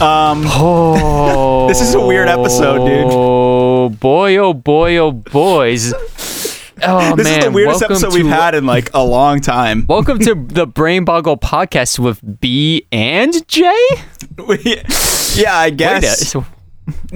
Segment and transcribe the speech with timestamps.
[0.00, 3.06] Um, Oh, This is a weird episode, dude.
[3.08, 5.92] Oh boy, oh boy, oh boys.
[6.82, 9.84] Oh this man, is the weirdest welcome episode we've had in like a long time.
[9.88, 13.62] Welcome to the Brain Boggle podcast with B and J.
[14.64, 16.34] yeah, I guess.
[16.34, 16.46] uh, so-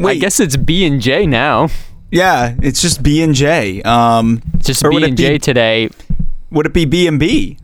[0.06, 1.68] I guess it's B and J now.
[2.10, 3.82] Yeah, it's just B and J.
[3.82, 5.88] Um, Just B and J today.
[6.50, 7.58] would it be B and B?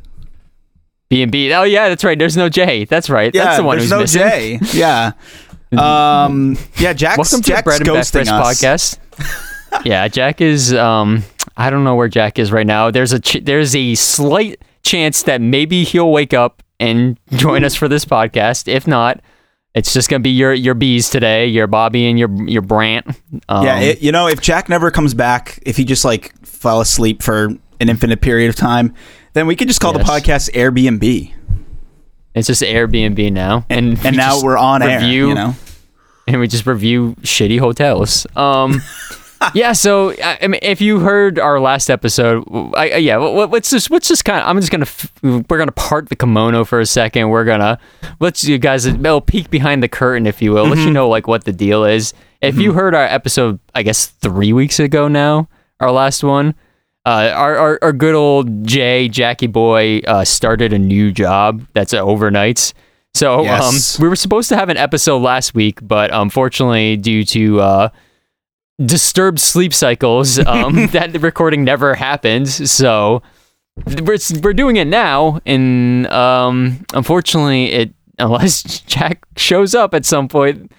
[1.10, 1.52] B and B.
[1.52, 2.18] Oh yeah, that's right.
[2.18, 2.84] There's no J.
[2.84, 3.34] That's right.
[3.34, 4.60] Yeah, that's the one there's who's no missing.
[4.64, 4.78] J.
[4.78, 5.12] Yeah.
[5.72, 8.98] Um, yeah, Jack's, Welcome to Jack's the Bread and ghosting podcast.
[9.84, 10.74] yeah, Jack is.
[10.74, 11.22] Um,
[11.56, 12.90] I don't know where Jack is right now.
[12.90, 17.76] There's a ch- there's a slight chance that maybe he'll wake up and join us
[17.76, 18.66] for this podcast.
[18.66, 19.20] If not,
[19.72, 23.06] it's just gonna be your your bees today, your Bobby and your your Brent.
[23.48, 26.80] Um, Yeah, it, you know, if Jack never comes back, if he just like fell
[26.80, 28.92] asleep for an infinite period of time,
[29.32, 30.06] then we could just call Yes.
[30.06, 31.32] the podcast Airbnb.
[32.34, 35.00] it's just Airbnb now, and And we now we're on air.
[35.00, 35.54] review- You know,
[36.26, 38.26] and we just review shitty hotels.
[38.36, 38.80] Um,
[39.54, 39.72] yeah.
[39.72, 42.44] So I, mean, if you heard our last episode,
[42.76, 44.46] I, I- yeah, let- let's just let's just kind of.
[44.48, 47.30] I'm just gonna we're gonna part the kimono for a second.
[47.30, 47.78] We're gonna
[48.20, 50.66] let's you guys little peek behind the curtain, if you will.
[50.66, 52.14] Let you know like what the deal is.
[52.40, 55.48] If you heard our episode, I guess three weeks ago now,
[55.80, 56.54] our last one.
[57.06, 61.94] Uh, our, our our good old Jay Jackie boy uh, started a new job that's
[61.94, 62.74] overnights.
[63.14, 63.98] So Yes.
[63.98, 67.88] um, we were supposed to have an episode last week, but unfortunately, due to uh,
[68.84, 72.48] disturbed sleep cycles, um, that recording never happened.
[72.48, 73.22] So
[74.02, 80.28] we're we're doing it now, and um, unfortunately, it unless Jack shows up at some
[80.28, 80.70] point.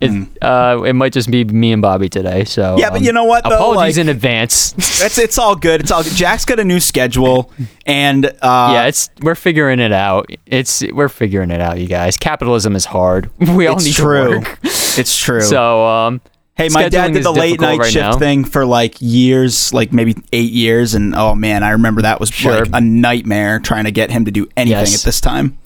[0.00, 2.44] It, uh, it might just be me and Bobby today.
[2.44, 2.76] So.
[2.78, 3.56] Yeah, but um, you know what, though?
[3.56, 4.72] Apologies Like- in advance.
[4.78, 5.80] it's it's all good.
[5.80, 6.12] It's all good.
[6.12, 7.50] Jack's got a new schedule,
[7.86, 10.30] and uh, yeah, it's we're figuring it out.
[10.46, 12.16] It's we're figuring it out, you guys.
[12.16, 13.30] Capitalism is hard.
[13.40, 14.30] We all it's need true.
[14.34, 14.58] to work.
[14.62, 15.40] It's true.
[15.40, 16.20] So, um,
[16.54, 18.16] hey, my dad did the late night right shift now.
[18.18, 22.30] thing for like years, like maybe eight years, and oh man, I remember that was
[22.30, 22.64] Sure.
[22.64, 25.00] like a nightmare trying to get him to do anything Yes.
[25.02, 25.58] at this time.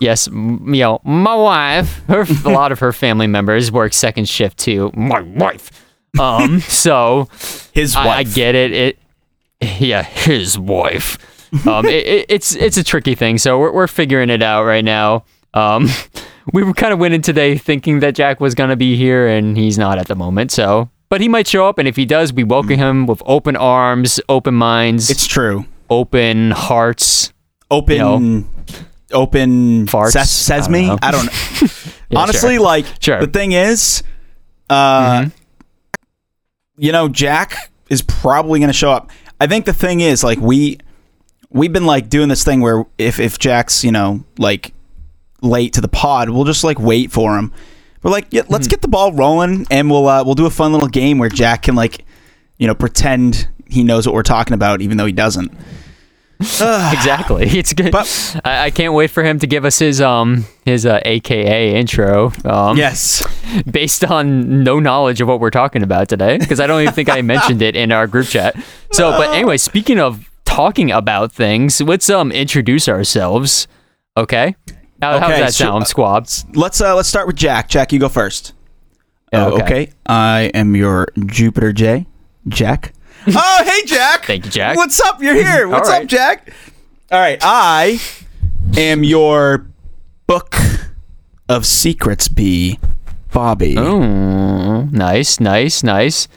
[0.00, 4.28] Yes, m- you know, my wife, her a lot of her family members work second
[4.28, 4.90] shift too.
[4.94, 5.70] My wife.
[6.18, 7.28] Um, so
[7.72, 8.06] His wife.
[8.06, 8.72] I, I get it.
[8.72, 8.98] It,
[9.80, 11.18] yeah, his wife.
[11.66, 13.38] Um, it, it, it's it's a tricky thing.
[13.38, 15.24] So we're we're figuring it out right now.
[15.54, 15.88] Um,
[16.52, 19.78] we kind of went in today thinking that Jack was gonna be here, and he's
[19.78, 20.50] not at the moment.
[20.50, 23.54] So, but he might show up, and if he does, we welcome him with open
[23.56, 25.64] arms, open minds, It's true.
[25.88, 27.32] open hearts.
[27.70, 27.96] Open.
[27.98, 28.44] know.
[29.14, 30.12] Open Farts?
[30.12, 30.90] ses- sesame.
[31.02, 31.32] I don't know.
[31.32, 31.90] I don't.
[32.10, 32.62] Yeah, Honestly, sure.
[32.64, 33.16] like Sure.
[33.16, 33.24] Mm-hmm.
[33.24, 34.02] the thing is,
[34.68, 35.26] uh,
[36.76, 39.10] you know, Jack is probably going to show up.
[39.40, 40.78] I think the thing is, like we
[41.50, 44.72] we've been like doing this thing where if if Jack's you know like
[45.40, 47.52] late to the pod, we'll just like wait for him.
[48.02, 48.52] We're like, yeah, Mm-hmm.
[48.52, 51.30] let's get the ball rolling, and we'll uh, we'll do a fun little game where
[51.30, 52.04] Jack can like
[52.58, 55.52] you know pretend he knows what we're talking about, even though he doesn't.
[56.40, 57.46] exactly.
[57.58, 57.92] It's good.
[57.92, 61.74] But- I, I can't wait for him to give us his um his uh, AKA
[61.76, 62.32] intro.
[62.44, 63.24] Um, Yes.
[63.70, 67.08] based on no knowledge of what we're talking about today, because I don't even think
[67.08, 68.56] I mentioned it in our group chat.
[68.92, 73.66] So, but anyway, speaking of talking about things, let's um introduce ourselves.
[74.16, 74.56] Okay.
[75.02, 76.44] How, how does that so- sound, squabs?
[76.54, 77.68] Let's uh let's start with Jack.
[77.68, 78.52] Jack, you go first.
[79.32, 79.62] Yeah, Oh, okay.
[79.64, 79.92] okay.
[80.06, 82.06] I am your Jupiter J.
[82.48, 82.92] Jack.
[83.36, 84.24] oh, hey, Jack.
[84.26, 84.76] Thank you, Jack.
[84.76, 85.22] What's up?
[85.22, 85.68] You're here.
[85.68, 86.02] What's right.
[86.02, 86.52] up, Jack?
[87.10, 87.38] All right.
[87.42, 88.00] I
[88.76, 89.66] am your
[90.26, 90.56] book
[91.48, 92.78] of secrets, B.
[93.32, 93.76] Bobby.
[93.78, 96.28] Oh, nice, nice, nice.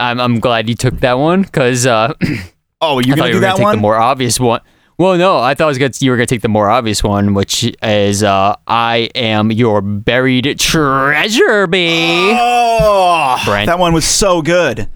[0.00, 2.14] I'm I'm glad you took that one because uh,
[2.80, 3.76] Oh, you're thought gonna you do were that gonna take one?
[3.76, 4.60] the more obvious one.
[4.98, 7.34] Well, no, I thought I was gonna, you were gonna take the more obvious one,
[7.34, 12.32] which is uh, I am your buried treasure, bee.
[12.36, 13.66] oh, Brent.
[13.66, 14.88] that one was so good.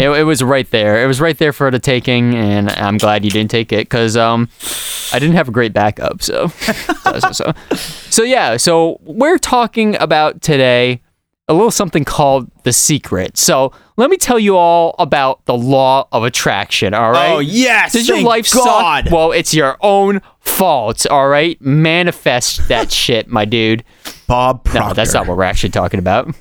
[0.00, 1.02] It, it was right there.
[1.02, 4.16] It was right there for the taking, and I'm glad you didn't take it because
[4.16, 4.48] um,
[5.12, 6.22] I didn't have a great backup.
[6.22, 8.56] So, so, so, so, so yeah.
[8.56, 11.02] So we're talking about today
[11.50, 13.36] a little something called the secret.
[13.36, 16.94] So let me tell you all about the law of attraction.
[16.94, 17.32] All right.
[17.32, 17.92] Oh yes.
[17.92, 19.04] Does your life God.
[19.04, 19.12] suck?
[19.12, 21.06] Well, it's your own fault.
[21.10, 21.60] All right.
[21.60, 23.82] Manifest that shit, my dude.
[24.28, 24.88] Bob Proctor.
[24.88, 26.32] No, that's not what we're actually talking about.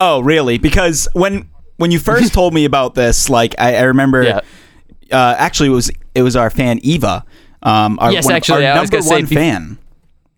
[0.00, 0.58] Oh, really?
[0.58, 4.40] Because when when you first told me about this, like I, I remember, Yeah.
[5.12, 7.24] uh, actually it was it was our fan Eva,
[7.62, 9.78] um, our, Yes, one- actually, our number gonna say one be- fan.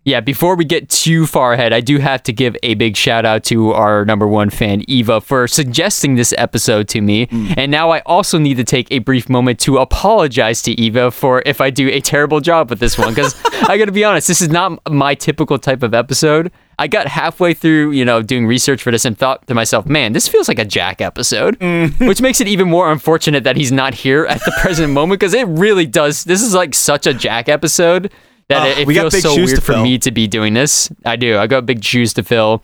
[0.05, 3.25] Yeah, before we get too far ahead, I do have to give a big shout
[3.25, 7.27] out to our number one fan, Eva, for suggesting this episode to me.
[7.57, 11.43] And now I also need to take a brief moment to apologize to Eva for
[11.45, 13.09] if I do a terrible job with this one.
[13.13, 13.35] Because
[13.67, 16.53] I got to be honest, this is not my typical type of episode.
[16.79, 20.13] I got halfway through, you know, doing research for this and thought to myself, man,
[20.13, 22.07] this feels like a Jack episode, Mm.
[22.07, 25.33] which makes it even more unfortunate that he's not here at the present moment because
[25.33, 26.23] it really does.
[26.23, 28.11] This is like such a Jack episode
[28.49, 30.89] that Ugh, it, it feels so weird for me to be doing this.
[31.03, 31.37] I do.
[31.37, 32.63] I got big shoes to fill.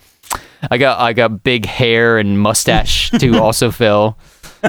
[0.72, 4.18] I got I got big hair and mustache to also fill.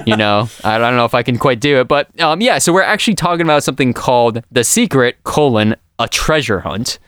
[0.06, 2.58] You know, I don't know if I can quite do it, but um, yeah.
[2.58, 6.99] So we're actually talking about something called the secret colon a treasure hunt.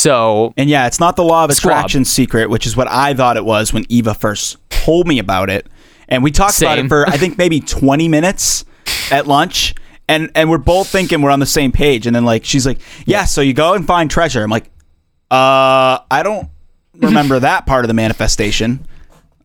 [0.00, 1.72] So And yeah, it's not the law of Squab.
[1.72, 5.50] attraction secret, which is what I thought it was when Eva first told me about
[5.50, 5.66] it.
[6.08, 8.64] And we talked about it for I think maybe 20 minutes
[9.10, 9.74] at lunch.
[10.08, 12.06] And and we're both thinking we're on the same page.
[12.06, 14.42] And then like she's like, Yeah, so you go and find treasure.
[14.42, 14.66] I'm like,
[15.30, 16.48] uh, I don't
[16.96, 18.86] remember that part of the manifestation.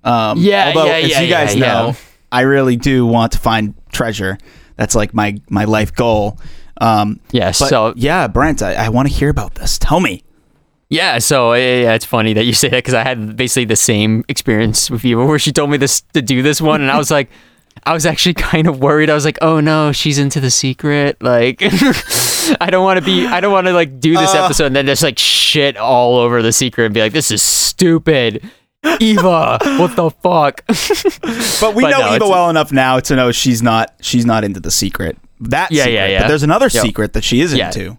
[0.04, 1.96] Um Yeah, although yeah, as yeah, you guys yeah, know.
[2.32, 4.38] I really do want to find treasure.
[4.76, 6.40] That's like my my life goal.
[6.82, 9.78] Um yeah, so yeah, Brent, I, I want to hear about this.
[9.78, 10.24] Tell me.
[10.90, 14.24] Yeah, so yeah, it's funny that you say that because I had basically the same
[14.30, 17.10] experience with Eva, where she told me this to do this one, and I was
[17.10, 17.30] like,
[17.86, 19.10] I was actually kind of worried.
[19.10, 21.18] I was like, oh no, she's into the secret.
[21.22, 21.58] Like,
[22.62, 24.46] I don't want to be, I don't want to like do this Uh.
[24.46, 27.42] episode and then just like shit all over the secret and be like, this is
[27.42, 28.48] stupid.
[29.00, 30.62] Eva, what the fuck?
[31.60, 34.44] But we But know no, Eva well enough now to know she's not she's not
[34.44, 35.18] into the secret.
[35.40, 35.94] That Yeah, secret.
[35.96, 36.22] yeah, yeah.
[36.22, 36.84] But there's another Yep.
[36.86, 37.68] secret that she is Yeah.
[37.68, 37.98] into.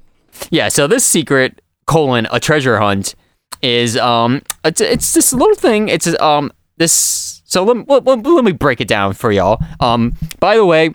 [0.50, 3.14] Yeah, so this secret colon a treasure hunt
[3.62, 5.88] is um it's, it's this little thing.
[5.88, 9.62] It's um this so let, let, let, let me break it down for y'all.
[9.80, 10.94] Um by the way,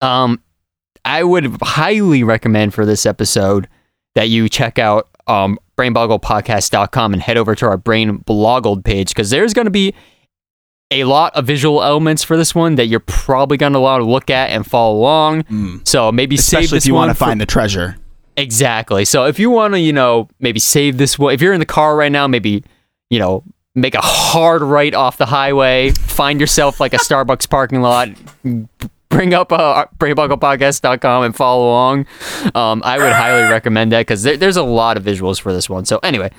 [0.00, 0.40] um
[1.04, 3.68] I would highly recommend for this episode
[4.14, 9.30] that you check out um brainboggledpodcast.com and head over to our brain bloggled page because
[9.30, 9.94] there's going to be
[10.90, 14.04] a lot of visual elements for this one that you're probably going to want to
[14.04, 15.82] look at and follow along.
[15.84, 16.62] So maybe save Mm.
[16.62, 17.96] Especially this if you want to find the treasure.
[18.36, 19.04] Exactly.
[19.04, 21.66] So if you want to, you know, maybe save this one, if you're in the
[21.66, 22.64] car right now, maybe,
[23.08, 23.42] you know,
[23.74, 28.08] make a hard right off the highway, find yourself like a Starbucks parking lot,
[29.08, 32.06] bring up uh, brainboggledpodcast.com and follow along.
[32.54, 35.68] Um, I would highly recommend that because there, there's a lot of visuals for this
[35.70, 35.84] one.
[35.84, 36.30] So anyway,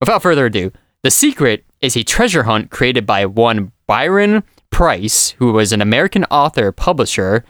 [0.00, 5.52] without further ado, The Secret is a treasure hunt created by one Byron Price, who
[5.52, 7.44] was an American author, publisher,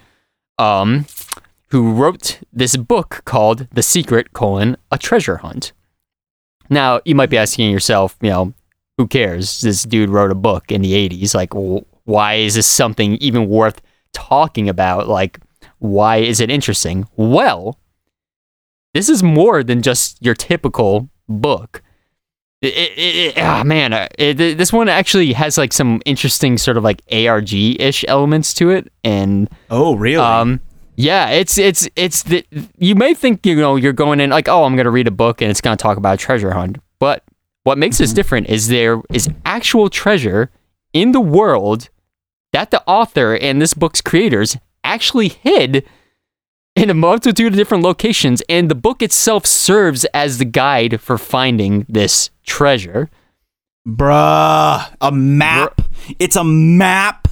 [0.58, 1.06] um,
[1.70, 5.72] who wrote this book called The Secret: colon, A Treasure Hunt.
[6.68, 8.52] Now, you might be asking yourself, you know,
[8.98, 9.60] who cares?
[9.60, 11.34] This dude wrote a book in the 80s.
[11.34, 11.52] Like,
[12.04, 13.80] why is this something even worth
[14.12, 15.06] talking about?
[15.08, 15.38] Like,
[15.78, 17.06] why is it interesting?
[17.16, 17.78] Well,
[18.94, 21.82] this is more than just your typical book.
[22.62, 22.98] It, it,
[23.36, 27.02] it, ah, man, uh, it- this one actually has like some interesting sort of like
[27.12, 28.90] ARG ish elements to it.
[29.04, 30.16] And Oh, really?
[30.24, 30.60] um,
[30.96, 32.44] yeah, it's it's it's the
[32.78, 35.40] you may think you know you're going in like oh I'm gonna read a book
[35.42, 37.22] and it's gonna talk about a treasure hunt, but
[37.64, 38.16] what makes this mm-hmm.
[38.16, 40.50] different is there is actual treasure
[40.92, 41.90] in the world
[42.52, 45.84] that the author and this book's creators actually hid
[46.74, 51.18] in a multitude of different locations, and the book itself serves as the guide for
[51.18, 53.10] finding this treasure.
[53.86, 55.80] Bruh, a map.
[56.18, 57.25] It's a map.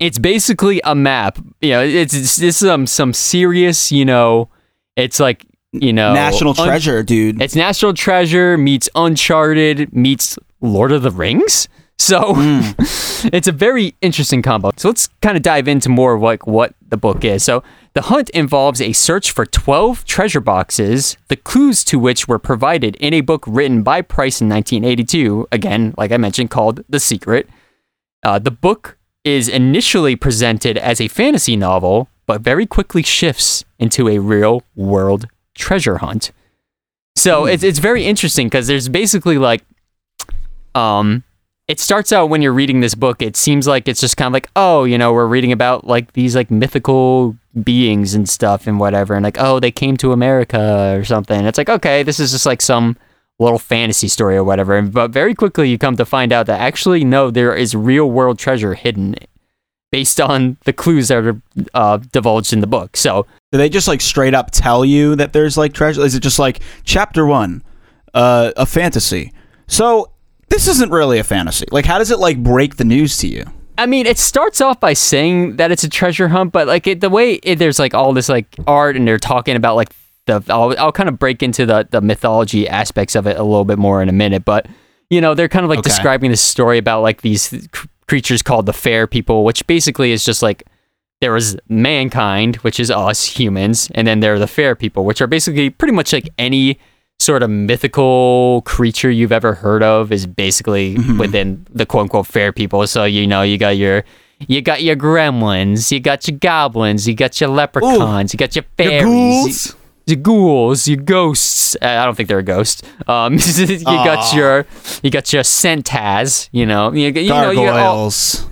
[0.00, 1.38] It's basically a map.
[1.60, 4.48] You know, it's, it's this is um, some serious, you know,
[4.96, 7.40] it's like you know National un- treasure, dude.
[7.40, 11.68] It's National Treasure meets Uncharted meets Lord of the Rings.
[12.00, 14.70] So it's a very interesting combo.
[14.76, 17.42] So let's kind of dive into more of like what the book is.
[17.42, 17.64] So
[17.94, 22.94] the hunt involves a search for 12 treasure boxes, the clues to which were provided
[22.96, 27.48] in a book written by Price in 1982, again, like I mentioned, called The Secret.
[28.22, 34.08] Uh, the book is initially presented as a fantasy novel, but very quickly shifts into
[34.08, 36.32] a real world treasure hunt.
[37.16, 39.64] So it's it's very interesting because there's basically like,
[40.74, 41.24] um,
[41.66, 43.20] it starts out when you're reading this book.
[43.20, 46.12] It seems like it's just kind of like, oh, you know, we're reading about like
[46.12, 50.94] these like mythical beings and stuff and whatever, and like, oh, they came to America
[50.96, 51.44] or something.
[51.44, 52.96] It's like, okay, this is just like some
[53.38, 54.80] little fantasy story or whatever.
[54.82, 58.38] But very quickly you come to find out that actually no, there is real world
[58.38, 59.14] treasure hidden
[59.90, 61.40] based on the clues that are
[61.72, 62.96] uh, divulged in the book.
[62.96, 66.02] So Do they just like straight up tell you that there's like treasure?
[66.02, 67.62] Is it just like chapter one,
[68.12, 69.32] uh, a fantasy?
[69.66, 70.10] So
[70.50, 71.66] this isn't really a fantasy.
[71.70, 73.44] Like, how does it like break the news to you?
[73.78, 77.00] I mean, it starts off by saying that it's a treasure hunt, but like it,
[77.00, 79.94] the way it, there's like all this like art, and they're talking about like
[80.28, 80.42] the.
[80.48, 83.78] I'll, I'll kind of break into the the mythology aspects of it a little bit
[83.78, 84.66] more in a minute, but
[85.10, 85.88] you know they're kind of like Okay.
[85.90, 90.24] describing this story about like these cr- creatures called the fair people, which basically is
[90.24, 90.62] just like
[91.20, 95.20] there was mankind, which is us humans, and then there are the fair people, which
[95.20, 96.78] are basically pretty much like any
[97.18, 101.18] sort of mythical creature you've ever heard of is basically Mm-hmm.
[101.18, 102.86] within the quote unquote fair people.
[102.86, 104.04] So you know you got your
[104.46, 108.64] you got your gremlins, you got your goblins, you got your leprechauns, you got your
[108.76, 109.76] fairies, ghouls?
[110.08, 111.76] Your ghouls, your ghosts.
[111.76, 112.84] Uh, I don't think they're a ghost.
[113.06, 114.66] Um, you got your
[115.02, 116.48] you got your centaz.
[116.50, 118.46] You know, you, you know, you Gargoyles.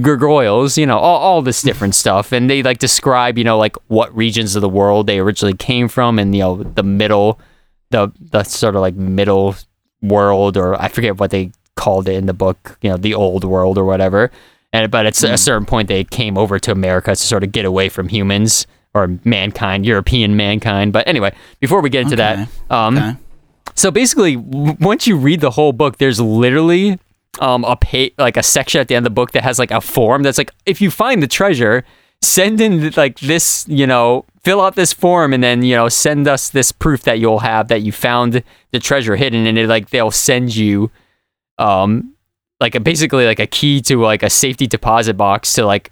[0.00, 2.32] gargoyles, you know, all, all this different stuff.
[2.32, 5.88] And they like describe, you know, like what regions of the world they originally came
[5.88, 7.40] from and, you know, the middle,
[7.90, 9.56] the, the sort of like middle
[10.00, 13.44] world, or I forget what they called it in the book, you know, the old
[13.44, 14.30] world or whatever.
[14.72, 17.66] And, but at a certain point, they came over to America to sort of get
[17.66, 20.92] away from humans or mankind, European mankind.
[20.92, 23.16] But anyway, before we get into that, um, Okay.
[23.74, 26.98] so basically, w- once you read the whole book, there's literally
[27.40, 29.80] um a like a section at the end of the book that has like a
[29.80, 31.82] form that's like if you find the treasure,
[32.20, 36.28] send in like this, you know, fill out this form and then you know send
[36.28, 39.88] us this proof that you'll have that you found the treasure hidden and it like
[39.88, 40.90] they'll send you
[41.58, 42.12] um
[42.60, 45.90] like a basically like a key to like a safety deposit box to like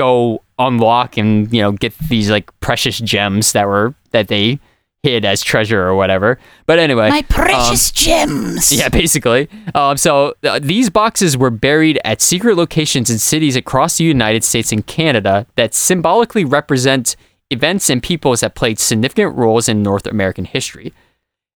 [0.00, 4.58] go unlock and you know get these like precious gems that were that they
[5.02, 6.38] hid as treasure or whatever.
[6.66, 8.70] But anyway, My precious gems.
[8.78, 9.48] yeah, basically.
[9.74, 14.44] Um, so uh, these boxes were buried at secret locations in cities across the United
[14.44, 17.16] States and Canada that symbolically represent
[17.50, 20.92] events and peoples that played significant roles in North American history.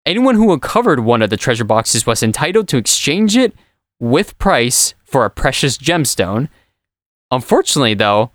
[0.06, 3.54] Anyone who uncovered one of the treasure boxes was entitled to exchange it
[3.98, 6.48] with price for a precious gemstone.
[7.32, 8.30] Unfortunately, though,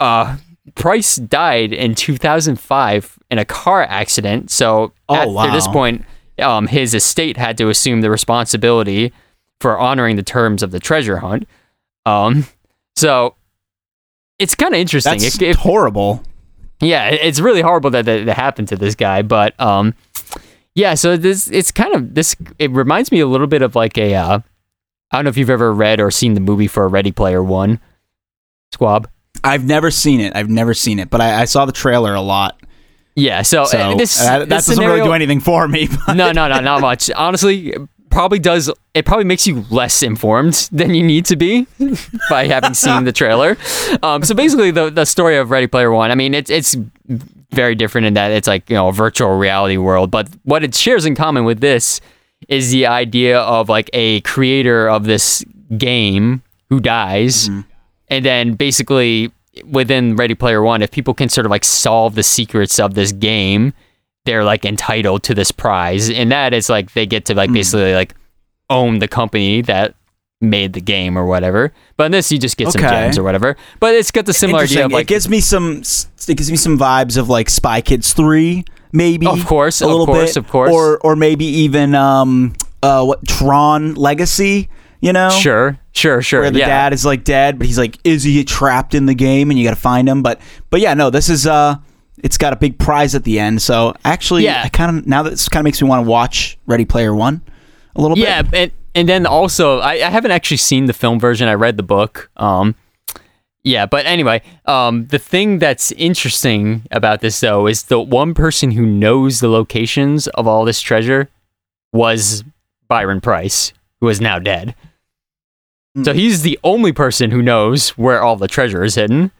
[0.00, 0.36] uh,
[0.76, 4.50] Price died in 2005 in a car accident.
[4.50, 6.04] So Oh, at this point,
[6.38, 9.12] um, his estate had to assume the responsibility
[9.60, 11.46] for honoring the terms of the treasure hunt.
[12.06, 12.46] Um,
[12.96, 13.34] so
[14.38, 15.18] it's kind of interesting.
[15.18, 16.22] That's If- if- horrible.
[16.80, 19.94] yeah, it's really horrible that, that that happened to this guy, but um,
[20.74, 20.94] yeah.
[20.94, 22.34] So this it's kind of this.
[22.58, 24.14] It reminds me a little bit of like a.
[24.14, 24.38] Uh,
[25.10, 27.42] I don't know if you've ever read or seen the movie for a Ready Player
[27.42, 27.80] One.
[28.74, 29.08] Squab.
[29.42, 30.34] I've never seen it.
[30.36, 32.60] I've never seen it, but I, I saw the trailer a lot.
[33.14, 33.42] Yeah.
[33.42, 35.88] So, So uh, this that, that this doesn't really do anything for me.
[36.06, 37.10] But no, no, no, not much.
[37.10, 37.74] Honestly,
[38.10, 38.70] probably does.
[38.94, 41.66] It probably makes you less informed than you need to be
[42.30, 43.56] by having seen the trailer.
[44.02, 46.10] Um, so basically, the the story of Ready Player One.
[46.10, 46.76] I mean, it's it's
[47.50, 50.74] very different in that it's like you know a virtual reality world, but what it
[50.74, 52.00] shares in common with this
[52.48, 55.44] is the idea of like a creator of this
[55.78, 57.48] game who dies,
[58.08, 59.32] and then basically
[59.64, 63.12] within Ready Player One, if people can sort of like solve the secrets of this
[63.12, 63.72] game
[64.24, 67.92] they're like entitled to this prize and that is like they get to like basically
[67.92, 68.14] like
[68.70, 69.94] own the company that
[70.40, 73.54] made the game or whatever but in this you just get some gems or whatever
[73.80, 75.82] but it's got the similar idea of like it gives me some.
[76.26, 79.26] It gives me some vibes of like Spy Kids Three, maybe.
[79.26, 80.72] Of course, a of little course, bit, of course.
[80.72, 84.70] or or maybe even um uh what Tron Legacy.
[85.04, 87.98] You know, sure sure sure where the yeah dad is like dead, but he's like,
[88.04, 90.22] is he trapped in the game, and you got to find him.
[90.22, 91.76] But but yeah, no, this is uh,
[92.22, 93.60] it's got a big prize at the end.
[93.60, 94.62] So actually, Yeah.
[94.64, 97.14] I kind of now that this kind of makes me want to watch Ready Player
[97.14, 97.42] One
[97.94, 98.52] a little yeah bit.
[98.52, 101.76] Yeah, and, and then also I, I haven't actually seen the film version i read
[101.76, 102.74] the book um
[103.62, 108.72] yeah but anyway um the thing that's interesting about this though is the one person
[108.72, 111.28] who knows the locations of all this treasure
[111.92, 112.42] was
[112.88, 114.74] byron price who is now dead
[116.02, 119.30] so he's the only person who knows where all the treasure is hidden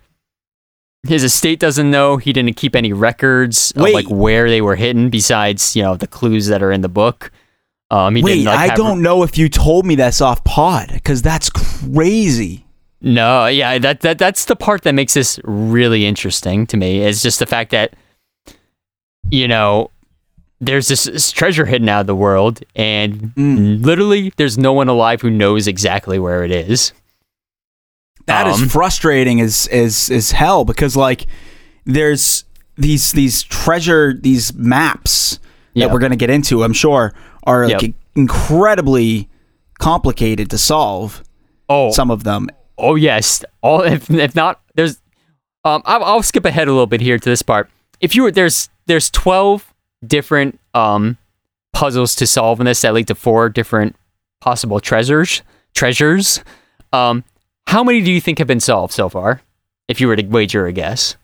[1.06, 5.10] his estate doesn't know he didn't keep any records of like where they were hidden
[5.10, 7.30] besides you know the clues that are in the book
[7.90, 10.90] um, he Wait, didn't, like, I don't know if you told me that's off pod
[10.92, 12.64] because that's crazy.
[13.00, 17.04] No, yeah, that that that's the part that makes this really interesting to me.
[17.04, 17.94] Is just the fact that
[19.30, 19.90] you know
[20.66, 23.84] there's this, this treasure hidden out of the world, and Mm.
[23.84, 26.92] literally there's no one alive who knows exactly where it is.
[28.26, 31.26] That is Um, frustrating as as as hell because like
[31.84, 32.44] there's
[32.76, 35.38] these these treasure these maps
[35.74, 35.88] Yep.
[35.88, 36.64] that we're gonna get into.
[36.64, 37.12] I'm sure
[37.46, 37.90] are like Yep.
[38.16, 39.28] incredibly
[39.78, 41.22] complicated to solve.
[41.68, 42.48] Oh, Some of them.
[42.78, 43.44] oh yes.
[43.60, 45.00] All if if not there's
[45.64, 47.68] um I'll, I'll skip ahead a little bit here to this part.
[48.00, 49.73] If you were there's there's twelve
[50.08, 51.16] different um
[51.72, 53.96] puzzles to solve in this that lead to four different
[54.40, 55.42] possible treasures
[55.74, 56.42] treasures.
[56.92, 57.24] Um,
[57.66, 59.42] how many do you think have been solved so far?
[59.88, 61.16] If you were to wager a guess.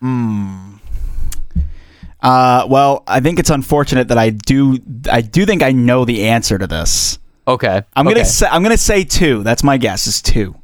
[2.23, 4.79] Uh, well, I think it's unfortunate that I do
[5.11, 7.19] I do think I know the answer to this.
[7.49, 7.83] Okay.
[7.95, 8.15] I'm okay.
[8.15, 9.43] gonna say I'm gonna say two.
[9.43, 10.07] That's my guess.
[10.07, 10.55] Is two.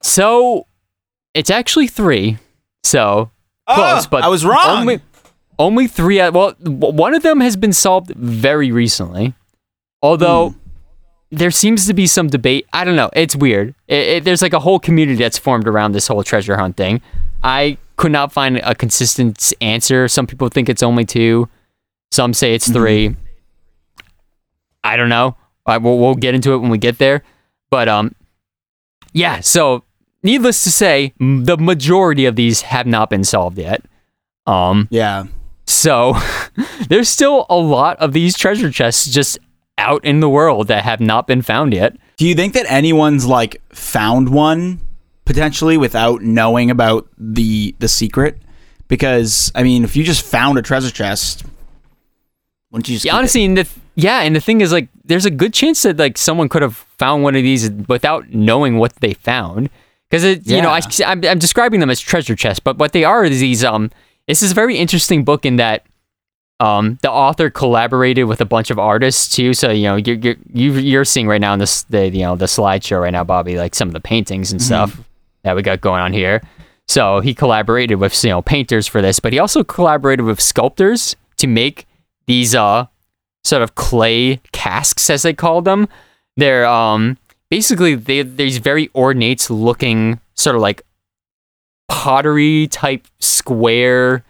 [0.00, 0.66] So
[1.34, 2.38] it's actually three.
[2.84, 3.30] So
[3.68, 4.80] close, Ah, but I was wrong.
[4.80, 5.00] Only,
[5.62, 6.18] Only three.
[6.30, 9.34] Well, one of them has been solved very recently,
[10.02, 10.58] although Hmm.
[11.30, 12.66] there seems to be some debate.
[12.72, 13.10] I don't know.
[13.14, 13.74] It's weird.
[13.88, 17.00] It, it, there's like a whole community that's formed around this whole treasure hunt thing.
[17.42, 20.08] I could not find a consistent answer.
[20.08, 21.48] Some people think it's only two.
[22.10, 23.14] Some say it's 3
[24.84, 25.36] I don't know.
[25.64, 27.22] I, we'll, we'll get into it when we get there.
[27.70, 28.14] But um,
[29.12, 29.40] yeah.
[29.40, 29.84] So
[30.24, 33.84] needless to say, the majority of these have not been solved yet.
[34.46, 35.26] Um, Yeah.
[35.72, 36.14] So
[36.88, 39.38] there's still a lot of these treasure chests just
[39.78, 41.96] out in the world that have not been found yet.
[42.16, 44.80] Do you think that anyone's like found one
[45.24, 48.38] potentially without knowing about the the secret?
[48.88, 51.44] Because I mean, if you just found a treasure chest,
[52.70, 53.18] wouldn't you just Yeah, keep it?
[53.18, 55.96] honestly, and the th- yeah, and the thing is, like, there's a good chance that
[55.98, 59.68] like someone could have found one of these without knowing what they found.
[60.10, 63.02] Because it, you know, I, I'm, I'm describing them as treasure chests, but what they
[63.04, 63.64] are is these.
[63.64, 63.90] Um,
[64.28, 65.84] this is a very interesting book in that,
[66.60, 69.52] um, the author collaborated with a bunch of artists too.
[69.54, 72.36] So you know, you're you're you- you're seeing right now in this the you know
[72.36, 75.00] the slideshow right now, Bobby, like some of the paintings and stuff
[75.42, 76.40] that we got going on here.
[76.88, 81.16] So he collaborated with you know painters for this, but he also collaborated with sculptors
[81.38, 81.86] to make
[82.26, 82.86] these uh
[83.44, 85.88] sort of clay casks as they call them.
[86.36, 87.18] They're um
[87.50, 90.82] basically they these very ornate looking sort of like
[91.92, 94.24] pottery type square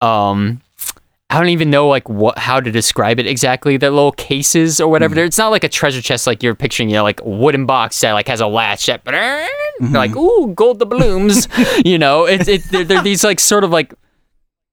[0.00, 0.60] um
[1.28, 3.76] I don't even know like what how to describe it exactly.
[3.76, 5.14] They're little cases or whatever.
[5.14, 7.66] They're It's not like a treasure chest like you're picturing, you know, like a wooden
[7.66, 9.02] box that like has a latch that
[9.92, 11.46] like ooh gold doubloons.
[11.84, 13.94] you know, it's it they're, they're these like sort of like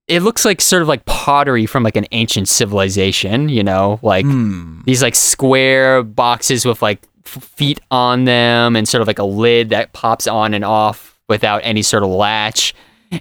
[0.07, 3.49] it looks like sort of like pottery from like an ancient civilization.
[3.49, 4.81] You know, like Hmm.
[4.85, 9.25] these like square boxes with like f- feet on them and sort of like a
[9.25, 12.73] lid that pops on and off without any sort of latch.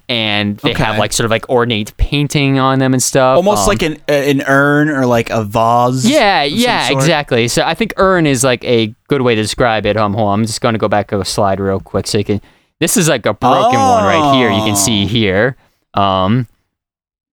[0.09, 3.37] And they have like sort of like ornate painting on them and stuff.
[3.37, 6.05] almost Um, like an an urn or like a vase.
[6.05, 7.47] yeah, yeah, exactly.
[7.47, 9.97] So I think urn is like a good way to describe it.
[9.97, 12.19] Um, hold on, I'm just going to go back to a slide real quick so
[12.19, 12.41] you can.
[12.81, 14.51] This is like a broken one right here.
[14.51, 15.07] You can see Oh.
[15.07, 15.57] here.
[15.95, 16.49] Um,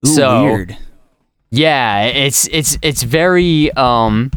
[0.06, 0.76] Ooh, So- weird.
[1.50, 4.30] yeah, it's it's it's very um,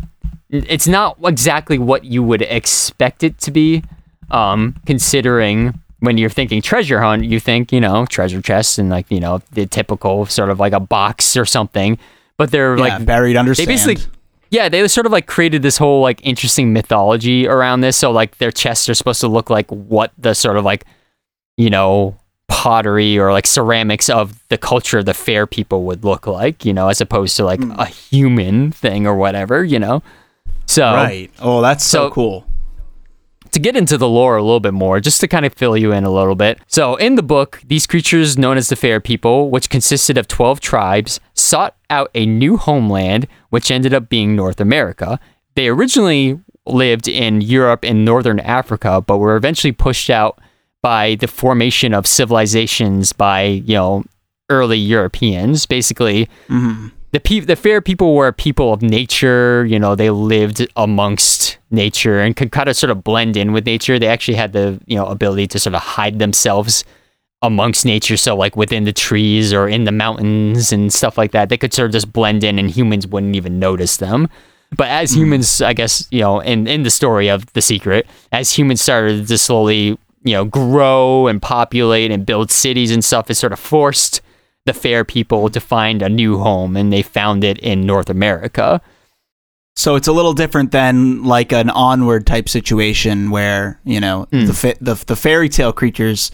[0.49, 3.83] it's not exactly what you would expect it to be.
[4.31, 9.09] Um, considering when you're thinking treasure hunt, you think you know treasure chests and like
[9.09, 11.97] you know the typical sort of like a box or something.
[12.37, 13.67] But they're Yeah, like buried under they sand.
[13.67, 14.03] basically
[14.49, 18.37] yeah they sort of like created this whole like interesting mythology around this so like
[18.37, 20.85] their chests are supposed to look like what the sort of like
[21.57, 22.15] you know
[22.47, 26.71] pottery or like ceramics of the culture of the fair people would look like you
[26.71, 27.71] know as opposed to like hmm.
[27.71, 30.01] a human thing or whatever you know
[30.65, 31.31] so right.
[31.39, 32.46] Oh, that's so, So- cool.
[33.51, 35.91] To get into the lore a little bit more, just to kind of fill you
[35.91, 36.59] in a little bit.
[36.67, 40.59] So, in the book, these creatures known as the Fair People, which consisted of 12
[40.59, 45.19] tribes, sought out a new homeland, which ended up being North America.
[45.55, 50.39] They originally lived in Europe and Northern Africa, but were eventually pushed out
[50.81, 54.03] by the formation of civilizations by, you know,
[54.49, 55.65] early Europeans.
[55.65, 56.87] Basically, mm-hmm.
[57.11, 59.65] The pe- the fair people were people of nature.
[59.65, 63.65] You know, they lived amongst nature and could kind of sort of blend in with
[63.65, 63.97] nature.
[63.97, 66.83] They actually had the you know ability to sort of hide themselves
[67.41, 68.17] amongst nature.
[68.17, 71.73] So like within the trees or in the mountains and stuff like that, they could
[71.73, 74.29] sort of just blend in, and humans wouldn't even notice them.
[74.75, 75.21] But as hmm.
[75.21, 79.27] humans, I guess you know, in in the story of the secret, as humans started
[79.27, 83.59] to slowly you know grow and populate and build cities and stuff, it sort of
[83.59, 84.21] forced
[84.67, 88.79] the fair people to find a new home, and they found it in North America.
[89.75, 94.45] So it's a little different than like an onward type situation where you know Hmm.
[94.45, 96.31] the, fa- the the fairy tale creatures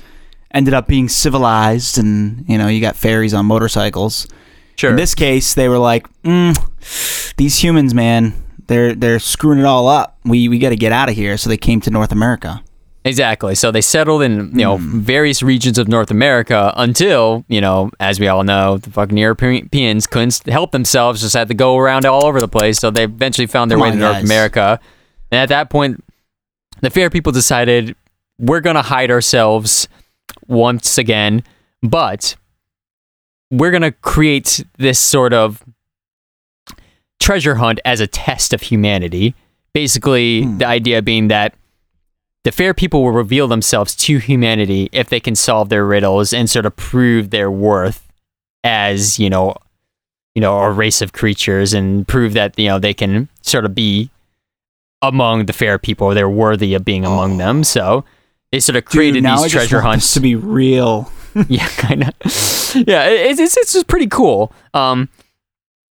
[0.52, 4.28] ended up being civilized, and you know you got fairies on motorcycles.
[4.76, 4.89] Sure.
[4.91, 6.56] In this case, they were like, mm,
[7.38, 8.34] "These humans, man,
[8.67, 10.17] they're they're screwing it all up.
[10.24, 12.63] We we got to get out of here." So they came to North America.
[13.06, 13.54] Exactly.
[13.56, 18.18] So they settled in, you know, various regions of North America until, you know, as
[18.20, 22.26] we all know, the fucking Europeans couldn't help themselves, just had to go around all
[22.26, 22.80] over the place.
[22.80, 24.24] So they eventually found their Come way on, to North guys.
[24.24, 24.80] America.
[25.32, 26.02] And at that point,
[26.82, 27.94] the fair people decided
[28.39, 29.89] we're going to hide ourselves
[30.48, 31.44] once again,
[31.82, 32.36] but
[33.52, 35.62] we're going to create this sort of
[37.20, 39.36] treasure hunt as a test of humanity.
[39.74, 40.58] Basically, Hmm.
[40.60, 41.54] the idea being that
[42.44, 46.50] the fair people will reveal themselves to humanity if they can solve their riddles and
[46.50, 48.08] sort of prove their worth
[48.64, 49.56] as you know
[50.36, 53.76] you know a race of creatures and prove that you know they can sort of
[53.76, 54.10] be
[55.02, 58.06] among the fair people they're worthy of being among them so
[58.54, 61.12] they sort of created Dude, these I treasure want hunts to be real.
[61.48, 62.14] yeah, kind of.
[62.88, 64.52] Yeah, it, it's it's just pretty cool.
[64.74, 65.10] Um,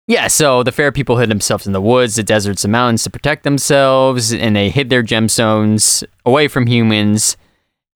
[0.06, 3.10] yeah, so the fair people hid themselves in the woods, the deserts, the mountains to
[3.10, 7.36] protect themselves, and they hid their gemstones away from humans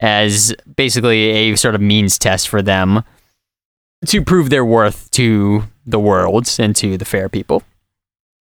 [0.00, 3.04] as basically a sort of means test for them
[4.06, 7.62] to prove their worth to the world and to the fair people.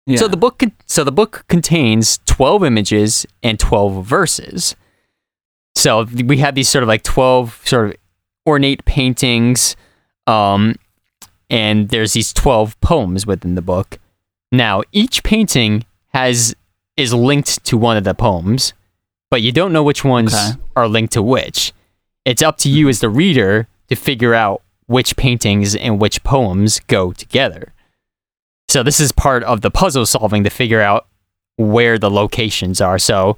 [0.07, 0.19] Yeah.
[0.19, 4.77] So the book so the book contains 12 images and 12 verses.
[5.75, 7.97] So we have these sort of like 12 sort of
[8.47, 9.77] ornate paintings
[10.27, 10.75] um
[11.51, 13.99] and there's these 12 poems within the book.
[14.53, 15.85] Now, each painting
[16.15, 16.55] has
[16.97, 18.73] is linked to one of the poems,
[19.31, 20.61] but you don't know which ones Okay.
[20.77, 21.73] are linked to which.
[22.25, 26.81] It's up to you as the reader to figure out which paintings and which poems
[26.89, 27.73] go together.
[28.69, 31.07] So this is part of the puzzle solving to figure out
[31.57, 32.99] where the locations are.
[32.99, 33.37] So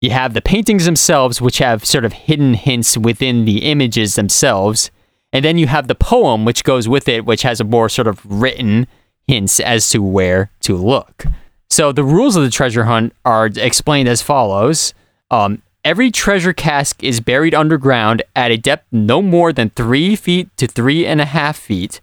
[0.00, 4.90] you have the paintings themselves, which have sort of hidden hints within the images themselves.
[5.32, 8.06] And then you have the poem, which goes with it, which has a more sort
[8.06, 8.86] of written
[9.26, 11.26] hints as to where to look.
[11.70, 14.94] So the rules of the treasure hunt are explained as follows.
[15.30, 20.48] Um, every treasure cask is buried underground at a depth no more than three feet
[20.56, 22.00] to three and a half feet.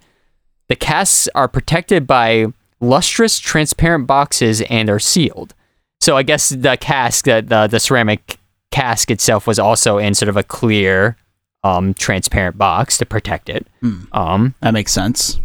[0.67, 2.47] The casks are protected by
[2.79, 5.53] lustrous, transparent boxes and are sealed.
[6.01, 8.37] So I guess the cask, the, the, the ceramic
[8.71, 11.17] cask itself, was also in sort of a clear,
[11.65, 13.65] um, transparent box to protect it.
[14.11, 15.39] Um, that makes sense.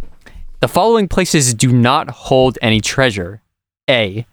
[0.61, 3.41] the following places do not hold any treasure.
[3.89, 4.27] A.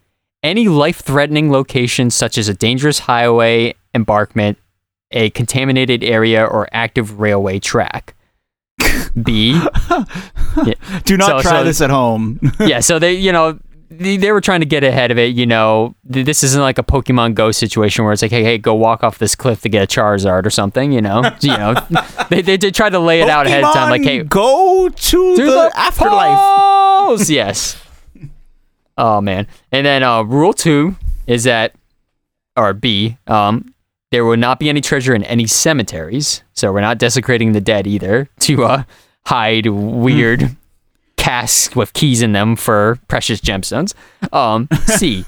[0.43, 4.58] Any life threatening location, such as a dangerous highway embarkment,
[5.12, 8.13] a contaminated area, or active railway track.
[9.23, 9.54] B.
[11.06, 12.39] Do not So- try so- this at home.
[12.60, 13.58] yeah, so they, you know,
[13.89, 15.36] they, they were trying to get ahead of it.
[15.36, 18.73] You know, this isn't like a Pokemon Go situation where it's like, hey, hey, go
[18.73, 20.91] walk off this cliff to get a Charizard or something.
[20.91, 21.76] You know, you know,
[22.30, 25.36] they they did try to lay it out ahead of time, like, hey, go to,
[25.36, 27.30] through the, afterlife.
[27.30, 27.82] yes.
[28.97, 29.47] Oh man.
[29.71, 30.95] And then uh, rule two
[31.28, 31.73] is that,
[32.56, 33.73] or B, um,
[34.12, 36.43] there will not be any treasure in any cemeteries.
[36.54, 38.84] So we're not desecrating the dead either to uh,
[39.26, 40.56] hide weird
[41.27, 43.93] casks with keys in them for precious gemstones.
[44.31, 45.25] Um, C.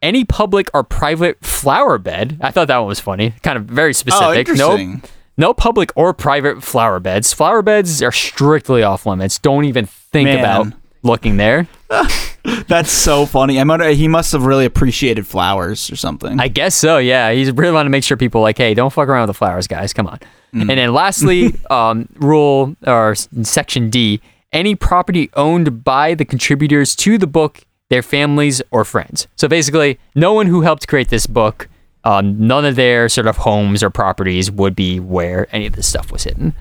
[0.00, 2.38] Any public or private flower bed.
[2.40, 3.32] I thought that one was funny.
[3.42, 4.48] Kind of very Oh, specific.
[4.48, 5.02] no, interesting.
[5.36, 7.32] no public or private flower beds.
[7.32, 9.38] Flower beds are strictly off limits.
[9.38, 10.38] Don't even think Man.
[10.38, 10.66] about
[11.02, 11.66] looking there.
[12.68, 13.58] That's so funny.
[13.58, 16.38] I might, he must have really appreciated flowers or something.
[16.38, 16.98] I guess so.
[16.98, 19.38] Yeah, he's really want to make sure people like, hey, don't fuck around with the
[19.38, 19.92] flowers, guys.
[19.94, 20.20] Come on.
[20.52, 24.20] And then lastly, um, rule or section D:
[24.54, 29.26] any property owned by the contributors to the book, their families or friends.
[29.36, 31.68] So basically, no one who helped create this book,
[32.04, 35.88] um, none of their sort of homes or properties would be where any of this
[35.88, 36.54] stuff was hidden.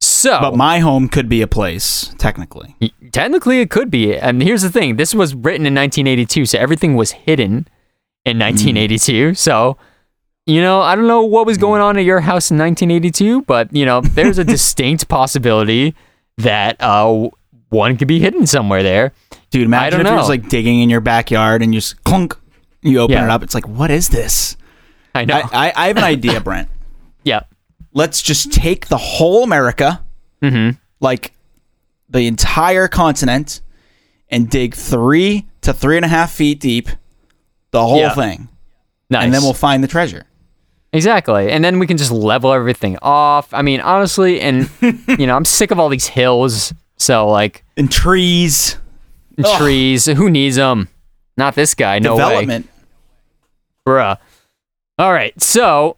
[0.00, 2.76] So, but my home could be a place, technically.
[3.12, 4.16] Technically, it could be.
[4.16, 7.68] And here's the thing: this was written in 1982, so everything was hidden
[8.24, 9.34] in 1982.
[9.34, 9.76] So,
[10.46, 13.74] you know, I don't know what was going on at your house in 1982, but
[13.74, 15.94] you know, there's a distinct possibility
[16.38, 17.28] that uh,
[17.68, 19.12] one could be hidden somewhere there.
[19.50, 22.36] Dude, imagine don't if you're just like digging in your backyard and you just clunk,
[22.82, 23.24] you open Yeah.
[23.24, 23.42] it up.
[23.42, 24.56] It's like, what is this?
[25.14, 25.36] I know.
[25.52, 26.68] I, I, I have an idea, Brent.
[27.22, 27.42] yeah.
[27.92, 30.02] Let's just take the whole America,
[30.42, 30.76] Mm-hmm.
[31.00, 31.32] like
[32.10, 33.60] the entire continent,
[34.28, 36.88] and dig three to three and a half feet deep,
[37.70, 38.14] the whole Yeah.
[38.14, 38.48] thing,
[39.08, 39.24] Nice.
[39.24, 40.24] and then we'll find the treasure.
[40.94, 41.50] Exactly.
[41.50, 43.52] And then we can just level everything off.
[43.52, 46.72] I mean, honestly, and you know, I'm sick of all these hills.
[46.96, 48.78] So like And trees,
[49.36, 50.88] and trees, who needs them?
[51.36, 51.98] Not this guy.
[51.98, 52.22] No way.
[52.22, 52.70] development.
[53.86, 54.16] Bruh.
[54.98, 55.38] All right.
[55.42, 55.96] So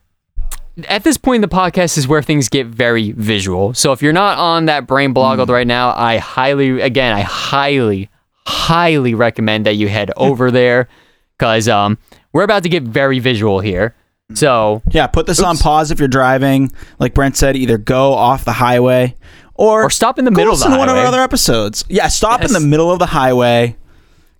[0.88, 3.74] at this point in the podcast is where things get very visual.
[3.74, 8.08] So if you're not on that brain bloggled right now, I highly, again, I highly,
[8.46, 10.88] highly recommend that you head over there
[11.36, 11.98] because um,
[12.32, 13.94] we're about to get very visual here.
[14.34, 16.72] So Yeah, put this on pause if you're driving.
[16.98, 19.14] Like Brent said, either go off the highway
[19.54, 21.20] or Or stop in the go middle of the listen to one of our other
[21.20, 21.84] episodes.
[21.88, 23.76] Yeah, stop in the middle of the highway,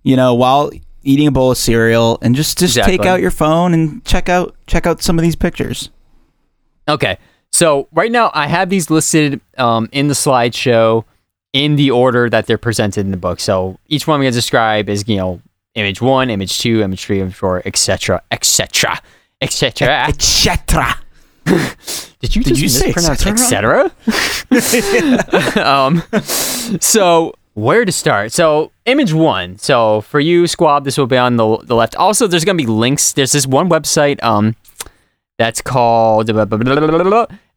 [0.03, 0.71] you know, while
[1.03, 4.55] eating a bowl of cereal, and just just take out your phone and check out
[4.67, 5.89] check out some of these pictures.
[6.87, 7.17] Okay.
[7.51, 11.05] So right now I have these listed um, in the slideshow
[11.53, 13.39] in the order that they're presented in the book.
[13.39, 15.41] So each one I'm going to describe is, you know,
[15.73, 19.01] image one, image two, image three, image four, etc., etc.,
[19.41, 20.05] etc.
[20.07, 20.97] Etc.
[22.19, 23.91] Did you Did just you say mispronounce et etc.?
[25.65, 26.03] um,
[26.81, 28.31] so where to start?
[28.31, 29.57] So image one.
[29.57, 31.95] So for you, Squab, this will be on the, the left.
[31.95, 33.13] Also, there's gonna be links.
[33.13, 34.21] There's this one website.
[34.23, 34.55] Um,
[35.37, 36.29] That's called.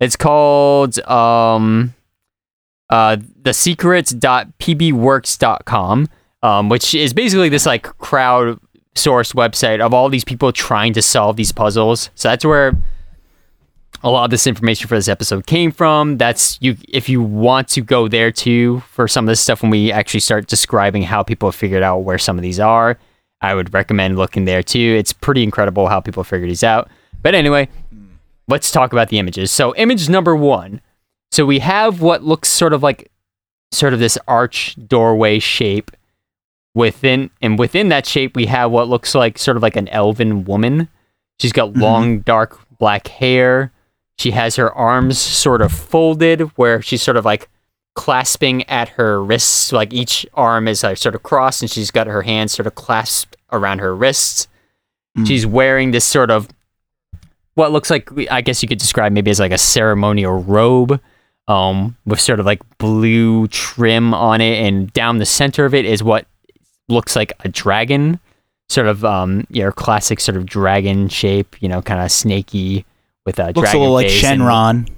[0.01, 1.95] It's called um,
[2.91, 6.09] uh, thesecrets.pbworks.com,
[6.43, 8.61] um, which is basically this like crowd
[8.95, 12.11] sourced website of all these people trying to solve these puzzles.
[12.15, 12.77] So that's where
[14.03, 16.19] a lot of this information for this episode came from.
[16.19, 19.71] That's you if you want to go there too for some of this stuff when
[19.71, 22.99] we actually start describing how people figured out where some of these are.
[23.43, 24.97] I would recommend looking there too.
[24.99, 26.91] It's pretty incredible how people figure these out.
[27.23, 27.69] But anyway,
[28.49, 29.51] let's talk about the images.
[29.51, 30.81] So image number 1.
[31.31, 33.11] So we have what looks sort of like
[33.73, 35.91] sort of this arch doorway shape
[36.75, 40.45] within and within that shape we have what looks like sort of like an elven
[40.45, 40.89] woman.
[41.39, 43.73] She's got long dark black hair.
[44.19, 47.49] She has her arms sort of folded where she's sort of like
[47.95, 49.73] clasping at her wrists.
[49.73, 52.75] Like each arm is like sort of crossed and she's got her hands sort of
[52.75, 54.49] clasped around her wrists.
[55.25, 56.49] She's wearing this sort of
[57.55, 61.01] what looks like I guess you could describe maybe as like a ceremonial robe
[61.49, 65.85] um with sort of like blue trim on it and down the center of it
[65.85, 66.27] is what
[66.91, 68.19] looks like a dragon
[68.69, 72.85] sort of um your classic sort of dragon shape, you know, kind of snaky
[73.27, 74.89] with a Looks a dragon little like face and- Shenron.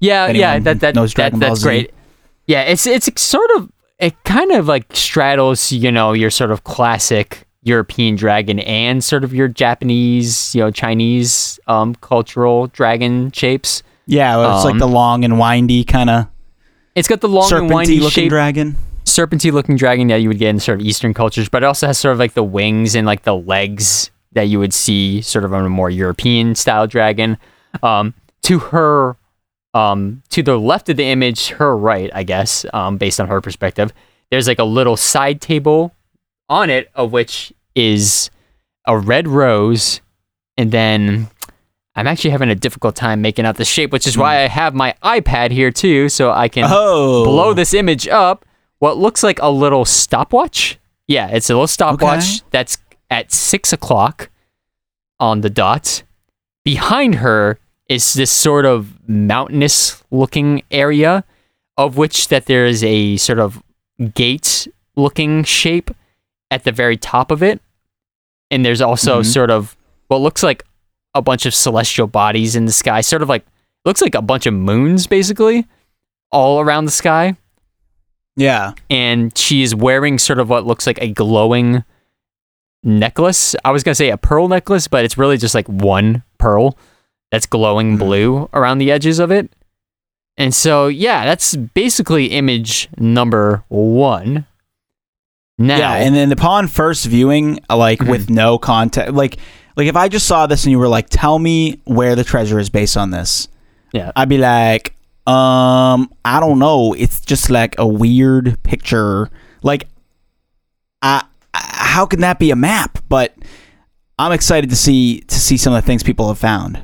[0.00, 1.64] yeah, yeah, that that, that that's Z.
[1.64, 1.94] great.
[2.46, 6.64] Yeah, it's it's sort of it kind of like straddles, you know, your sort of
[6.64, 13.82] classic European dragon and sort of your Japanese, you know, Chinese um cultural dragon shapes.
[14.06, 16.26] Yeah, it's like Um, the long and windy kind of
[16.96, 18.76] It's got the long and windy looking shape, dragon.
[19.10, 21.86] Serpenty looking dragon that you would get in sort of Eastern cultures, but it also
[21.86, 25.44] has sort of like the wings and like the legs that you would see sort
[25.44, 27.36] of on a more European style dragon.
[27.82, 29.16] Um, to her,
[29.74, 33.40] um, to the left of the image, her right, I guess, um, based on her
[33.40, 33.92] perspective,
[34.30, 35.92] there's like a little side table
[36.48, 38.30] on it, of which is
[38.86, 40.00] a red rose,
[40.56, 41.28] and then
[41.94, 44.74] I'm actually having a difficult time making out the shape, which is why I have
[44.74, 48.44] my iPad here too, so I can Oh, blow this image up
[48.80, 50.78] what looks like a little stopwatch.
[51.06, 52.46] Yeah, it's a little stopwatch Okay.
[52.50, 52.78] that's
[53.10, 54.28] at six o'clock
[55.18, 56.02] on the dot.
[56.64, 61.24] Behind her is this sort of mountainous looking area,
[61.76, 63.62] of which that there is a sort of
[64.14, 65.90] gate looking shape
[66.50, 67.60] at the very top of it.
[68.50, 69.26] And there's also Mhm.
[69.26, 69.76] sort of
[70.08, 70.64] what looks like
[71.14, 73.44] a bunch of celestial bodies in the sky, sort of like
[73.84, 75.66] looks like a bunch of moons basically
[76.30, 77.36] all around the sky
[78.36, 81.84] Yeah, and she is wearing sort of what looks like a glowing
[82.82, 83.54] necklace.
[83.64, 86.78] I was gonna say a pearl necklace, but it's really just like one pearl
[87.30, 87.98] that's glowing Mhm.
[87.98, 89.52] blue around the edges of it.
[90.36, 94.46] And so, yeah, that's basically image number one.
[95.58, 98.10] Now, yeah, and then upon first viewing, like Mm-hmm.
[98.10, 99.36] with no context, like
[99.76, 102.58] like if I just saw this and you were like, "Tell me where the treasure
[102.58, 103.48] is based on this,"
[103.92, 104.94] yeah, I'd be like,
[105.26, 106.92] "Um, I don't know.
[106.94, 109.30] It's just like a weird picture.
[109.62, 109.88] Like,
[111.02, 113.34] I, I how can that be a map?" But
[114.18, 116.82] I'm excited to see to see some of the things people have found.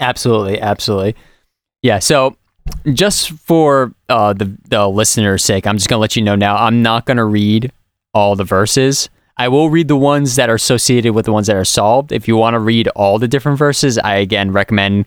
[0.00, 1.16] Absolutely, absolutely.
[1.82, 2.36] Yeah, so
[2.92, 6.56] just for uh, the the listener's sake, I'm just gonna let you know now.
[6.56, 7.72] I'm not gonna read
[8.14, 9.10] all the verses.
[9.36, 12.10] I will read the ones that are associated with the ones that are solved.
[12.10, 15.06] If you want to read all the different verses, I again recommend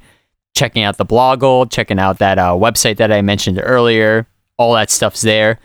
[0.55, 4.27] checking out the blogle, checking out that uh, website that I mentioned earlier.
[4.57, 5.59] All that stuff's there.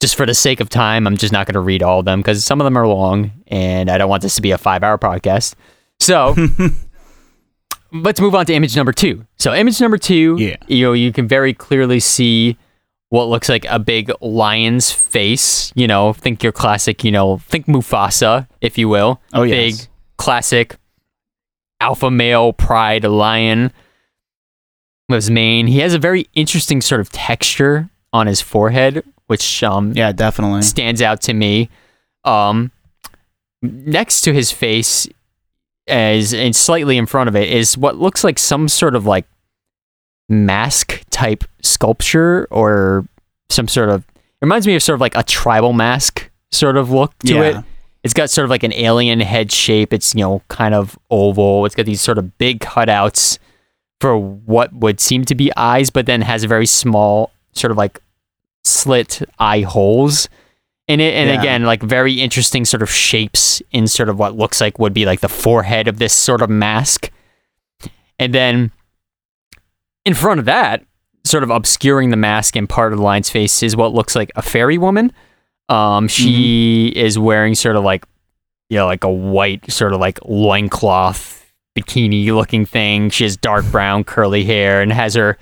[0.00, 2.20] Just for the sake of time, I'm just not going to read all of them
[2.20, 4.96] because some of them are long, and I don't want this to be a five-hour
[4.98, 5.54] podcast.
[5.98, 6.36] So
[7.92, 9.26] let's move on to image number two.
[9.38, 10.56] So image number two, Yeah.
[10.66, 12.56] you know, you can very clearly see
[13.08, 15.72] what looks like a big lion's face.
[15.74, 19.20] You know, think your classic, you know, think Mufasa, if you will.
[19.32, 19.74] Oh, Big,
[20.16, 20.76] classic
[21.80, 23.72] alpha male pride lion
[25.16, 25.66] his mane.
[25.66, 30.62] He has a very interesting sort of texture on his forehead, which um, Yeah, definitely.
[30.62, 31.70] stands out to me.
[32.24, 32.70] Um,
[33.62, 35.08] next to his face,
[35.86, 39.24] as and slightly in front of it, is what looks like some sort of like
[40.28, 43.06] mask type sculpture or
[43.50, 44.04] some sort of.
[44.16, 47.58] It reminds me of sort of like a tribal mask sort of look to Yeah.
[47.58, 47.64] it.
[48.04, 49.92] It's got sort of like an alien head shape.
[49.92, 51.64] It's you know kind of oval.
[51.66, 53.38] It's got these sort of big cutouts
[54.00, 57.76] for what would seem to be eyes, but then has a very small sort of
[57.76, 58.00] like
[58.64, 60.28] slit eye holes
[60.86, 61.14] in it.
[61.14, 61.40] And Yeah.
[61.40, 65.04] again, like very interesting sort of shapes in sort of what looks like would be
[65.04, 67.10] like the forehead of this sort of mask.
[68.18, 68.70] And then
[70.04, 70.84] in front of that,
[71.24, 74.30] sort of obscuring the mask and part of the lion's face is what looks like
[74.34, 75.12] a fairy woman.
[75.68, 78.06] Um, she is wearing sort of like,
[78.70, 81.37] you know, like a white sort of like loincloth,
[81.82, 83.10] bikini looking thing.
[83.10, 85.38] She has dark brown curly hair and has her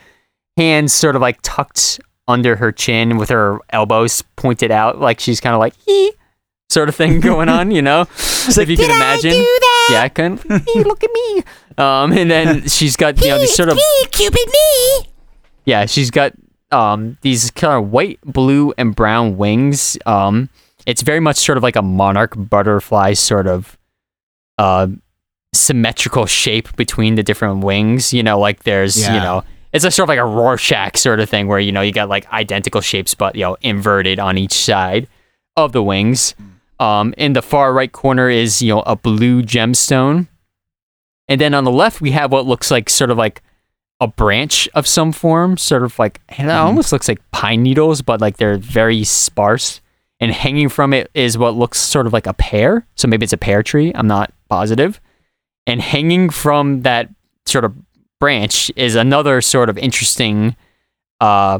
[0.57, 5.41] hands sort of like tucked under her chin with her elbows pointed out, like she's
[5.41, 6.13] kind of like hee
[6.69, 8.03] sort of thing going on, you know?
[8.03, 9.45] if you can imagine.
[9.91, 11.43] Yeah, kind of, "Hee, look at me.
[11.79, 15.09] Um, and then she's got you know these sort of me, Cupid, me.
[15.65, 16.33] yeah, she's got
[16.73, 19.97] um these kind of white, blue, and brown wings.
[20.07, 20.49] Um,
[20.87, 23.77] it's very much sort of like a monarch butterfly sort of
[24.59, 24.89] uh
[25.57, 28.13] symmetrical shape between the different wings.
[28.13, 31.29] You know, like there's you know it's a sort of like a Rorschach sort of
[31.29, 34.55] thing where you know you got like identical shapes but you know inverted on each
[34.55, 35.09] side
[35.57, 36.35] of the wings.
[36.79, 40.29] Um, in the far right corner is you know a blue gemstone,
[41.29, 43.43] and then on the left we have what looks like sort of like
[44.01, 48.03] a branch of some form, sort of like and it almost looks like pine needles,
[48.03, 49.81] but like they're very sparse.
[50.19, 52.87] And hanging from it is what looks sort of like a pear.
[52.95, 53.93] So maybe it's a pear tree.
[53.95, 54.99] I'm not positive.
[55.67, 57.09] And hanging from that
[57.45, 57.75] sort of
[58.21, 60.57] branch is another sort of interesting
[61.21, 61.59] uh,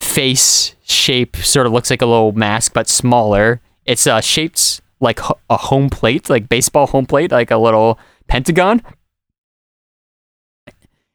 [0.00, 1.36] face shape.
[1.36, 3.60] Sort of looks like a little mask, but smaller.
[3.84, 8.82] It's uh, shaped like a home plate, like baseball home plate, like a little pentagon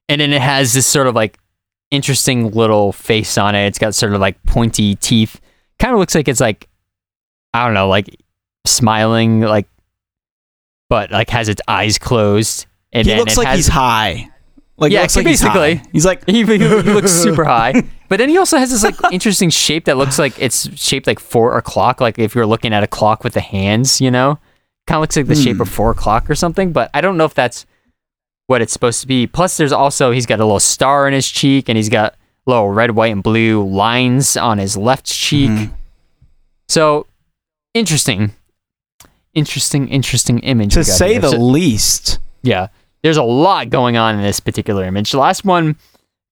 [0.09, 1.37] and then it has this sort of like
[1.91, 3.67] interesting little face on it.
[3.67, 5.39] It's got sort of like pointy teeth.
[5.79, 6.67] Kind of looks like it's like
[7.53, 8.07] I don't know, like
[8.65, 9.67] smiling, like
[10.89, 12.65] but like has its eyes closed.
[12.93, 14.29] And he then looks it like has, he's high.
[14.77, 15.75] Like Yeah, looks like basically.
[15.75, 17.83] he's, he's like he, he looks super high.
[18.09, 21.19] But then he also has this like interesting shape that looks like it's shaped like
[21.19, 21.99] four o'clock.
[21.99, 24.39] Like if you're looking at a clock with the hands, you know,
[24.85, 25.73] kind of looks like the shape of hmm.
[25.73, 26.71] four o'clock or something.
[26.71, 27.65] But I don't know if that's
[28.47, 29.27] what it's supposed to be.
[29.27, 32.69] Plus, there's also he's got a little star in his cheek, and he's got little
[32.69, 35.51] red, white, and blue lines on his left cheek.
[35.51, 35.73] Mm-hmm.
[36.69, 37.05] So
[37.73, 38.33] interesting,
[39.37, 40.73] interesting, interesting image.
[40.73, 42.19] to say the So- least.
[42.43, 42.67] yeah,
[43.03, 45.11] there's a lot going on in this particular image.
[45.11, 45.75] The last one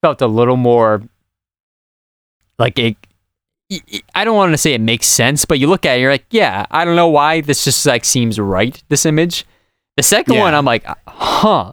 [0.01, 1.01] felt a little more
[2.59, 2.95] like it.
[4.13, 6.25] I don't want to say it makes sense, but you look at it, you're like,
[6.29, 8.81] yeah, I don't know why this just like seems right.
[8.89, 9.45] This image.
[9.97, 10.41] The second Yeah.
[10.41, 11.71] one, I'm like, huh.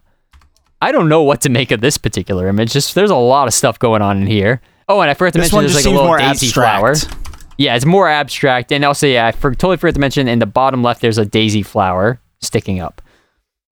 [0.80, 2.72] I don't know what to make of this particular image.
[2.72, 4.60] Just there's a lot of stuff going on in here.
[4.88, 6.80] Oh, and I forgot to This mention there's like a little more daisy abstract.
[6.80, 7.21] flower.
[7.62, 10.46] Yeah, it's more abstract, and also yeah, I for, totally forgot to mention in the
[10.46, 13.01] bottom left there's a daisy flower sticking up.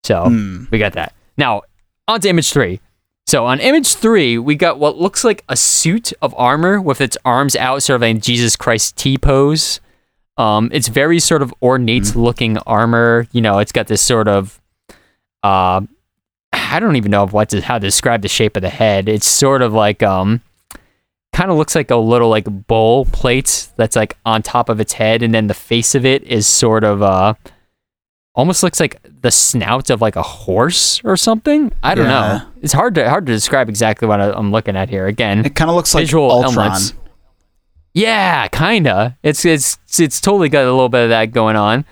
[0.05, 0.65] So Hmm.
[0.71, 1.15] we got that.
[1.37, 1.63] Now
[2.07, 2.81] on to image three.
[3.27, 7.17] So on image three, we got what looks like a suit of armor with its
[7.25, 9.81] arms out, sort of in Jesus Christ T pose.
[10.39, 13.27] Um, it's very sort of ornate looking armor.
[13.33, 14.61] You know, it's got this sort of,
[15.43, 15.81] uh,
[16.53, 19.09] I don't even know what to, how to describe the shape of the head.
[19.09, 20.41] It's sort of like, um,
[21.39, 24.95] kind of looks like a little like bowl plate that's like on top of its
[24.95, 27.35] head, and then the face of it is sort of, uh,
[28.35, 31.71] almost looks like the snout of like a horse or something.
[31.83, 32.11] I don't Yeah.
[32.39, 32.43] know.
[32.63, 35.07] It's hard to hard to describe exactly what I'm looking at here.
[35.07, 36.45] Again, It kind of looks like Ultron.
[36.45, 36.93] elements.
[37.95, 39.17] yeah, kinda.
[39.23, 41.85] It's it's it's totally got a little bit of that going on,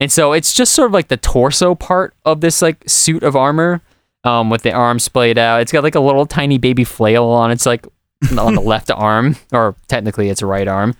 [0.00, 3.34] and so it's just sort of like the torso part of this like suit of
[3.36, 3.80] armor,
[4.24, 5.60] um, with the arms splayed out.
[5.62, 7.86] It's got like a little tiny baby flail on its like
[8.38, 10.94] on the left arm, or technically it's right arm,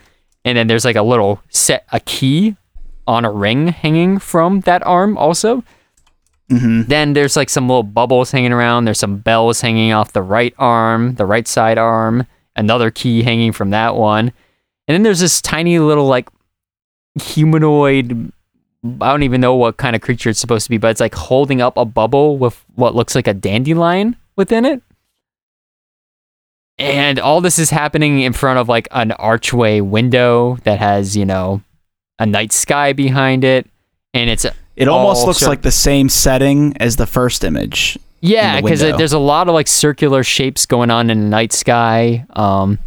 [0.44, 2.56] and then there's like a little set a key
[3.06, 5.64] on a ring hanging from that arm also.
[6.50, 6.82] Mm-hmm.
[6.88, 8.84] Then there's like some little bubbles hanging around.
[8.84, 12.26] There's some bells hanging off the right arm, the right side arm,
[12.56, 14.32] another key hanging from that one.
[14.86, 16.28] And then there's this tiny little like
[17.22, 18.32] humanoid
[19.00, 21.14] I don't even know what kind of creature it's supposed to be, but it's like
[21.14, 24.82] holding up a bubble with what looks like a dandelion within it.
[26.78, 31.24] And all this is happening in front of like an archway window that has, you
[31.26, 31.60] know,
[32.18, 33.66] a night sky behind it.
[34.14, 37.98] And it's It almost looks sort- like the same setting as the first image.
[38.20, 41.26] Yeah, in the because there's a lot of like circular shapes going on in the
[41.28, 42.24] night sky.
[42.34, 42.78] Um,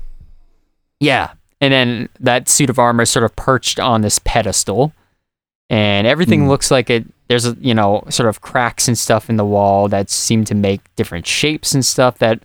[0.99, 4.91] yeah, and then that suit of armor is sort of perched on this pedestal,
[5.69, 6.49] and everything Hmm.
[6.49, 7.05] looks like it.
[7.29, 10.55] There's a, you know sort of cracks and stuff in the wall that seem to
[10.55, 12.41] make different shapes and stuff that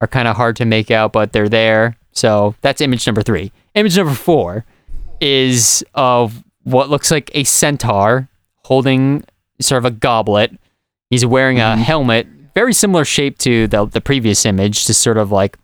[0.00, 1.96] are kind of hard to make out, but they're there.
[2.12, 3.52] So that's image number three.
[3.74, 4.64] Image number four
[5.20, 8.28] is of what looks like a centaur
[8.64, 9.24] holding
[9.60, 10.52] sort of a goblet.
[11.10, 15.32] He's wearing a helmet, very similar shape to the the previous image, just sort of
[15.32, 15.58] like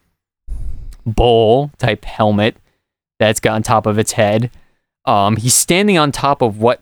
[1.07, 2.57] bowl type helmet
[3.19, 4.51] that's got on top of its head.
[5.05, 6.81] Um, he's standing on top of what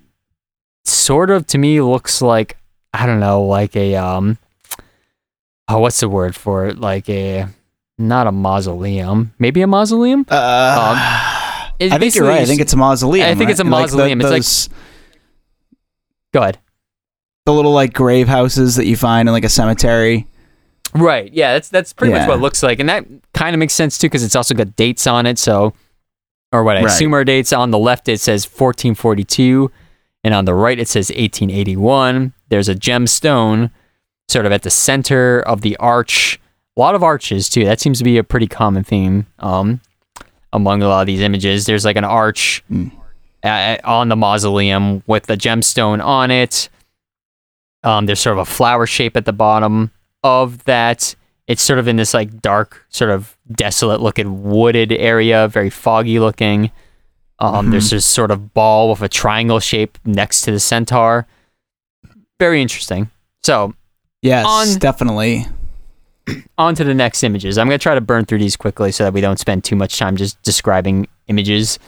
[0.84, 2.57] sort of to me looks like
[2.94, 4.38] I don't know, like a um,
[5.68, 6.78] oh, what's the word for it?
[6.78, 7.46] Like a
[7.98, 10.26] not a mausoleum, maybe a mausoleum.
[10.28, 12.40] Uh, It's I think you're right.
[12.42, 13.26] I think it's a mausoleum.
[13.28, 13.70] I think it's a right?
[13.70, 14.20] Like the- mausoleum.
[14.20, 14.76] It's like-
[16.32, 16.58] Go ahead.
[17.44, 20.26] the little like grave houses that you find in like a cemetery.
[20.94, 21.32] Right.
[21.32, 23.04] Yeah, that's that's pretty much what it looks like, and that
[23.34, 25.38] kind of makes sense too because it's also got dates on it.
[25.38, 25.72] So,
[26.52, 26.86] or what I Right.
[26.90, 27.52] assume are dates.
[27.52, 29.70] On the left, it says 1442,
[30.22, 32.32] and on the right, it says 1881.
[32.50, 33.70] There's a gemstone,
[34.32, 36.40] sort of at the center of the arch.
[36.76, 37.64] A lot of arches too.
[37.64, 39.80] That seems to be a pretty common theme um,
[40.52, 41.66] among a lot of these images.
[41.66, 42.64] There's like an arch
[43.44, 46.68] uh, on the mausoleum with a gemstone on it.
[47.84, 49.90] Um, there's sort of a flower shape at the bottom
[50.24, 51.14] of that.
[51.46, 56.18] It's sort of in this like dark, sort of desolate looking wooded area, very foggy
[56.18, 56.70] looking.
[57.38, 61.26] Um, There's this sort of ball with a triangle shape next to the centaur.
[62.38, 63.10] Very interesting.
[63.42, 63.74] So,
[64.22, 65.46] Yes, On- definitely.
[66.56, 67.58] on to the next images.
[67.58, 69.74] I'm going to try to burn through these quickly so that we don't spend too
[69.76, 71.78] much time just describing images.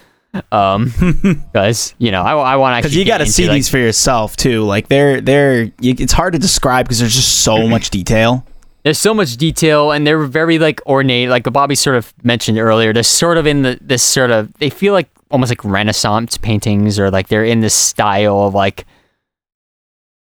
[0.51, 0.93] Um,
[1.53, 4.37] because, you know, I, I want to Because you got to see these for yourself
[4.37, 4.65] too.
[4.65, 5.63] Like they're they're.
[5.81, 8.45] You, it's hard to describe because there's just so much detail.
[8.83, 12.93] there's so much detail and they're very like ornate like bobby sort of mentioned earlier
[12.93, 16.99] they're sort of in the this sort of they feel like almost like renaissance paintings
[16.99, 18.85] or like they're in this style of like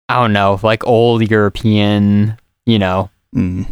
[0.09, 3.67] i don't know like old european you know Mm.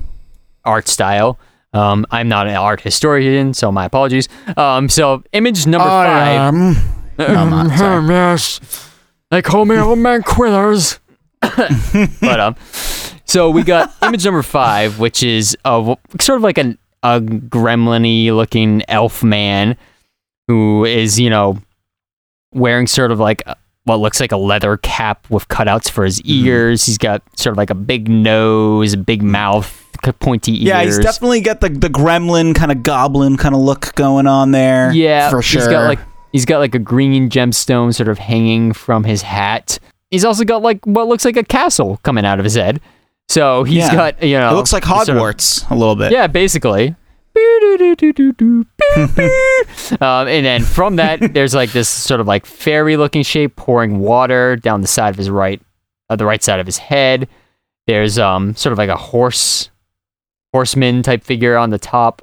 [0.66, 1.40] art style
[1.74, 6.76] um i'm not an art historian so my apologies um so image number five Um,
[7.20, 8.08] I'm not, sorry.
[8.08, 8.60] yes.
[9.32, 11.00] They call me old man Quillers.
[12.22, 12.56] but um,
[13.26, 18.32] so we got image number five, which is a sort of like an a gremlin-y
[18.32, 19.76] looking elf man
[20.48, 21.58] who is you know
[22.54, 23.56] wearing sort of like a-
[23.88, 26.46] what looks like a leather cap with cutouts for his Mm-hmm.
[26.48, 26.86] ears.
[26.86, 29.84] He's got sort of like a big nose, a big mouth,
[30.20, 30.64] pointy ears.
[30.64, 34.52] Yeah, he's definitely got the the gremlin kind of goblin kind of look going on
[34.52, 34.92] there.
[34.94, 35.62] Yeah, for sure.
[35.62, 36.00] He's got like
[36.32, 39.80] he's got like a green gemstone sort of hanging from his hat.
[40.12, 42.80] He's also got like what looks like a castle coming out of his head.
[43.30, 43.94] So he's Yeah.
[43.96, 46.12] got you know it looks like sort of- Hogwarts a little bit.
[46.12, 46.96] yeah, basically.
[50.02, 54.56] Um, and then from that, there's like this sort of like fairy-looking shape pouring water
[54.56, 55.62] down the side of his right,
[56.10, 57.28] uh, the right side of his head.
[57.88, 59.70] There's um sort of like a horse,
[60.54, 62.22] horseman type figure on the top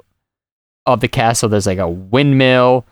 [0.85, 1.49] of the castle.
[1.49, 2.85] There's like a windmill.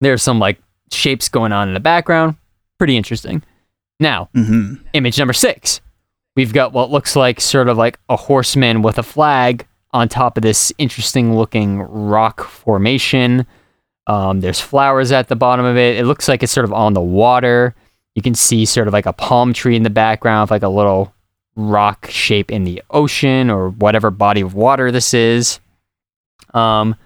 [0.00, 0.58] There's some like
[0.90, 2.36] shapes going on in the background.
[2.78, 3.42] Pretty interesting.
[4.00, 5.80] Now, hmm image number six.
[6.34, 10.36] We've got what looks like sort of like a horseman with a flag on top
[10.36, 13.46] of this interesting looking rock formation.
[14.06, 15.98] Um, there's flowers at the bottom of it.
[15.98, 17.74] It looks like it's sort of on the water.
[18.14, 20.68] You can see sort of like a palm tree in the background, with like a
[20.68, 21.14] little
[21.54, 25.60] rock shape in the ocean or whatever body of water this is.
[26.54, 26.96] Um,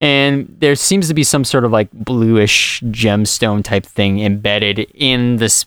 [0.00, 5.36] and there seems to be some sort of like bluish gemstone type thing embedded in
[5.36, 5.66] this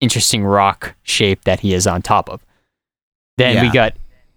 [0.00, 2.44] interesting rock shape that he is on top of.
[3.36, 3.94] Then we got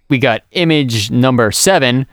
[0.10, 2.08] we got image number seven,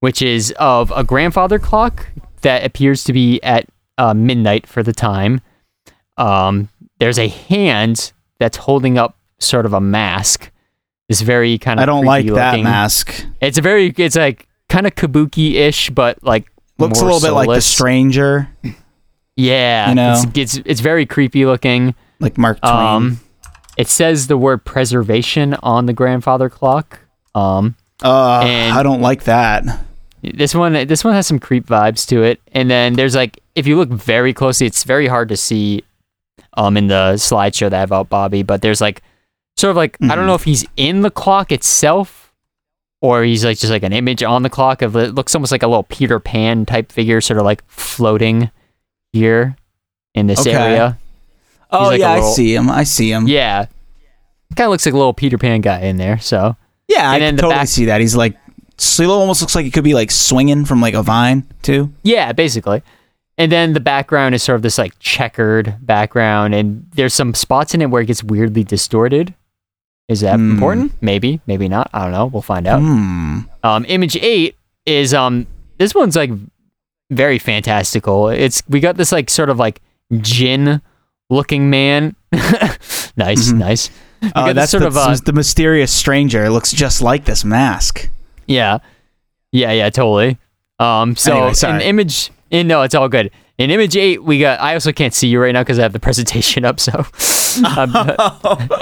[0.00, 2.08] which is of a grandfather clock
[2.42, 3.66] that appears to be at
[3.98, 5.40] uh, midnight for the time.
[6.16, 10.50] Um, there's a hand that's holding up sort of a mask.
[11.08, 13.26] This very kind of I don't like creepy that mask.
[13.40, 16.46] It's a very it's like kind of kabuki-ish, but like
[16.78, 17.60] Looks a little bit like the.
[17.60, 18.48] Stranger,
[19.36, 20.12] Yeah, you know?
[20.12, 21.94] it's, it's it's very creepy looking.
[22.20, 22.72] like Mark Twain.
[22.72, 23.20] Um,
[23.76, 27.00] it says the word preservation on the grandfather clock.
[27.34, 29.64] Um, uh, I don't like that.
[30.22, 33.66] this one this one has some creep vibes to it, and then there's like if
[33.66, 35.84] you look very closely, it's very hard to see
[36.54, 39.02] um in the slideshow that I have out Bobby, but there's like
[39.56, 40.26] sort of like I don't Mhm.
[40.26, 42.32] know if he's in the clock itself
[43.02, 45.62] or he's like just like an image on the clock of it looks almost like
[45.62, 48.50] a little Peter Pan type figure, sort of like floating
[49.12, 49.56] here
[50.14, 50.52] in this Okay.
[50.52, 50.98] area.
[51.70, 52.70] Oh like yeah, little- I see him.
[52.70, 53.28] I see him.
[53.28, 53.66] Yeah.
[54.56, 56.18] Kind of looks like a little Peter Pan guy in there.
[56.18, 56.56] So
[56.90, 58.00] Yeah, I And then can the totally back- see that.
[58.00, 58.36] He's like,
[58.78, 61.92] Silo almost looks like he could be like swinging from like a vine too.
[62.02, 62.82] yeah, basically.
[63.38, 67.72] And then the background is sort of this like checkered background, and there's some spots
[67.74, 69.32] in it where it gets weirdly distorted.
[70.08, 70.50] Is that Hmm.
[70.52, 70.92] important?
[71.00, 71.88] Maybe, maybe not.
[71.94, 72.26] I don't know.
[72.26, 72.80] We'll find out.
[72.80, 73.40] Hmm.
[73.62, 75.46] Um, image eight is um
[75.78, 76.30] this one's like
[77.10, 78.28] very fantastical.
[78.28, 79.80] It's we got this like sort of like
[80.20, 80.82] jinn
[81.30, 82.16] looking man.
[83.16, 83.58] nice, Mhm.
[83.58, 83.90] nice.
[84.34, 86.44] Uh, that's sort the, of uh, the mysterious stranger.
[86.44, 88.08] It looks just like this mask.
[88.46, 88.78] Yeah.
[89.50, 90.38] Yeah, yeah, totally.
[90.78, 93.30] Um so Anyway, in image in no, it's all good.
[93.58, 95.92] In image 8, we got I also can't see you right now cuz I have
[95.92, 97.04] the presentation up, so
[97.64, 97.90] I'm,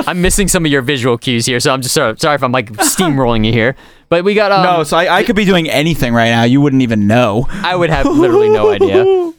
[0.06, 2.52] I'm missing some of your visual cues here, so I'm just sorry, sorry if I'm
[2.52, 3.76] like steamrolling you here.
[4.08, 6.42] But we got um no, so I, I could be doing anything right now.
[6.44, 7.46] You wouldn't even know.
[7.50, 9.32] I would have literally no idea.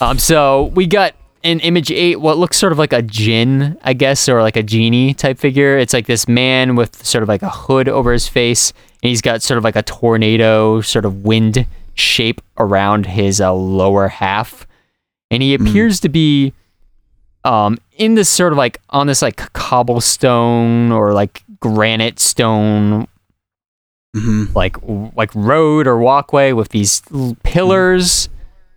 [0.00, 3.92] Um so we got in image eight, what looks sort of like a jinn, I
[3.94, 5.78] guess, or like a genie type figure.
[5.78, 8.72] It's like this man with sort of like a hood over his face,
[9.02, 13.52] and he's got sort of like a tornado sort of wind shape around his uh,
[13.52, 14.66] lower half,
[15.30, 16.52] and he appears to be
[17.44, 23.06] um in this sort of like on this like cobblestone or like granite stone
[24.14, 24.76] hmm like
[25.14, 27.02] like road or walkway with these
[27.42, 28.28] pillars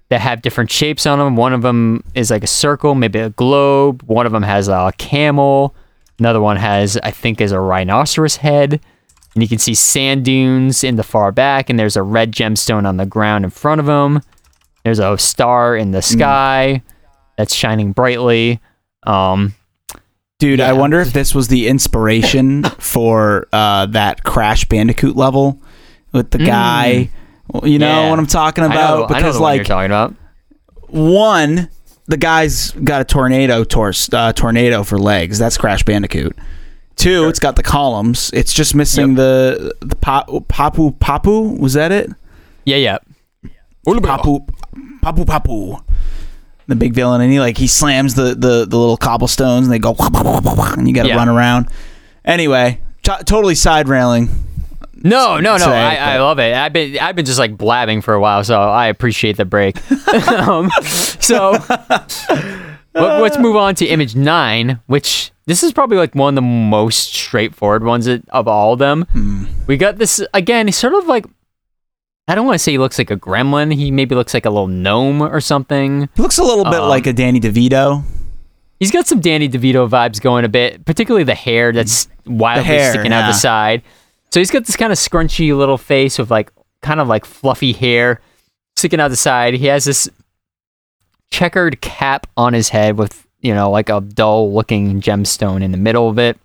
[0.09, 1.35] that have different shapes on them.
[1.35, 4.03] One of them is like a circle, maybe a globe.
[4.03, 5.75] One of them has a camel.
[6.19, 8.79] Another one has, I think, is a rhinoceros head.
[9.33, 12.85] And you can see sand dunes in the far back, and there's a red gemstone
[12.85, 14.21] on the ground in front of them.
[14.83, 16.83] There's a star in the sky
[17.37, 18.59] that's shining brightly.
[19.07, 19.55] Um,
[20.39, 25.61] Dude, I wonder if this was the inspiration for uh, that Crash Bandicoot level
[26.11, 26.93] with the guy.
[26.93, 27.22] Well,
[27.63, 27.87] You know.
[28.03, 28.09] Yeah.
[28.09, 28.93] what I'm talking I know, about?
[28.95, 30.15] I know because the one you're like talking about.
[30.87, 31.69] one,
[32.07, 35.37] the guy's got a tornado tor- uh, tornado for legs.
[35.39, 36.37] That's Crash Bandicoot.
[36.95, 38.29] Two, it's got the columns.
[38.33, 41.57] It's just missing the the pa- papu papu.
[41.59, 42.11] Was that it?
[42.65, 42.97] Yeah, yeah.
[43.85, 44.47] Papu
[45.01, 45.83] papu papu.
[46.67, 49.79] The big villain, and he like he slams the the, the little cobblestones, and they
[49.79, 51.15] go, and you got to Yeah.
[51.17, 51.67] run around.
[52.23, 54.29] Anyway, t- totally side railing.
[55.03, 55.65] No, no, no.
[55.65, 56.53] say, I, I love it.
[56.53, 59.77] I've been I've been just like blabbing for a while, so I appreciate the break.
[60.29, 61.51] um, so
[62.93, 66.41] let, let's move on to image nine, which this is probably like one of the
[66.41, 69.05] most straightforward ones of all of them.
[69.11, 69.45] Hmm.
[69.67, 70.67] We got this again.
[70.67, 71.25] He's sort of like
[72.27, 73.73] I don't want to say he looks like a gremlin.
[73.73, 76.07] He maybe looks like a little gnome or something.
[76.15, 78.03] He looks a little bit Um, like a Danny DeVito.
[78.79, 82.91] He's got some Danny DeVito vibes going a bit, particularly the hair that's wildly hair,
[82.93, 83.27] sticking out yeah.
[83.27, 83.81] the side.
[84.34, 87.71] So he's got this kind of scrunchy little face with like kind of like fluffy
[87.71, 88.19] hair
[88.75, 89.53] sticking out the side.
[89.53, 90.09] He has this
[91.29, 95.77] checkered cap on his head with, you know, like a dull looking gemstone in the
[95.77, 96.39] middle of it.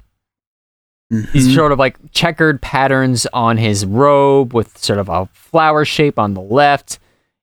[1.09, 1.55] These Mhm.
[1.55, 6.35] sort of like checkered patterns on his robe with sort of a flower shape on
[6.35, 6.99] the left.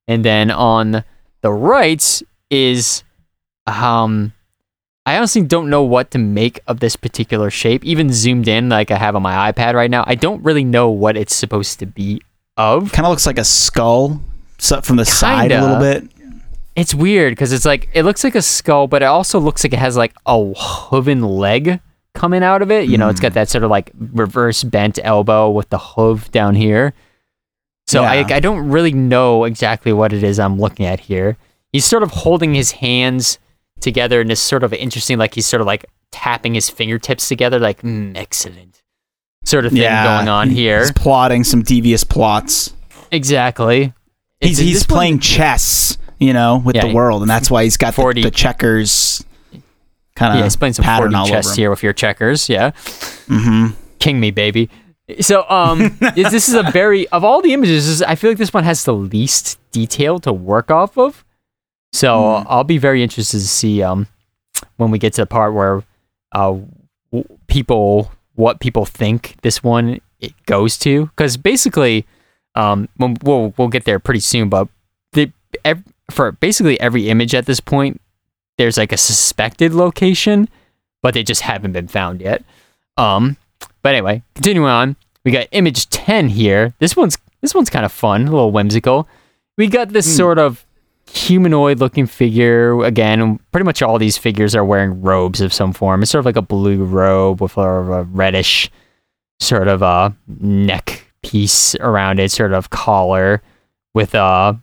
[0.08, 1.04] And then on
[1.41, 2.22] the right
[2.52, 3.04] is
[3.66, 4.32] um
[5.06, 7.86] I honestly don't know what to make of this particular shape.
[7.86, 10.89] Even zoomed in like I have on my iPad right now, I don't really know
[10.89, 12.22] what it's supposed to be
[12.58, 12.91] of.
[12.91, 14.22] Kind of looks like a skull
[14.58, 16.12] from the side a little bit.
[16.76, 19.74] It's weird because it's like it looks like a skull, but it also looks like
[19.74, 21.80] it has like a hooven leg
[22.14, 22.89] coming out of it.
[22.89, 23.36] You know, it's got hmm.
[23.36, 26.93] that sort of like reverse bent elbow with the hoof down here.
[27.88, 31.38] So I I don't really know exactly what it is I'm looking at here.
[31.72, 33.38] He's sort of holding his hands
[33.80, 37.60] together and this sort of interesting, like he's sort of like tapping his fingertips together,
[37.60, 38.82] like mm, excellent
[39.44, 40.80] sort of thing Yeah, going on here.
[40.80, 42.74] He's plotting some devious plots.
[43.12, 43.94] Exactly.
[44.42, 47.50] He's It's- he's this one- playing chess, you know, with Yeah, the world, and that's
[47.52, 49.24] why he's got the, 40 the checkers
[50.16, 51.56] kind of Yeah, he's playing some pattern 4D all chess over.
[51.56, 52.48] here with your checkers.
[52.50, 52.72] Yeah.
[53.28, 53.68] mm-hmm.
[54.00, 54.70] King me, baby.
[55.20, 55.82] So, um,
[56.16, 57.88] is- this is a very of all the images.
[57.88, 61.25] Is, I feel like this one has the least detail to work off of.
[61.96, 62.48] So Hmm.
[62.50, 64.08] I'll be very interested to see um
[64.78, 65.84] when we get to the part where
[66.34, 66.58] uh
[67.12, 72.06] w- people what people think this one it goes to because basically
[72.56, 74.68] um we'll we'll get there pretty soon, but
[75.14, 75.32] the
[75.64, 78.02] ev- for basically every image at this point
[78.58, 80.48] there's like a suspected location,
[81.02, 82.41] but they just haven't been found yet.
[82.98, 83.36] Um,
[83.82, 86.74] but anyway, continuing on, we got image 10 here.
[86.80, 89.08] This one's this one's kind of fun, a little whimsical.
[89.58, 90.66] We got this sort of
[91.16, 93.39] humanoid looking figure again.
[93.51, 96.01] Pretty much all these figures are wearing robes of some form.
[96.01, 98.70] It's sort of like a blue robe with sort of a reddish
[99.39, 103.41] sort of a neck piece around it, sort of collar
[103.93, 104.59] with a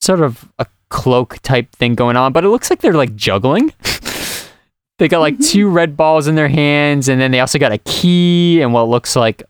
[0.00, 3.72] sort of a cloak type thing going on, but it looks like they're like juggling.
[4.98, 5.42] they got like mm-hmm.
[5.44, 8.88] two red balls in their hands, and then they also got a key and what
[8.88, 9.42] looks like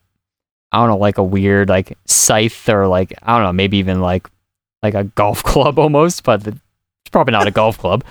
[0.73, 4.01] I don't know, like a weird like scythe or like I don't know, maybe even
[4.01, 4.29] like
[4.93, 6.59] like a golf club almost, but it's
[7.11, 8.05] probably not a golf club.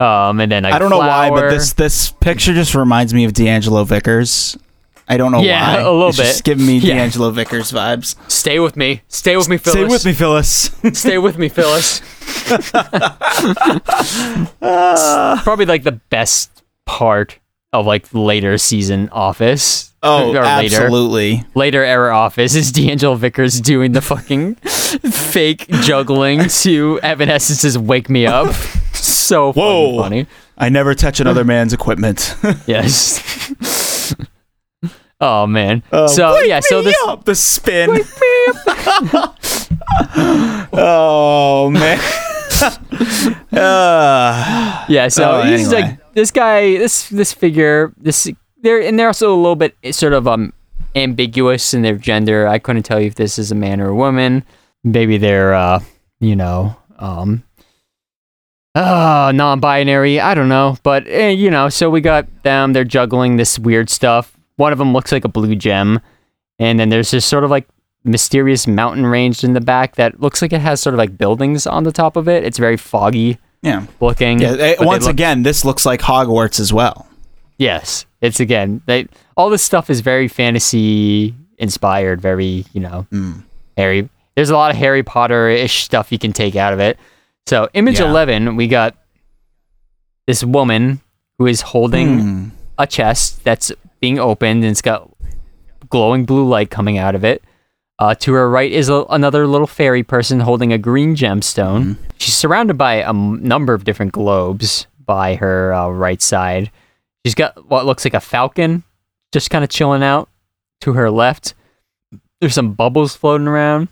[0.00, 3.24] Um, and then like I don't know why, but this this picture just reminds me
[3.24, 4.56] of D'Angelo Vickers.
[5.06, 5.80] I don't know Yeah, why.
[5.82, 6.24] a little it's bit.
[6.24, 6.94] Just giving me Yeah.
[6.96, 8.16] D'Angelo Vickers vibes.
[8.30, 9.76] stay with me, stay with me, Phyllis.
[9.82, 10.70] Stay with me, Phyllis.
[10.98, 12.00] Stay with me, Phyllis.
[14.60, 17.38] Probably like the best part
[17.74, 19.92] of like later season Office.
[20.02, 21.44] oh, later absolutely.
[21.54, 28.26] later era Office is D'Angelo Vickers doing the fucking fake juggling to Evanescence's "Wake Me
[28.26, 28.52] Up."
[28.94, 29.98] So Whoa.
[30.02, 30.26] funny.
[30.56, 32.34] I never touch another man's equipment.
[32.66, 34.14] Yes.
[35.20, 35.82] oh man.
[35.90, 36.60] Uh, so wake yeah.
[36.60, 36.96] So me this.
[37.06, 38.00] up, the spin.
[40.72, 41.98] oh man.
[43.52, 45.88] Uh, Yeah, so Oh, he's anyway.
[45.90, 48.30] like this guy, this this figure, this
[48.62, 50.52] they're and they're also a little bit sort of um
[50.94, 52.46] ambiguous in their gender.
[52.46, 54.44] I couldn't tell you if this is a man or a woman.
[54.82, 55.80] Maybe they're uh,
[56.20, 57.42] you know, um
[58.74, 63.36] uh non-binary, I don't know, but eh, you know, so we got them, they're juggling
[63.36, 64.36] this weird stuff.
[64.56, 66.00] One of them looks like a blue gem,
[66.58, 67.68] and then there's this sort of like
[68.04, 71.66] mysterious mountain range in the back that looks like it has sort of like buildings
[71.66, 72.44] on the top of it.
[72.44, 73.86] It's very foggy yeah.
[74.00, 74.38] looking.
[74.40, 74.52] Yeah.
[74.52, 77.06] they once look- again, this looks like Hogwarts as well.
[77.58, 78.82] Yes, it's again.
[78.86, 79.06] They
[79.36, 82.20] all this stuff is very fantasy inspired.
[82.20, 83.06] Very you know,
[83.76, 84.08] Harry.
[84.36, 86.98] There's a lot of Harry Potter ish stuff you can take out of it.
[87.46, 88.08] So image Yeah.
[88.10, 88.96] eleven, we got
[90.26, 91.00] this woman
[91.38, 92.48] who is holding Hmm.
[92.78, 95.08] a chest that's being opened and it's got
[95.88, 97.42] glowing blue light coming out of it.
[98.04, 101.96] Uh, to her right is a, another little fairy person holding a green gemstone.
[102.18, 106.70] She's surrounded by a m- number of different globes by her uh, right side.
[107.24, 108.84] She's got what looks like a falcon
[109.32, 110.28] just kind of chilling out
[110.82, 111.54] to her left.
[112.42, 113.88] There's some bubbles floating around.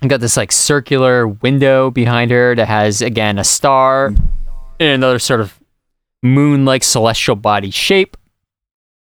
[0.00, 4.14] And got this like circular window behind her that has again a star
[4.78, 5.58] and another sort of
[6.22, 8.16] moon-like celestial body shape.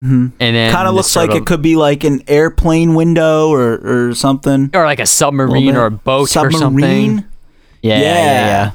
[0.03, 0.31] Mhm.
[0.39, 4.09] And then Kind of looks like of- it could be like an airplane window or,
[4.09, 4.69] or something.
[4.73, 5.75] or like a submarine bit.
[5.77, 6.55] or a boat Submarine.
[6.55, 7.25] or something.
[7.81, 8.71] Yeah, yeah, yeah, yeah.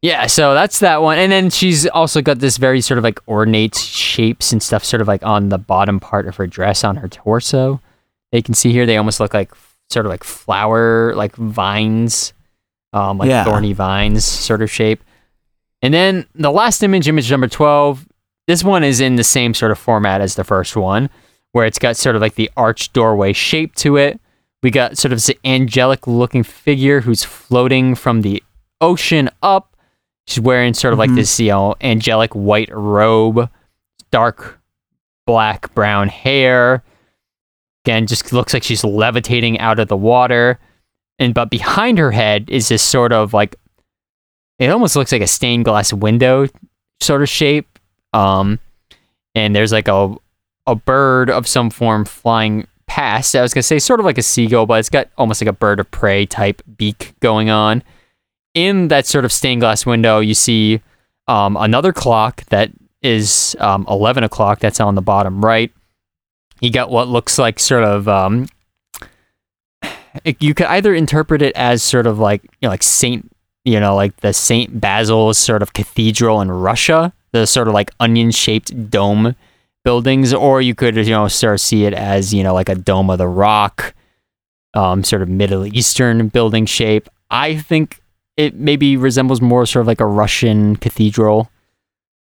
[0.00, 1.18] Yeah, so that's that one.
[1.18, 5.00] And then she's also got this very sort of like ornate shapes and stuff sort
[5.02, 7.80] of like on the bottom part of her dress on her torso.
[8.30, 9.50] They can see here they almost look like
[9.90, 12.32] sort of like flower like vines.
[12.92, 13.42] Um like Yeah.
[13.44, 15.02] thorny vines sort of shape.
[15.82, 18.06] And then the last image, image number 12,
[18.48, 21.08] this one is in the same sort of format as the first one,
[21.52, 24.20] where it's got sort of like the arched doorway shape to it.
[24.62, 28.42] We got sort of this angelic looking figure who's floating from the
[28.80, 29.76] ocean up.
[30.26, 31.14] She's wearing sort of like Mhm.
[31.16, 33.48] this, you know, angelic white robe,
[34.10, 34.58] dark
[35.26, 36.82] black brown hair.
[37.84, 40.58] Again, just looks like she's levitating out of the water.
[41.18, 43.56] And but behind her head is this sort of like
[44.58, 46.46] it almost looks like a stained glass window
[47.00, 47.77] sort of shape.
[48.12, 48.58] Um
[49.34, 50.14] and there's like a
[50.66, 53.34] a bird of some form flying past.
[53.36, 55.52] I was gonna say sort of like a seagull, but it's got almost like a
[55.52, 57.82] bird of prey type beak going on.
[58.54, 60.80] In that sort of stained glass window, you see
[61.28, 62.70] um, another clock that
[63.02, 64.58] is um, 11 o'clock.
[64.60, 65.70] That's on the bottom right.
[66.60, 68.08] You got what looks like sort of.
[68.08, 68.48] Um,
[70.24, 73.30] it- you could either interpret it as sort of like you know, like Saint,
[73.64, 77.90] you know, like the Saint Basil's sort of cathedral in Russia, the sort of like
[78.00, 79.36] onion-shaped dome
[79.84, 82.74] buildings, or you could you know sort of see it as you know like a
[82.74, 83.94] dome of the rock,
[84.74, 87.08] um, sort of Middle Eastern building shape.
[87.30, 88.00] I think
[88.36, 91.50] it maybe resembles more sort of like a Russian cathedral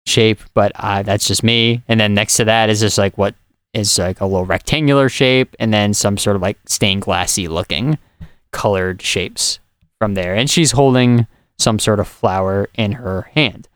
[0.05, 1.83] shape, but uh, that's just me.
[1.87, 3.35] And then next to that is just like what
[3.73, 7.97] is like a little rectangular shape, and then some sort of like stained glassy looking
[8.51, 9.59] colored shapes
[9.99, 10.33] from there.
[10.35, 11.27] And she's holding
[11.59, 13.67] some sort of flower in her hand.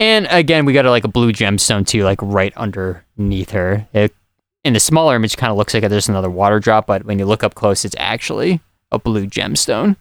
[0.00, 3.86] And again, we got a, like a blue gemstone too, like right underneath her.
[3.92, 4.14] It,
[4.64, 7.26] in the smaller image, kind of looks like there's another water drop, but when you
[7.26, 9.96] look up close, it's actually a blue gemstone.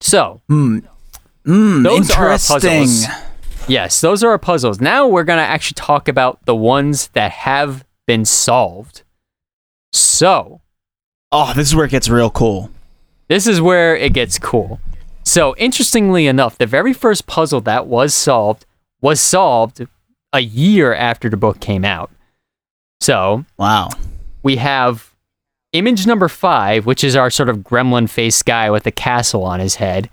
[0.00, 0.78] So, Hmm.
[1.44, 1.82] Hmm.
[1.82, 3.06] Those are our puzzles.
[3.66, 4.80] yes, those are our puzzles.
[4.80, 9.02] Now we're going to actually talk about the ones that have been solved.
[9.92, 10.60] So,
[11.32, 12.70] Oh, this is where it gets real cool.
[13.28, 14.80] this is where it gets cool.
[15.22, 18.66] So, interestingly enough, the very first puzzle that was solved
[19.00, 19.86] was solved
[20.32, 22.10] a year after the book came out.
[23.00, 23.90] So, Wow.
[24.42, 25.14] we have
[25.72, 29.60] image number five, which is our sort of gremlin faced guy with a castle on
[29.60, 30.10] his head.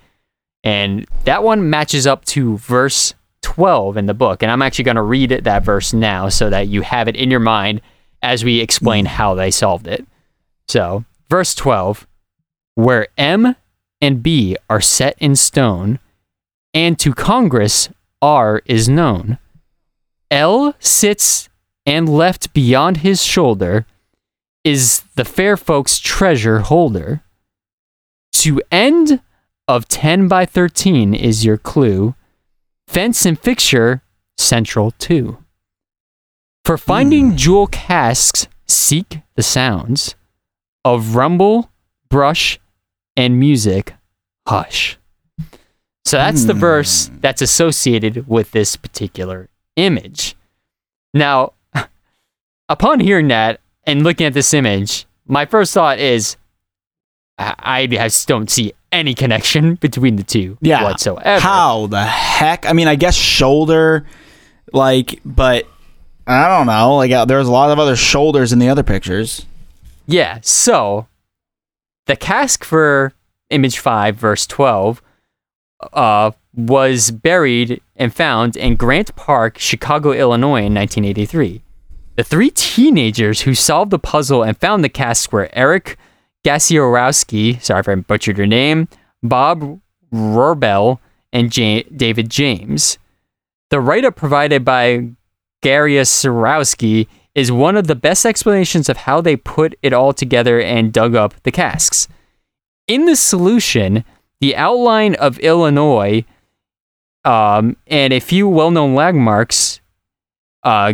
[0.64, 4.44] And that one matches up to verse 12 in the book.
[4.44, 7.16] And I'm actually going to read it, that verse now so that you have it
[7.16, 7.82] in your mind
[8.22, 10.06] as we explain how they solved it.
[10.68, 12.06] So, verse 12
[12.76, 13.56] where M
[14.02, 16.00] and B are set in stone,
[16.74, 17.90] and to Congress
[18.22, 19.38] R is known.
[20.30, 21.50] L sits
[21.86, 23.86] and left beyond his shoulder
[24.64, 27.22] is the fair folks' treasure holder.
[28.34, 29.22] To end
[29.68, 32.16] of 10 by 13 is your clue.
[32.88, 34.02] Fence and fixture
[34.38, 35.38] central too.
[36.66, 37.38] For finding hmm.
[37.38, 40.16] jewel casks, seek the sounds
[40.84, 41.72] of rumble,
[42.10, 42.60] brush,
[43.18, 43.94] and music.
[44.48, 44.98] Hush.
[46.06, 50.38] So that's the verse that's associated with this particular image.
[51.14, 51.52] Now,
[52.70, 56.38] upon hearing that and looking at this image, my first thought is
[57.38, 60.84] I, I just don't see any connection between the two Yeah.
[60.84, 61.42] whatsoever.
[61.42, 62.66] How the heck?
[62.66, 64.06] I mean, I guess shoulder,
[64.72, 65.68] like, but
[66.26, 66.96] I don't know.
[66.96, 69.46] Like, uh, there's a lot of other shoulders in the other pictures.
[70.08, 71.08] Yeah, so
[72.08, 73.14] the cask for
[73.50, 75.02] image 5, verse 12,
[75.94, 81.62] uh, was buried and found in Grant Park, Chicago, Illinois in 1983.
[82.16, 85.98] The three teenagers who solved the puzzle and found the cask were Eric
[86.44, 88.88] Gasiorowski, sorry if I butchered your name,
[89.22, 89.80] Bob
[90.12, 91.00] Rorbel,
[91.32, 92.98] and Ja- David James.
[93.70, 95.10] The write up provided by
[95.62, 97.08] Gary Gasiorowski
[97.38, 101.14] is one of the best explanations of how they put it all together and dug
[101.14, 102.08] up the casks.
[102.88, 104.04] In the solution,
[104.42, 106.26] the outline of Illinois
[107.24, 109.82] um, and a few well known landmarks
[110.64, 110.94] uh,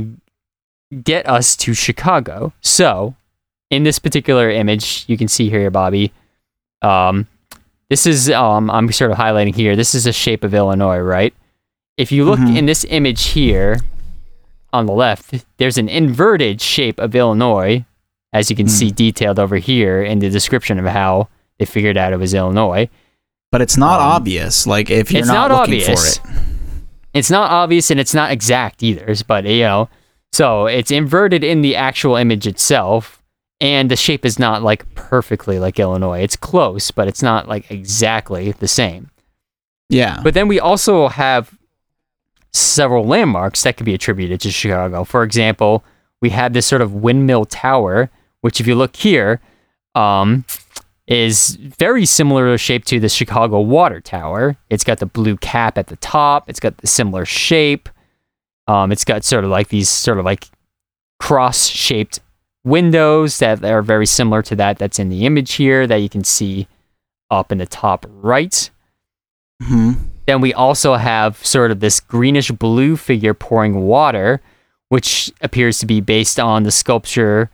[1.03, 2.51] get us to Chicago.
[2.61, 3.15] So,
[3.69, 6.11] in this particular image, you can see here, Bobby.
[6.81, 7.27] Um,
[7.89, 9.77] this is um, I'm sort of highlighting here.
[9.77, 11.33] This is the shape of Illinois, right?
[11.95, 12.57] If you look Mhm.
[12.57, 13.77] in this image here,
[14.73, 17.85] on the left, there's an inverted shape of Illinois,
[18.33, 22.11] as you can see detailed over here in the description of how they figured out
[22.13, 22.89] it was Illinois.
[23.51, 24.65] But it's not Um, obvious.
[24.65, 26.17] Like, if you're it's not, not, looking obvious.
[26.17, 26.35] for it.
[27.13, 29.89] It's not obvious and it's not exact either, but you know,
[30.31, 33.21] so it's inverted in the actual image itself,
[33.61, 36.21] and the shape is not like perfectly like Illinois.
[36.21, 39.11] It's close, but it's not like exactly the same.
[39.89, 40.21] Yeah.
[40.23, 41.55] But then we also have
[42.53, 45.03] several landmarks that could be attributed to Chicago.
[45.03, 45.83] For example,
[46.21, 48.09] we have this sort of windmill tower,
[48.41, 49.41] which, if you look here,
[49.95, 50.45] um,
[51.07, 54.55] is very similar shape to the Chicago Water Tower.
[54.69, 56.49] It's got the blue cap at the top.
[56.49, 57.89] It's got the similar shape.
[58.67, 60.47] Um, it's got sort of like these sort of like
[61.19, 62.19] cross-shaped
[62.63, 66.23] windows that are very similar to that that's in the image here that you can
[66.23, 66.67] see
[67.29, 68.69] up in the top right.
[69.61, 69.97] Mhm.
[70.25, 74.41] Then we also have sort of this greenish blue figure pouring water,
[74.89, 77.49] which appears to be based on the sculpture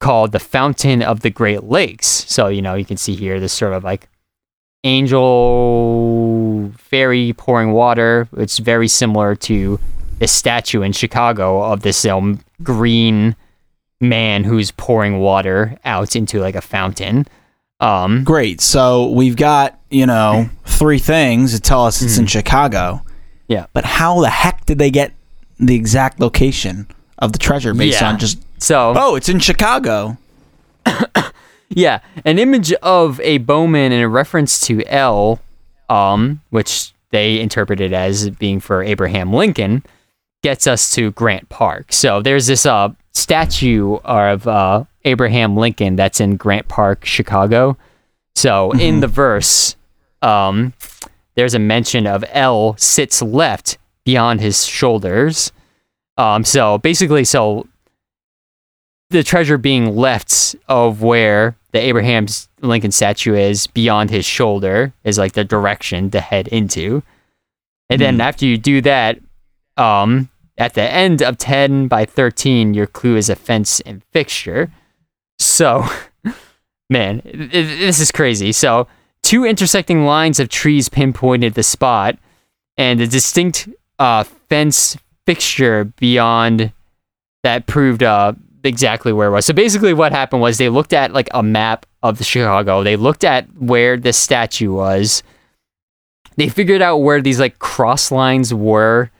[0.00, 2.06] called the Fountain of the Great Lakes.
[2.06, 4.08] So, you know, you can see here this sort of like
[4.84, 8.28] angel fairy pouring water.
[8.36, 9.80] It's very similar to
[10.18, 13.34] this statue in Chicago of this um, green
[14.00, 17.26] man who's pouring water out into like a fountain.
[17.80, 18.60] Um, Great.
[18.60, 23.02] So we've got, you know, three things to tell us it's in Chicago.
[23.04, 23.08] Hmm.
[23.48, 23.66] Yeah.
[23.72, 25.12] But how the heck did they get
[25.58, 26.86] the exact location
[27.18, 28.08] of the treasure based Yeah.
[28.10, 30.16] on just, so oh, it's in Chicago?
[31.70, 35.40] Yeah, an image of a bowman in a reference to L,
[35.88, 39.82] um, which they interpreted as being for Abraham Lincoln,
[40.42, 41.92] gets us to Grant Park.
[41.92, 47.76] So there's this uh, statue of uh, Abraham Lincoln that's in Grant Park, Chicago.
[48.34, 49.76] So in the verse,
[50.22, 50.72] um,
[51.34, 55.52] there's a mention of L sits left beyond his shoulders.
[56.16, 57.66] Um, so basically, so
[59.10, 62.26] the treasure being left of where the Abraham
[62.60, 67.02] Lincoln statue is beyond his shoulder is like the direction to head into.
[67.90, 69.18] And then after you do that,
[69.76, 74.70] um, at the end of 10 by 13, your clue is a fence and fixture.
[75.38, 75.84] So,
[76.90, 78.52] man, this is crazy.
[78.52, 78.86] So,
[79.22, 82.18] two intersecting lines of trees pinpointed the spot,
[82.76, 83.68] and a distinct
[83.98, 86.72] uh, fence fixture beyond
[87.42, 88.32] that proved uh,
[88.64, 89.46] exactly where it was.
[89.46, 92.82] So basically, what happened was they looked at like a map of Chicago.
[92.82, 95.22] They looked at where the statue was.
[96.36, 99.10] They figured out where these like cross lines were.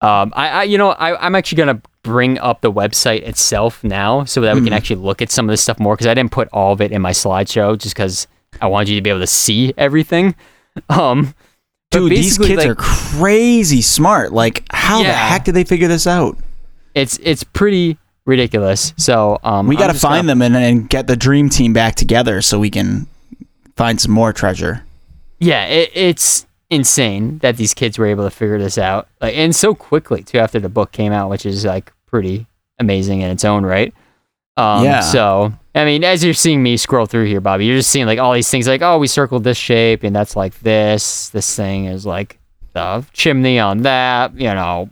[0.00, 4.24] Um, I, I you know, I, I'm actually gonna bring up the website itself now
[4.24, 6.32] so that we can actually look at some of this stuff more because I didn't
[6.32, 8.26] put all of it in my slideshow just because
[8.60, 10.34] I wanted you to be able to see everything.
[10.88, 11.34] Um,
[11.90, 14.32] Dude, these kids like, are crazy smart.
[14.32, 16.38] Like, how the heck did they figure this out?
[16.94, 18.94] it's it's pretty ridiculous.
[18.96, 21.94] So um, We got to find gonna- them and, and get the dream team back
[21.94, 23.06] together so we can
[23.76, 24.82] find some more treasure.
[25.40, 29.54] Yeah, it, it's insane that these kids were able to figure this out, like, and
[29.54, 32.46] so quickly too after the book came out, which is like pretty
[32.78, 33.94] amazing in its own right.
[34.56, 35.00] Um, Yeah.
[35.00, 38.18] So I mean, as you're seeing me scroll through here, Bobby, you're just seeing like
[38.18, 41.28] all these things, like oh, we circled this shape, and that's like this.
[41.30, 42.38] This thing is like
[42.72, 44.34] the chimney on that.
[44.34, 44.90] You know,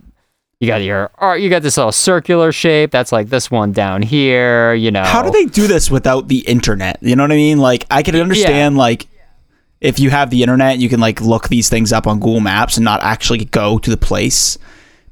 [0.59, 1.41] you got your art.
[1.41, 2.91] You got this little circular shape.
[2.91, 4.75] That's like this one down here.
[4.75, 6.99] You know, How do they do this without the internet?
[7.01, 7.57] You know what I mean?
[7.57, 9.07] Like, I could understand, like,
[9.81, 12.77] if you have the internet, you can, like, look these things up on Google Maps
[12.77, 14.57] and not actually go to the place.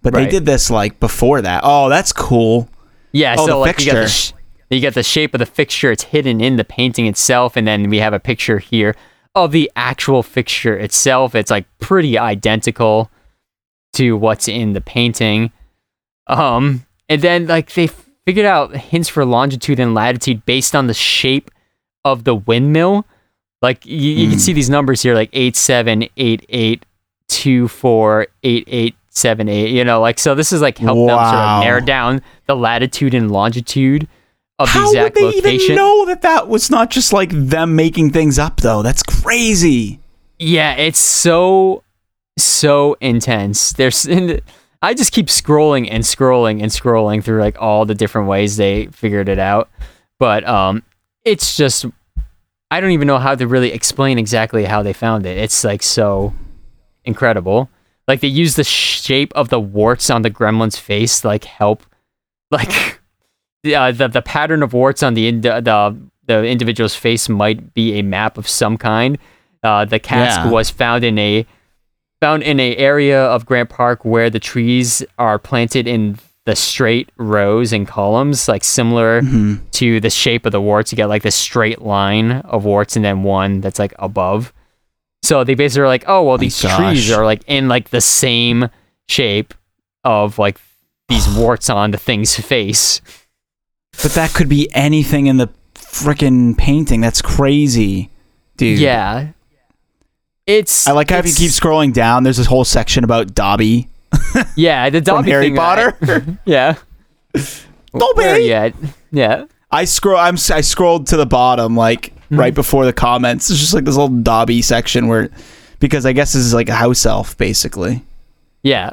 [0.02, 0.26] But Right.
[0.26, 1.62] they did this, like, before that.
[1.66, 2.70] Oh, that's cool.
[3.12, 4.32] Yeah, Oh, so like you got the sh-
[4.70, 7.90] You get the shape of the fixture; it's hidden in the painting itself, and then
[7.90, 8.96] we have a picture here
[9.34, 11.34] of the actual fixture itself.
[11.34, 13.10] It's like pretty identical
[13.94, 15.52] to what's in the painting.
[16.28, 17.88] Um, and then like they
[18.28, 21.50] figured out hints for longitude and latitude based on the shape
[22.06, 23.06] of the windmill.
[23.62, 26.86] Like you, you can see these numbers here, like eight seven eight eight
[27.28, 29.72] two four eight eight seven eight.
[29.72, 30.34] You know, like so.
[30.36, 34.08] This is like help them sort of narrow down the latitude and longitude
[34.60, 35.62] of How the would exact they location.
[35.62, 38.82] even know that that was not just like them making things up though?
[38.82, 40.00] That's crazy.
[40.38, 41.84] Yeah, it's so
[42.38, 43.74] so intense.
[43.74, 44.42] There's and
[44.82, 48.86] I just keep scrolling and scrolling and scrolling through like all the different ways they
[48.88, 49.70] figured it out.
[50.18, 50.84] But um
[51.26, 51.86] it's just
[52.72, 55.38] I don't even know how to really explain exactly how they found it.
[55.38, 56.34] It's like so
[57.06, 57.70] incredible.
[58.08, 61.84] Like they use the shape of the warts on the gremlin's face to like help
[62.52, 63.00] like
[63.64, 67.74] the uh, the, the pattern of warts on the, ind- the the individual's face might
[67.74, 69.18] be a map of some kind.
[69.64, 70.52] Uh, the cask Yeah.
[70.52, 71.46] was found in a
[72.22, 76.20] found in a area of Grant Park where the trees are planted in
[76.50, 79.66] the straight rows and columns, like similar Mm-hmm.
[79.72, 80.92] to the shape of the warts.
[80.92, 84.52] You get like this straight line of warts and then one that's like above.
[85.22, 88.70] So they basically are like, oh well, these trees are like in like the same
[89.08, 89.54] shape
[90.04, 90.60] of like
[91.08, 93.02] these warts on the thing's face.
[94.02, 97.02] But that could be anything in the freaking painting.
[97.02, 98.10] That's crazy,
[98.58, 98.80] dude.
[98.80, 99.34] Yeah.
[100.48, 103.88] It's I like how if you keep scrolling down, there's this whole section about Dobby
[104.56, 105.98] yeah the Dobby Harry thing, Potter.
[106.46, 106.76] yeah.
[107.98, 108.44] Dobby.
[108.46, 108.76] Yet?
[109.12, 109.46] Yeah.
[109.72, 110.18] I scroll.
[110.18, 110.36] I'm.
[110.52, 112.40] I scrolled to the bottom, like Hmm.
[112.40, 113.50] right before the comments.
[113.50, 115.30] It's just like this little Dobby section where,
[115.80, 118.04] because I guess this is like a house elf, basically.
[118.62, 118.92] Yeah.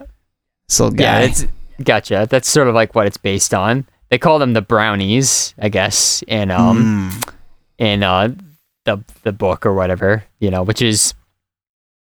[0.69, 1.25] This little Yeah, guy.
[1.27, 1.47] it's
[1.85, 2.27] gotcha.
[2.31, 3.87] That's sort of like what it's based on.
[4.09, 7.33] They call them the brownies, I guess, in um Mm.
[7.79, 8.29] in uh
[8.85, 11.13] the the book or whatever, you know, which is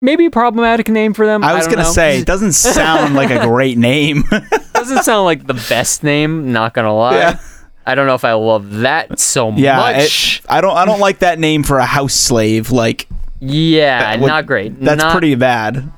[0.04, 1.44] maybe a problematic name for them.
[1.44, 1.92] I was don't gonna know.
[1.94, 4.24] say it doesn't sound like a great name.
[4.74, 7.18] doesn't sound like the best name, not gonna lie.
[7.18, 7.40] Yeah.
[7.86, 10.40] I don't know if I love that so yeah, much.
[10.44, 10.78] it- I don't.
[10.78, 12.72] I don't like that name for a house slave.
[12.72, 13.08] Like
[13.40, 14.80] yeah, would- not great.
[14.80, 15.92] that's Not- pretty bad.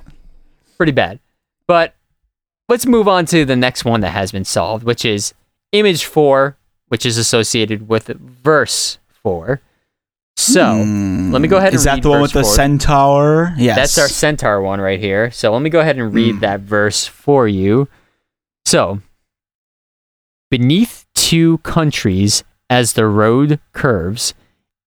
[0.78, 1.20] pretty bad.
[1.68, 1.93] But
[2.70, 5.34] let's move on to the next one that has been solved, which is
[5.72, 9.62] image four, which is associated with verse four.
[10.38, 10.61] So
[11.31, 11.77] let me go ahead and Hmm.
[11.79, 13.53] Is that the one with the centaur?
[13.57, 13.75] Yes.
[13.77, 15.31] That's our centaur one right here.
[15.31, 16.39] So let me go ahead and read Mm.
[16.41, 17.88] that verse for you.
[18.65, 18.99] So,
[20.51, 24.33] beneath two countries as the road curves,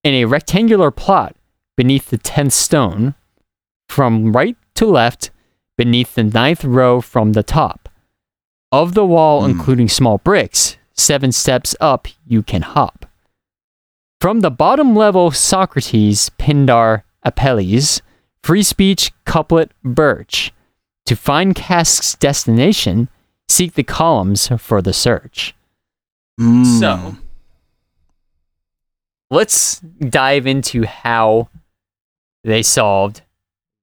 [0.05, 1.34] in a rectangular plot
[1.76, 3.14] beneath the tenth stone,
[3.88, 5.30] from right to left,
[5.76, 7.88] beneath the ninth row from the top.
[8.70, 9.51] Of the wall, Mm.
[9.51, 12.97] including small bricks, seven steps up you can hop.
[14.21, 18.03] From the bottom level, Socrates, Pindar, Apelles,
[18.43, 20.53] free speech, couplet, birch.
[21.07, 23.09] To find Cask's destination,
[23.49, 25.55] seek the columns for the search.
[26.41, 26.81] Mm.
[26.81, 27.16] So,
[29.31, 31.49] let's dive into how
[32.43, 33.23] they solved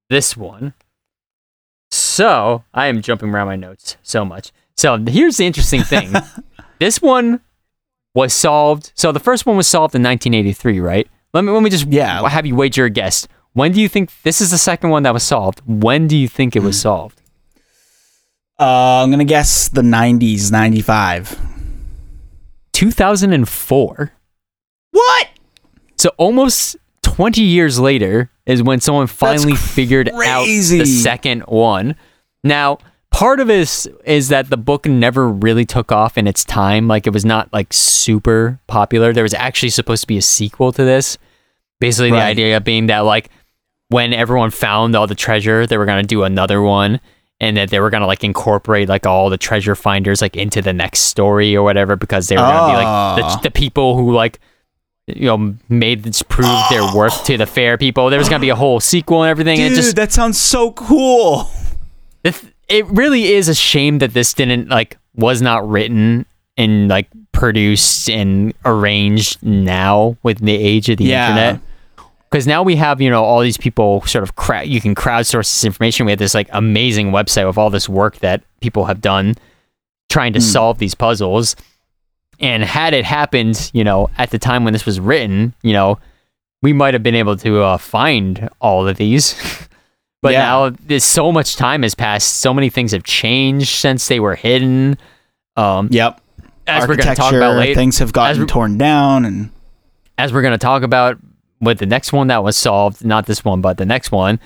[0.09, 0.73] this one.
[1.91, 4.51] So, I am jumping around my notes so much.
[4.75, 6.13] So, here's the interesting thing.
[6.79, 7.39] this one
[8.15, 8.91] was solved.
[8.95, 11.07] So, the first one was solved in 1983, right?
[11.33, 12.27] Let me let me just Yeah.
[12.27, 13.27] have you wager a guess.
[13.53, 15.61] When do you think this is the second one that was solved?
[15.67, 17.21] When do you think it was solved?
[18.59, 21.37] Uh, I'm gonna guess the 90s, 95.
[22.73, 24.11] 2004.
[24.91, 25.27] What?
[25.97, 31.95] So almost 20 years later is when someone finally figured out the second one.
[32.43, 32.77] Now,
[33.15, 36.87] part of it is, is that the book never really took off in its time.
[36.87, 39.13] Like it was not like super popular.
[39.13, 41.17] There was actually supposed to be a sequel to this.
[41.79, 43.29] Basically, the idea being that like
[43.89, 46.99] when everyone found all the treasure, they were gonna do another one.
[47.41, 50.71] And that they were gonna like incorporate like all the treasure finders like into the
[50.71, 53.15] next story or whatever because they were gonna be like Ah.
[53.41, 54.39] the, the people who like
[55.07, 58.09] you know made this prove their worth to the fair people.
[58.09, 59.59] There was gonna be a whole sequel and everything.
[59.59, 61.49] and Dude, it just that sounds so cool.
[62.23, 66.25] the th- it really is a shame that this didn't like was not written
[66.57, 71.29] and like produced and arranged now with the age of the Yeah.
[71.29, 71.61] internet.
[72.29, 75.43] Because now we have you know all these people sort of crowd you can crowdsource
[75.43, 76.05] this information.
[76.05, 79.35] We have this like amazing website with all this work that people have done
[80.09, 81.55] trying to solve these puzzles.
[82.39, 85.97] And had it happened you know at the time when this was written you know
[86.61, 89.35] we might have been able to uh, find all of these
[90.21, 90.39] but Yeah.
[90.45, 94.35] now there's so much time has passed so many things have changed since they were
[94.35, 94.97] hidden
[95.55, 96.19] um Yep.
[96.67, 99.49] as we're going to talk about later, things have gotten torn down, and
[100.17, 101.17] as we're going to talk about
[101.61, 104.39] with the next one that was solved, not this one, but the next one,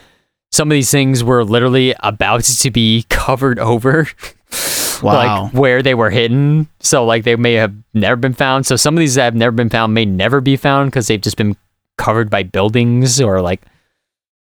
[0.51, 4.07] some of these things were literally about to be covered over.
[5.01, 6.67] wow, Like where they were hidden.
[6.79, 8.65] So, like, they may have never been found.
[8.65, 11.21] So, some of these that have never been found may never be found because they've
[11.21, 11.55] just been
[11.97, 13.61] covered by buildings or, like,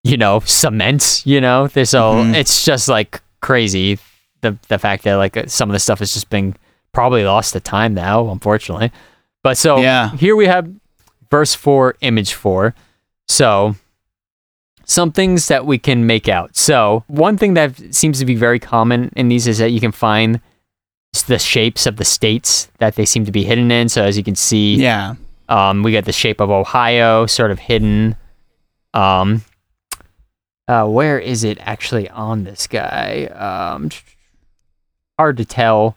[0.08, 1.66] you know, cement, you know?
[1.68, 2.34] So, Mhm.
[2.34, 3.98] it's just like crazy
[4.40, 6.54] the, the fact that, like, some of the stuff has just been
[6.92, 8.90] probably lost to time now, unfortunately.
[9.42, 10.10] But so, Yeah.
[10.16, 10.68] here we have
[11.30, 12.74] verse 4, image 4.
[13.26, 13.74] So,
[14.84, 16.56] some things that we can make out.
[16.56, 19.92] So, one thing that seems to be very common in these is that you can
[19.92, 20.40] find
[21.26, 23.88] the shapes of the states that they seem to be hidden in.
[23.88, 25.14] So, as you can see, yeah,
[25.48, 28.14] um, we got the shape of Ohio sort of hidden.
[28.94, 29.42] Um,
[30.68, 33.24] uh, where is it actually on this guy?
[33.26, 33.88] Um,
[35.18, 35.96] hard to tell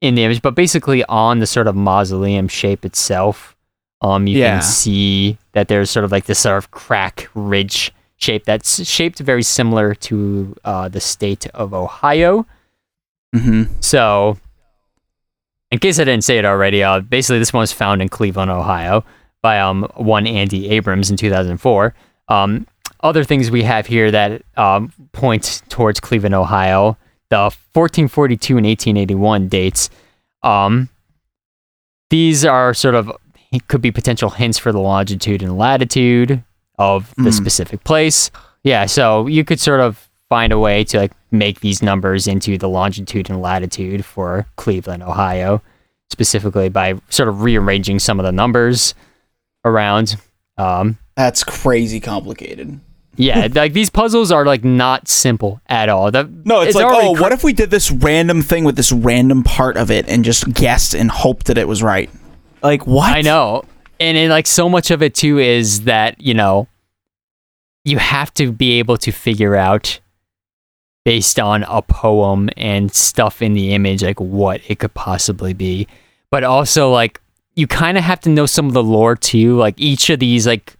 [0.00, 3.56] in the image, but basically on the sort of mausoleum shape itself,
[4.02, 4.54] um, you Yeah.
[4.58, 9.18] can see that there's sort of like this sort of crack ridge shape that's shaped
[9.20, 12.46] very similar to uh, the state of Ohio.
[13.34, 14.36] hmm So,
[15.70, 18.50] in case I didn't say it already, uh, basically this one was found in Cleveland,
[18.50, 19.04] Ohio,
[19.42, 21.94] by um one Andy Abrams in 2004.
[22.28, 22.66] Um,
[23.00, 26.96] other things we have here that um, point towards Cleveland, Ohio,
[27.30, 27.36] the
[27.72, 29.90] 1442 and 1881 dates.
[30.42, 30.88] Um,
[32.10, 33.10] these are sort of
[33.68, 36.42] could be potential hints for the longitude and latitude
[36.78, 37.34] of the Mm.
[37.34, 38.30] specific place.
[38.62, 42.58] Yeah, so you could sort of find a way to like make these numbers into
[42.58, 45.62] the longitude and latitude for Cleveland, Ohio,
[46.10, 48.94] specifically by sort of rearranging some of the numbers
[49.64, 50.16] around.
[50.58, 52.80] Um, that's crazy complicated.
[53.18, 56.10] Yeah, like these puzzles are like not simple at all.
[56.10, 58.92] The- No, it's, like, oh, cr- what if we did this random thing with this
[58.92, 62.08] random part of it and just guessed and hoped that it was right?
[62.62, 63.12] Like what?
[63.14, 63.64] I know.
[64.00, 66.68] And it, like so much of it too is that, you know,
[67.84, 70.00] you have to be able to figure out
[71.04, 75.86] based on a poem and stuff in the image like what it could possibly be.
[76.30, 77.20] But also like
[77.54, 79.56] you kind of have to know some of the lore too.
[79.56, 80.76] Like each of these like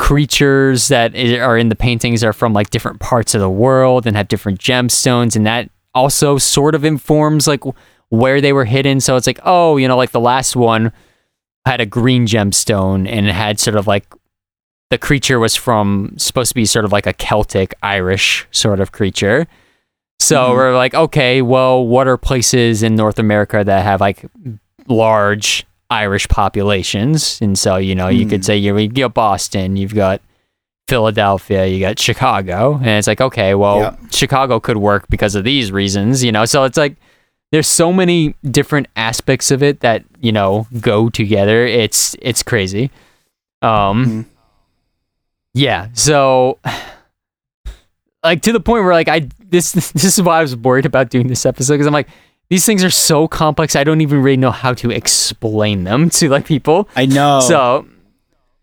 [0.00, 4.16] creatures that are in the paintings are from like different parts of the world and
[4.16, 7.62] have different gemstones and that also sort of informs like
[8.08, 8.98] where they were hidden.
[9.00, 10.90] So it's like, oh, you know, like the last one
[11.66, 14.06] had a green gemstone and it had sort of like
[14.88, 18.92] the creature was from supposed to be sort of like a Celtic Irish sort of
[18.92, 19.46] creature.
[20.18, 20.54] So Mhm.
[20.54, 24.24] we're like, okay, well, what are places in North America that have like
[24.88, 27.38] large Irish populations?
[27.42, 28.44] And so, you know, you could Mm.
[28.44, 30.20] say you you got Boston, you've got
[30.88, 33.96] Philadelphia, you got Chicago, and it's like, okay, well, Yeah.
[34.10, 36.44] Chicago could work because of these reasons, you know.
[36.44, 36.96] So it's like
[37.52, 41.64] there's so many different aspects of it that you know go together.
[41.66, 42.90] It's it's crazy.
[43.62, 44.24] Um, Mhm.
[45.54, 45.88] yeah.
[45.92, 46.58] So,
[48.24, 51.10] like to the point where like I this this is why I was worried about
[51.10, 52.08] doing this episode because I'm like
[52.50, 53.74] these things are so complex.
[53.76, 56.88] I don't even really know how to explain them to like people.
[56.96, 57.40] I know.
[57.40, 57.86] So,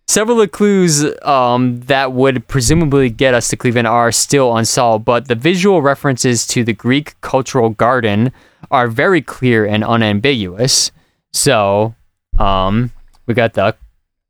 [0.07, 5.03] several of the clues um, that would presumably get us to Cleveland are still unsolved,
[5.05, 8.31] but the visual references to the Greek cultural garden
[8.71, 10.91] are very clear and unambiguous.
[11.33, 11.95] So,
[12.37, 12.91] um,
[13.25, 13.75] we got the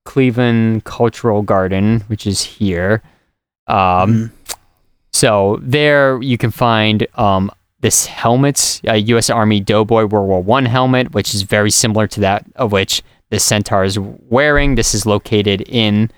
[0.06, 3.02] Cleveland Cultural Garden, which is here.
[3.68, 4.32] Um, Mhm.
[5.12, 7.52] so there you can find um,
[7.82, 9.30] this helmet, a U.S.
[9.30, 13.40] Army Doughboy World War One helmet, which is very similar to that of which the
[13.40, 14.76] Centaur is wearing.
[14.76, 16.10] This is located in,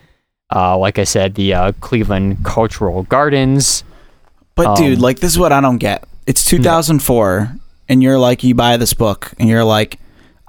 [0.56, 3.84] uh, like I said, the uh, Cleveland Cultural Gardens.
[4.56, 6.04] But dude, Um, like this is what I don't get.
[6.28, 7.52] It's 2004
[7.88, 10.00] and you're like you buy this book and you're like,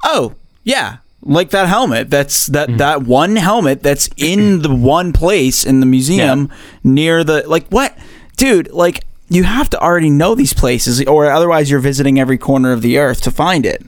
[0.05, 0.35] "Oh,
[0.65, 2.11] yeah, like that helmet.
[2.11, 2.79] That's that Mm.
[2.79, 6.51] that one helmet that's in the one place in the museum
[6.85, 7.97] near the like what?
[8.37, 12.73] Dude, like you have to already know these places or otherwise you're visiting every corner
[12.73, 13.83] of the earth to find it.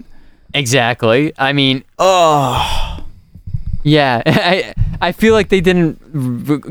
[0.54, 1.32] Exactly.
[1.36, 3.04] I mean, Oh,
[3.82, 5.96] yeah, I I feel like they didn't.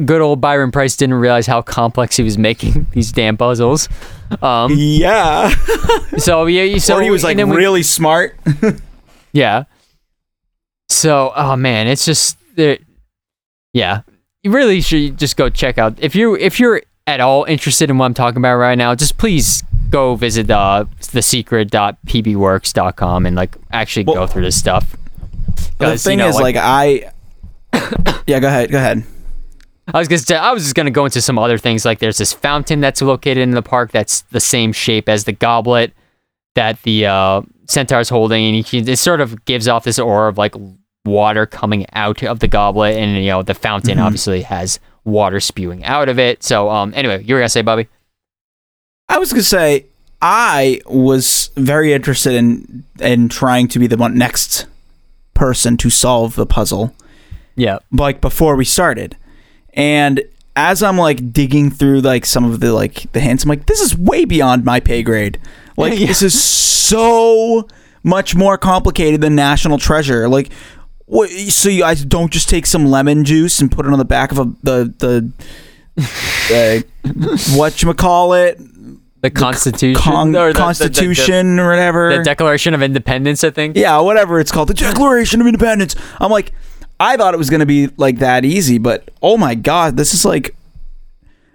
[0.06, 3.90] Good old Byron Preiss didn't realize how complex he was making these damn puzzles.
[4.42, 5.50] Um, yeah.
[6.18, 8.40] so yeah, so or he was like then we- really smart.
[9.34, 9.66] Yeah.
[10.90, 12.78] So, oh man, it's just there.
[13.74, 14.02] Yeah,
[14.44, 17.98] you really should just go check out if you if you're at all interested in
[17.98, 18.94] what I'm talking about right now.
[18.96, 24.96] Just please go visit the thesecret.pbworks.com and like actually go through this stuff.
[25.78, 27.12] the 'Cause, you thing know, is like I
[28.28, 28.72] Yeah, go ahead.
[28.72, 29.04] Go ahead.
[29.94, 31.86] I was gonna say, I was just gonna go into some other things.
[31.86, 35.32] Like there's this fountain that's located in the park that's the same shape as the
[35.34, 35.92] goblet
[36.56, 40.56] that the uh, centaur's holding, and it sort of gives off this aura of like
[41.06, 44.06] water coming out of the goblet, and you know the fountain Mhm.
[44.06, 46.44] obviously has water spewing out of it.
[46.44, 47.88] So, um, anyway, you were gonna say, Bobby?
[49.10, 49.86] I was gonna say
[50.22, 54.66] I was very interested in in trying to be the one next
[55.34, 56.94] person to solve the puzzle.
[57.56, 57.80] Yeah.
[57.92, 59.18] like before we started
[59.74, 60.22] and
[60.56, 63.82] as i'm like digging through like some of the like the hints i'm like this
[63.82, 65.38] is way beyond my pay grade
[65.78, 66.08] like Yeah.
[66.08, 67.68] this is so
[68.04, 70.50] much more complicated than national treasure like
[71.12, 74.06] what so you guys don't just take some lemon juice and put it on the
[74.06, 75.32] back of a the the
[76.00, 76.82] uh,
[77.58, 78.58] what you call it
[79.22, 83.44] The Constitution, Con- or the- the- the- constitution or whatever the, the Declaration of Independence,
[83.44, 83.76] I think.
[83.76, 85.96] yeah, whatever it's called, the Declaration of Independence.
[86.20, 86.54] I'm like,
[87.00, 90.24] I thought it was gonna be like that easy, but oh my god, this is
[90.24, 90.56] like,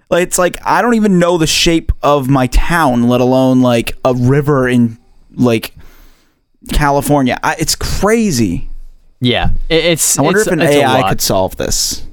[0.09, 3.97] like it's like I don't even know the shape of my town, let alone like
[4.05, 4.97] a river in
[5.33, 5.73] like
[6.71, 7.39] California.
[7.43, 8.66] I, it's crazy.
[9.19, 10.19] Yeah, It- it's.
[10.19, 12.03] I wonder it's, if an AI could solve this.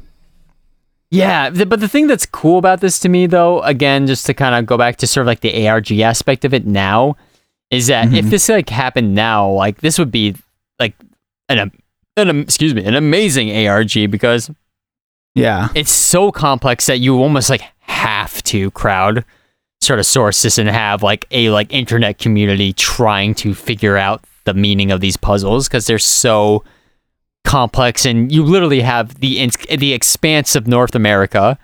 [1.10, 4.34] Yeah, th- but the thing that's cool about this to me, though, again, just to
[4.34, 7.16] kind of go back to sort of like the ARG aspect of it now,
[7.70, 8.30] is that if mm-hmm.
[8.30, 10.34] this like happened now, like this would be
[10.80, 10.94] like
[11.48, 11.70] an,
[12.16, 14.50] an excuse me, an amazing ARG because
[15.34, 19.24] Yeah, it's so complex that you almost like have to crowd
[19.80, 24.24] sort of source this and have like a like internet community trying to figure out
[24.44, 26.64] the meaning of these puzzles because they're so
[27.44, 31.58] complex and you literally have the the expanse of North America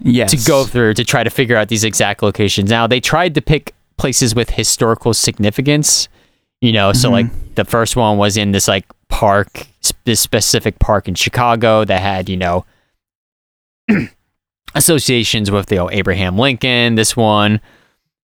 [0.00, 0.30] yes.
[0.30, 2.70] to go through to try to figure out these exact locations.
[2.70, 6.08] Now they tried to pick places with historical significance,
[6.60, 6.92] you know.
[6.92, 9.66] So like the first one was in this like park,
[10.04, 12.64] this specific park in Chicago that had you know
[14.74, 16.96] associations with you know Abraham Lincoln.
[16.96, 17.60] This one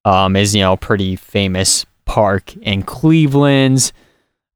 [0.05, 3.93] um, is you know a pretty famous park in Cleveland.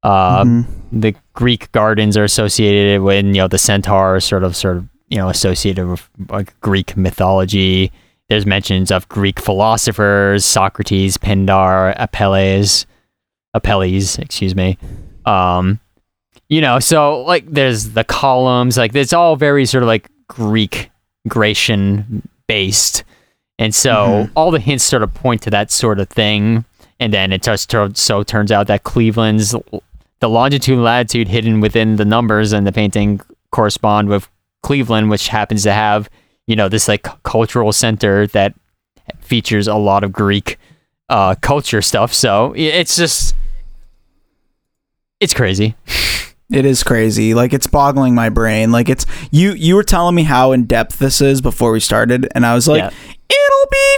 [0.03, 0.65] Uh, Mhm.
[0.91, 5.17] the Greek gardens are associated with you know the centaur sort of sort of you
[5.17, 7.91] know associated with like Greek mythology.
[8.29, 12.85] There's mentions of Greek philosophers, Socrates, Pindar, Apelles,
[13.53, 14.77] Apelles, excuse me.
[15.25, 15.79] Um,
[16.49, 20.89] you know, so like there's the columns, like it's all very sort of like Greek
[21.27, 23.03] Grecian based.
[23.59, 23.93] And so
[24.25, 24.31] Mhm.
[24.35, 26.65] all the hints sort of point to that sort of thing.
[26.99, 29.53] And then it just so turns out that Cleveland's
[30.23, 33.19] the longitude and latitude hidden within the numbers in the painting
[33.51, 34.29] correspond with
[34.61, 36.09] Cleveland, which happens to have,
[36.47, 38.53] you know, this like cultural center that
[39.19, 40.57] features a lot of Greek
[41.09, 42.13] uh, culture stuff.
[42.13, 43.35] So it's just,
[45.19, 45.75] it's crazy.
[46.51, 47.33] It is crazy.
[47.33, 48.71] Like it's boggling my brain.
[48.71, 52.27] Like it's you you were telling me how in depth this is before we started
[52.35, 52.89] and I was like Yeah.
[53.29, 53.97] it'll be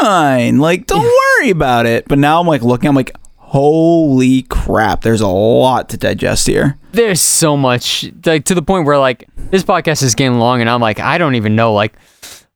[0.00, 0.58] fine.
[0.58, 2.06] Like don't worry about it.
[2.06, 3.10] But now I'm like looking I'm like
[3.56, 5.00] holy crap.
[5.00, 6.76] There's a lot to digest here.
[6.92, 10.68] There's so much, like to the point where like this podcast is getting long, and
[10.68, 11.94] I'm like, I don't even know like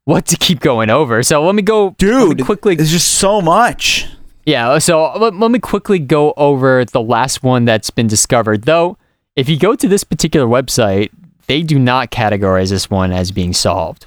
[0.04, 1.22] what to keep going over.
[1.22, 4.08] So let me go, let me Dude, quickly It's just so much.
[4.44, 8.64] Yeah, so let, let me quickly go over the last one that's been discovered.
[8.64, 8.98] Though,
[9.36, 11.08] if you go to this particular website,
[11.46, 14.04] they do not categorize this one as being solved,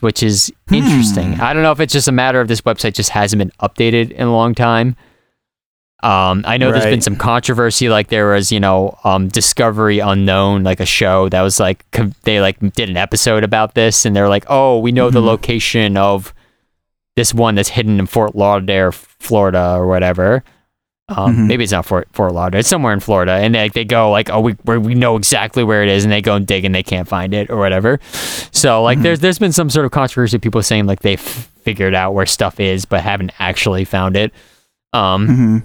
[0.00, 1.34] which is interesting.
[1.34, 1.42] Hmm.
[1.42, 4.12] I don't know if it's just a matter of this website just hasn't been updated
[4.12, 4.96] in a long time.
[6.02, 10.64] Um, I know there's been some controversy, like there was, you know, um, Discovery Unknown,
[10.64, 14.14] like a show that was like com- they like did an episode about this, and
[14.16, 15.26] they're like, oh, we know the Mhm.
[15.26, 16.34] location of
[17.14, 20.42] this one that's hidden in Fort Lauderdale, Florida, or whatever.
[21.08, 21.46] Um, Mhm.
[21.46, 24.28] Maybe it's not Fort Fort Lauderdale; it's somewhere in Florida, and they they go like,
[24.30, 26.82] oh, we we know exactly where it is, and they go and dig, and they
[26.82, 28.00] can't find it or whatever.
[28.50, 31.94] So like, there's there's been some sort of controversy, people saying like they f- figured
[31.94, 34.32] out where stuff is, but haven't actually found it.
[34.92, 35.58] Um, hmm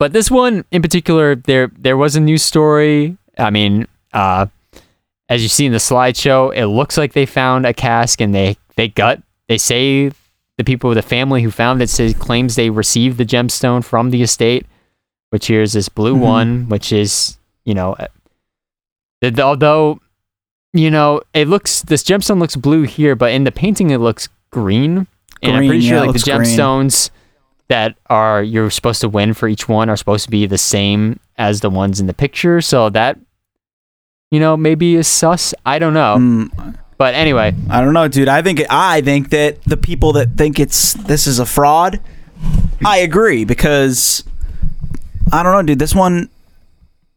[0.00, 3.16] but this one in particular, there there was a news story.
[3.38, 4.46] I mean, uh,
[5.28, 8.56] as you see in the slideshow, it looks like they found a cask, and they
[8.74, 10.10] they got they say
[10.58, 14.22] the people, the family who found it, says claims they received the gemstone from the
[14.22, 14.66] estate.
[15.30, 16.20] Which here's this blue Mhm.
[16.20, 18.08] one, which is you know, uh,
[19.40, 20.00] although
[20.72, 24.28] you know it looks this gemstone looks blue here, but in the painting it looks
[24.50, 25.06] green.
[25.42, 26.56] And I'm Green, pretty yeah, sure like the looks green.
[27.70, 31.18] That are you're supposed to win for each one are supposed to be the same
[31.38, 32.60] as the ones in the picture.
[32.60, 33.16] So that
[34.30, 35.54] you know maybe is sus.
[35.64, 36.16] I don't know.
[36.18, 38.28] Mm, But anyway, I don't know, dude.
[38.28, 42.00] I think I think that the people that think it's this is a fraud,
[42.84, 44.24] I agree because
[45.32, 45.78] I don't know, dude.
[45.78, 46.28] This one.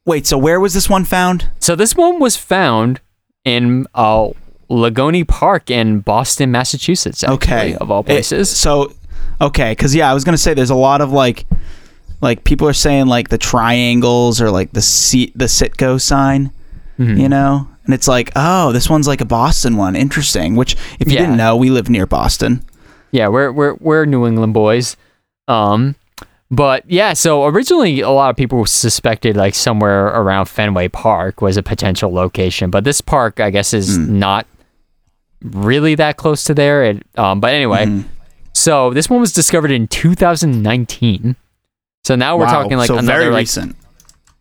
[0.06, 1.50] Wait, so where was this one found?
[1.60, 3.00] so this one was found
[3.46, 4.28] in uh,
[4.70, 7.24] Langone Park in Boston, Massachusetts.
[7.24, 8.50] Actually, Okay, of all It- places.
[8.50, 8.92] so,
[9.48, 11.46] okay, because yeah, I was gonna say there's a lot of like,
[12.22, 16.52] Like people are saying like the triangles or like the seat the Citgo sign,
[16.98, 17.18] Mm-hmm.
[17.20, 17.68] you know?
[17.86, 19.96] And it's like, oh, this one's like a Boston one.
[19.98, 20.56] Interesting.
[20.56, 21.22] Which if you Yeah.
[21.24, 22.64] didn't know, we live near Boston.
[23.12, 24.96] Yeah, we're we're we're New England boys.
[25.50, 25.96] Um
[26.50, 31.58] but yeah, so originally a lot of people suspected like somewhere around Fenway Park was
[31.58, 34.20] a potential location, but this park I guess is Hmm.
[34.20, 34.46] not
[35.42, 36.84] really that close to there.
[36.86, 38.04] It, um, but anyway, Mhm.
[38.64, 41.36] So this one was discovered in 2019.
[42.06, 42.64] So now we're Wow.
[42.64, 43.76] talking like so another very like recent.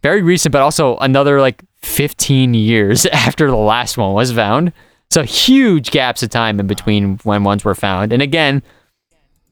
[0.03, 4.73] very recent, but also another like 15 years after the last one was found.
[5.11, 8.13] So huge gaps of time in between when ones were found.
[8.13, 8.63] And again,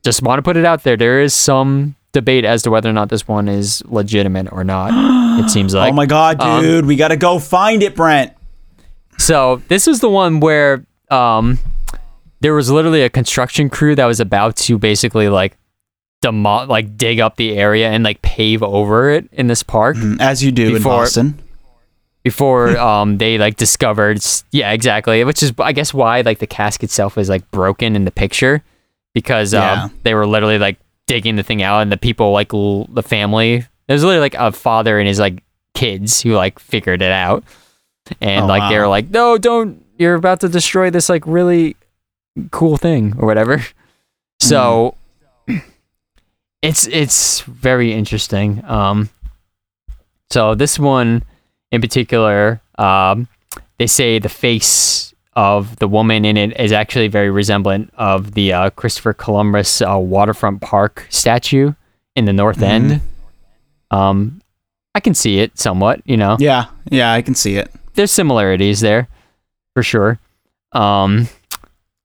[0.05, 0.97] just want to put it out there.
[0.97, 4.91] There is some debate as to whether or not this one is legitimate or not.
[5.45, 5.93] it seems like.
[5.93, 8.33] oh my god, um, dude, we gotta go find it, Brent.
[9.19, 11.59] So this is the one where um,
[12.41, 15.57] there was literally a construction crew that was about to basically like
[16.23, 19.97] demo- like dig up the area and like pave over it in this park.
[20.19, 21.39] As you do Before- in Boston.
[22.23, 24.21] before um they like discovered
[24.53, 28.05] yeah exactly which is i guess why like the cask itself is like broken in
[28.05, 28.63] the picture
[29.15, 29.85] because Yeah.
[29.85, 30.77] um, they were literally like
[31.07, 34.53] digging the thing out and the people like l- the family there's literally like a
[34.53, 35.43] father and his like
[35.75, 37.43] kids who like figured it out
[38.21, 41.75] and Oh, like they were like no don't you're about to destroy this like really
[42.51, 43.65] cool thing or whatever
[44.41, 44.97] so
[46.63, 49.09] it's it's very interesting um
[50.31, 51.25] so this one
[51.73, 53.29] in particular, um,
[53.79, 58.53] they say the face of the woman in it is actually very resemblant of the
[58.53, 61.73] uh, Christopher Columbus uh, waterfront park statue
[62.17, 63.01] in the North End.
[63.91, 64.41] Um,
[64.95, 66.01] I can see it somewhat.
[66.05, 67.71] You know, Yeah, yeah, I can see it.
[67.95, 69.09] there's similarities there
[69.75, 70.19] for sure.
[70.73, 71.29] Um,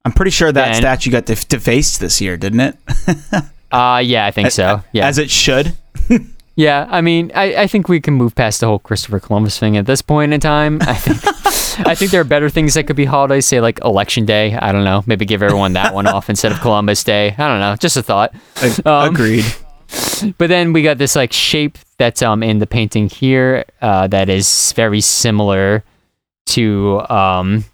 [0.06, 2.78] I'm pretty sure that Then- statue got def- defaced this year, didn't it?
[3.72, 4.84] uh, yeah, I think so.
[4.94, 5.76] Yeah, As it should.
[6.58, 9.76] Yeah, I mean, I, I think we can move past the whole Christopher Columbus thing
[9.76, 10.80] at this point in time.
[10.84, 11.18] I think
[11.86, 14.56] I think there are better things that could be holidays, say like Election Day.
[14.56, 17.36] I don't know, maybe give everyone that one off instead of Columbus Day.
[17.38, 18.34] I don't know, just a thought.
[18.86, 19.44] Um, Agreed.
[20.38, 24.30] But then we got this like shape that's um in the painting here uh, that
[24.30, 25.84] is very similar
[26.46, 27.66] to um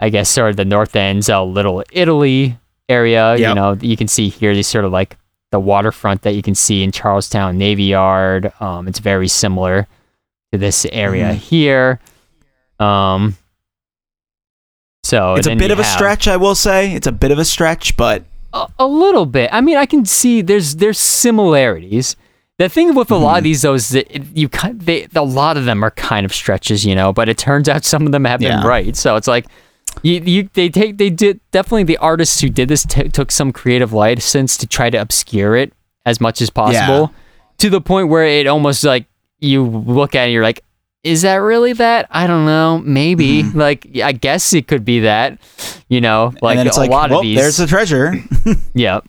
[0.00, 2.58] I guess sort of the North End's a Little Italy
[2.88, 3.36] area.
[3.36, 5.16] You know, you can see here these sort of like
[5.52, 8.52] the waterfront that you can see in Charlestown Navy Yard.
[8.60, 9.86] Um, it's very similar
[10.52, 11.34] to this area Mhm.
[11.36, 12.00] here.
[12.80, 13.36] Um,
[15.04, 16.92] so it's a bit of a stretch, I will say.
[16.92, 19.50] It's a bit of a stretch, but a, a little bit.
[19.52, 22.16] I mean, I can see there's there's similarities.
[22.58, 23.44] The thing with a lot of Mm-hmm.
[23.44, 26.32] these though is that it, you kind they a lot of them are kind of
[26.32, 27.12] stretches, you know.
[27.12, 28.56] But it turns out some of them have Yeah.
[28.58, 28.96] been right.
[28.96, 29.46] So it's like
[30.02, 33.52] you, you they take they did definitely the artists who did this t- took some
[33.52, 35.72] creative license to try to obscure it
[36.06, 37.12] as much as possible
[37.58, 39.06] to the point where it almost like
[39.40, 40.62] you look at it and you're like
[41.02, 42.06] is that really that?
[42.10, 42.78] I don't know.
[42.78, 43.42] Maybe.
[43.42, 43.58] Mm-hmm.
[43.58, 45.38] Like i guess it could be that
[45.88, 48.14] you know like a like, lot well, of these there's the treasure.
[48.74, 49.00] yeah.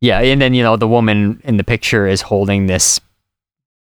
[0.00, 3.00] Yeah, and then you know the woman in the picture is holding this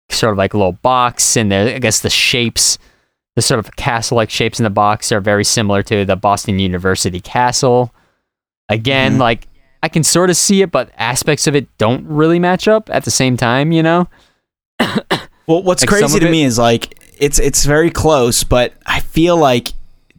[0.09, 2.77] sort of like little box, and the, I guess the shapes,
[3.39, 7.21] the sort of castle-like shapes in the box are very similar to the Boston University
[7.21, 7.93] castle.
[8.67, 9.19] Again, Mhm.
[9.19, 9.47] like
[9.81, 13.05] I can sort of see it, but aspects of it don't really match up at
[13.05, 13.71] the same time.
[13.71, 14.07] You know?
[15.47, 18.99] Well, what's Like, crazy to it- me is like it's it's very close, but I
[18.99, 19.69] feel like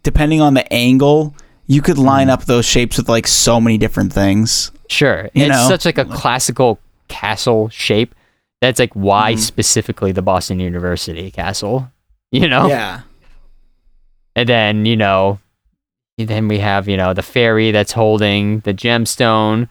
[0.03, 1.35] depending on the angle,
[1.69, 2.31] you could line Mm.
[2.33, 4.73] up those shapes with like so many different things.
[4.89, 5.29] Sure.
[5.35, 5.69] You it's know?
[5.69, 8.15] such like a classical castle shape.
[8.63, 9.39] That's like why Mhm.
[9.39, 11.91] specifically the Boston University castle.
[12.33, 12.67] You know?
[12.69, 13.01] Yeah.
[14.37, 15.39] And then, you know,
[16.19, 19.69] then we have, you know, the fairy that's holding the gemstone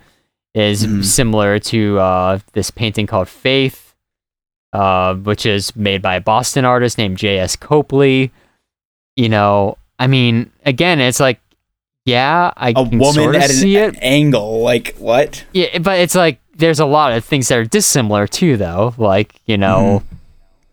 [0.56, 1.04] is Mhm.
[1.06, 3.94] similar to uh, this painting called Faith,
[4.74, 7.56] uh, which is made by a Boston artist named J.S.
[7.56, 8.32] Copley.
[9.16, 11.40] You know, I mean, again, it's like,
[12.06, 13.96] yeah, I A woman sort of at an see it.
[14.02, 15.46] angle, like what?
[15.54, 18.96] Yeah, but it's like there's a lot of things that are dissimilar too, though.
[18.98, 20.02] Like you know,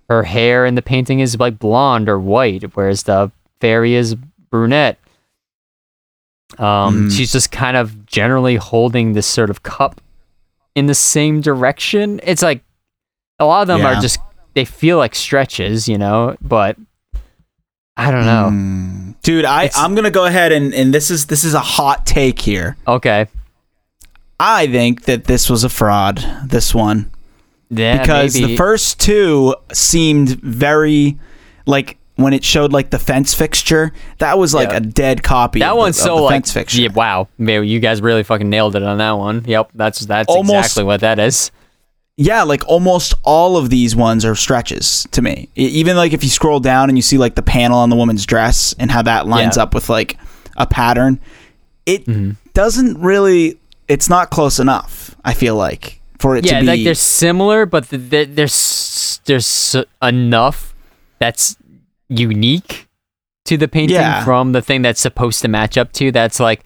[0.08, 3.30] her hair in the painting is like blonde or white, whereas the
[3.60, 4.14] fairy is
[4.50, 4.98] brunette.
[6.58, 7.16] Um, Mhm.
[7.16, 10.00] she's just kind of generally holding this sort of cup
[10.74, 12.20] in the same direction.
[12.22, 12.62] It's like
[13.38, 13.98] a lot of them Yeah.
[13.98, 14.18] are just
[14.54, 16.76] they feel like stretches, you know, but
[17.96, 18.48] I don't know.
[18.52, 19.14] Mm.
[19.22, 22.06] Dude, I It's- I'm gonna go ahead and and this is this is a hot
[22.06, 22.76] take here.
[22.86, 23.26] Okay,
[24.38, 26.24] I think that this was a fraud.
[26.46, 27.10] This one.
[27.70, 28.52] yeah, because maybe.
[28.52, 31.18] the first two seemed very
[31.66, 34.76] like when it showed like the fence fixture that was like Yeah.
[34.78, 37.64] a dead copy That of one's the, so the like fence fixture yeah, wow, man,
[37.64, 39.44] you guys really fucking nailed it on that one.
[39.46, 41.50] Yep, that's that's Almost- exactly what that is.
[42.16, 45.48] yeah, like almost all of these ones are stretches to me.
[45.56, 48.24] Even like if you scroll down and you see like the panel on the woman's
[48.24, 49.64] dress and how that lines Yeah.
[49.64, 50.16] up with like
[50.56, 51.20] a pattern,
[51.84, 52.30] it Mm-hmm.
[52.54, 53.58] doesn't really.
[53.88, 55.14] It's not close enough.
[55.24, 56.66] I feel like for it yeah, to be.
[56.66, 60.74] like they're similar, but th- th- there's there's enough
[61.18, 61.56] that's
[62.08, 62.88] unique
[63.46, 64.24] to the painting Yeah.
[64.24, 66.10] from the thing that's supposed to match up to.
[66.12, 66.64] That's like,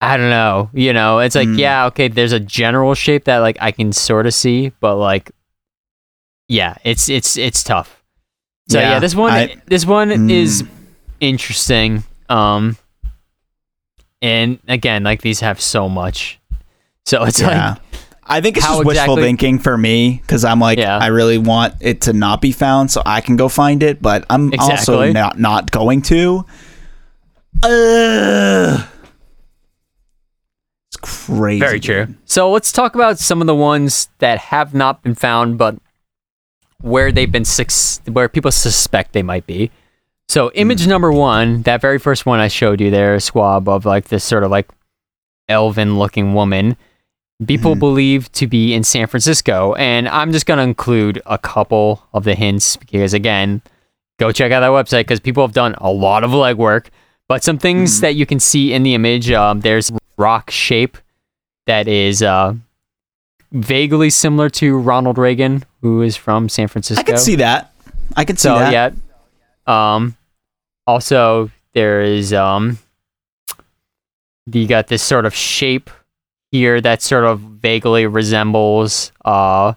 [0.00, 1.58] I don't know, you know, it's like Mm.
[1.58, 5.30] yeah, okay, there's a general shape that like I can sort of see, but like,
[6.48, 8.02] yeah, it's it's it's tough.
[8.68, 10.30] So yeah, Yeah, this one I- this one Mm.
[10.30, 10.64] is
[11.20, 12.02] interesting.
[12.28, 12.76] Um,
[14.22, 16.38] and again, like these have so much.
[17.06, 17.70] So it's yeah.
[17.70, 17.78] like
[18.30, 20.96] I think it's just wishful exactly- thinking for me because I'm like Yeah.
[20.98, 24.24] I really want it to not be found so I can go find it, but
[24.30, 26.46] I'm also not not going to.
[27.64, 28.86] Ugh.
[30.88, 31.60] It's crazy.
[31.60, 32.14] Very true.
[32.24, 35.76] So let's talk about some of the ones that have not been found, but
[36.80, 39.70] where they've been sus- where people suspect they might be.
[40.28, 40.58] So hmm.
[40.58, 44.08] image number one, that very first one I showed you there, a Squab, of like
[44.08, 44.68] this sort of like
[45.48, 46.76] elven-looking woman,
[47.46, 52.24] people believe to be in San Francisco, and I'm just gonna include a couple of
[52.24, 53.62] the hints because again,
[54.18, 56.86] go check out that website because people have done a lot of legwork.
[57.28, 60.98] But some things that you can see in the image, um, there's rock shape
[61.66, 62.54] that is uh,
[63.52, 67.00] vaguely similar to Ronald Reagan, who is from San Francisco.
[67.00, 67.72] I can see that.
[68.16, 68.72] I can see so that.
[68.72, 69.94] yeah.
[69.94, 70.16] Um,
[70.86, 72.78] also there is um,
[74.52, 75.90] you got this sort of shape
[76.52, 79.74] here that sort of vaguely resembles uh,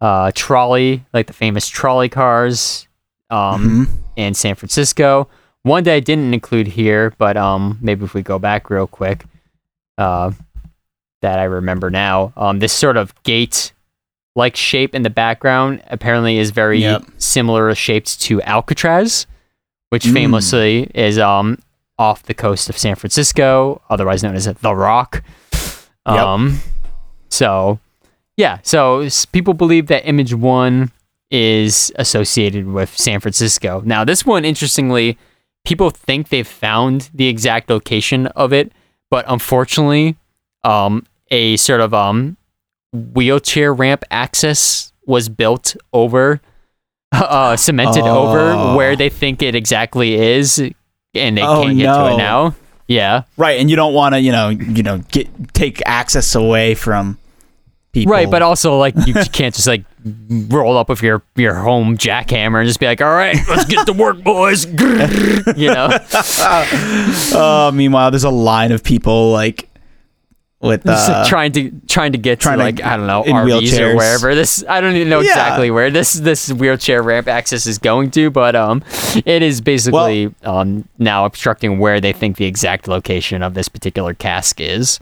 [0.00, 2.86] uh, trolley, like the famous trolley cars.
[3.28, 3.88] Um, Mhm.
[4.16, 5.28] in San Francisco.
[5.64, 9.24] One that I didn't include here, but um, maybe if we go back real quick,
[9.98, 10.30] uh,
[11.22, 13.72] that I remember now, um, this sort of gate
[14.36, 17.04] like shape in the background apparently is very Yep.
[17.18, 19.26] similar shaped to Alcatraz,
[19.90, 20.12] which Mm.
[20.12, 21.58] famously is um
[21.98, 25.22] off the coast of San Francisco, otherwise known as the Rock.
[26.06, 26.16] Yep.
[26.16, 26.60] Um,
[27.28, 27.78] so
[28.36, 30.92] yeah, so people believe that Image One
[31.30, 33.82] is associated with San Francisco.
[33.84, 35.18] Now, this one, interestingly,
[35.64, 38.70] people think they've found the exact location of it,
[39.10, 40.16] but unfortunately,
[40.64, 42.36] um, a sort of um,
[42.92, 46.40] wheelchair ramp access was built over,
[47.12, 48.28] uh, cemented Oh.
[48.28, 50.58] over where they think it exactly is,
[51.14, 52.54] and they Oh, can't get to it now.
[52.88, 53.22] Yeah.
[53.36, 57.18] Right, and you don't want to, you know, you know, get take access away from
[57.92, 58.12] people.
[58.12, 59.84] Right, but also like you can't just like
[60.48, 63.86] roll up with your your home jackhammer and just be like, "All right, let's get
[63.86, 64.66] to work, boys."
[65.56, 69.65] you know, uh, meanwhile, there's a line of people like
[70.60, 73.34] with uh, trying to trying to get trying to to- like I don't know in
[73.34, 74.64] RVs or wherever this.
[74.68, 75.30] I don't even know Yeah.
[75.30, 78.82] exactly where this this wheelchair ramp access is going to, but um,
[79.24, 84.14] it is basically um now obstructing where they think the exact location of this particular
[84.14, 84.98] cask is.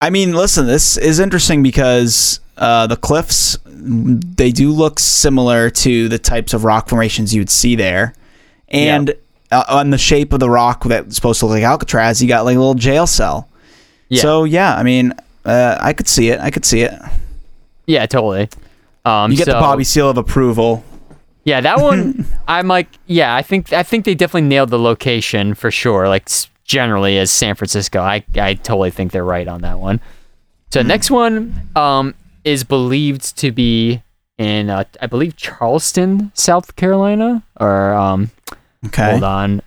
[0.00, 6.08] I mean, listen, this is interesting because uh, the cliffs they do look similar to
[6.08, 8.14] the types of rock formations you would see there,
[8.68, 9.14] and
[9.50, 12.44] uh, on the shape of the rock that's supposed to look like Alcatraz, you got
[12.44, 13.47] like a little jail cell.
[14.08, 14.22] Yeah.
[14.22, 15.12] So yeah, I mean,
[15.44, 16.40] uh, I could see it.
[16.40, 16.92] I could see it.
[17.86, 18.48] Yeah, totally.
[19.04, 20.84] Um, You get the Bobby seal of approval.
[21.44, 22.26] Yeah, that one.
[22.48, 26.08] I'm like, yeah, I think I think they definitely nailed the location for sure.
[26.08, 26.28] Like
[26.64, 30.00] generally as San Francisco, I I totally think they're right on that one.
[30.70, 32.14] So next one um
[32.44, 34.02] is believed to be
[34.36, 38.30] in uh, I believe Charleston, South Carolina, or um
[38.86, 39.10] Okay.
[39.10, 39.62] hold on,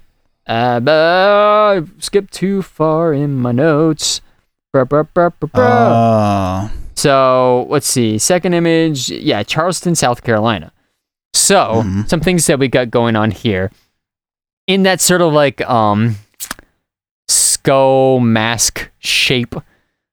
[0.47, 4.21] uh, skipped too far in my notes.
[4.73, 6.69] Bruh, bruh, bruh, bruh, bruh.
[6.69, 6.71] Oh.
[6.95, 8.17] So let's see.
[8.17, 10.71] Second image, yeah, Charleston, South Carolina.
[11.33, 12.07] So Mhm.
[12.09, 13.71] some things that we got going on here.
[14.67, 16.15] In that sort of like um
[17.27, 19.55] skull mask shape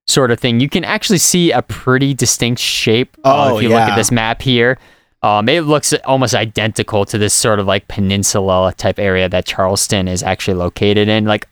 [0.06, 3.16] sort of thing, you can actually see a pretty distinct shape.
[3.24, 4.78] uh, Oh, if you look at this map here.
[5.20, 10.06] Um, it looks almost identical to this sort of like peninsula type area that Charleston
[10.06, 11.48] is actually located in, like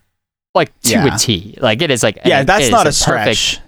[0.56, 1.14] like to Yeah.
[1.14, 1.56] a T.
[1.60, 2.96] Like it is like Yeah, that's not a perfect-
[3.38, 3.60] stretch.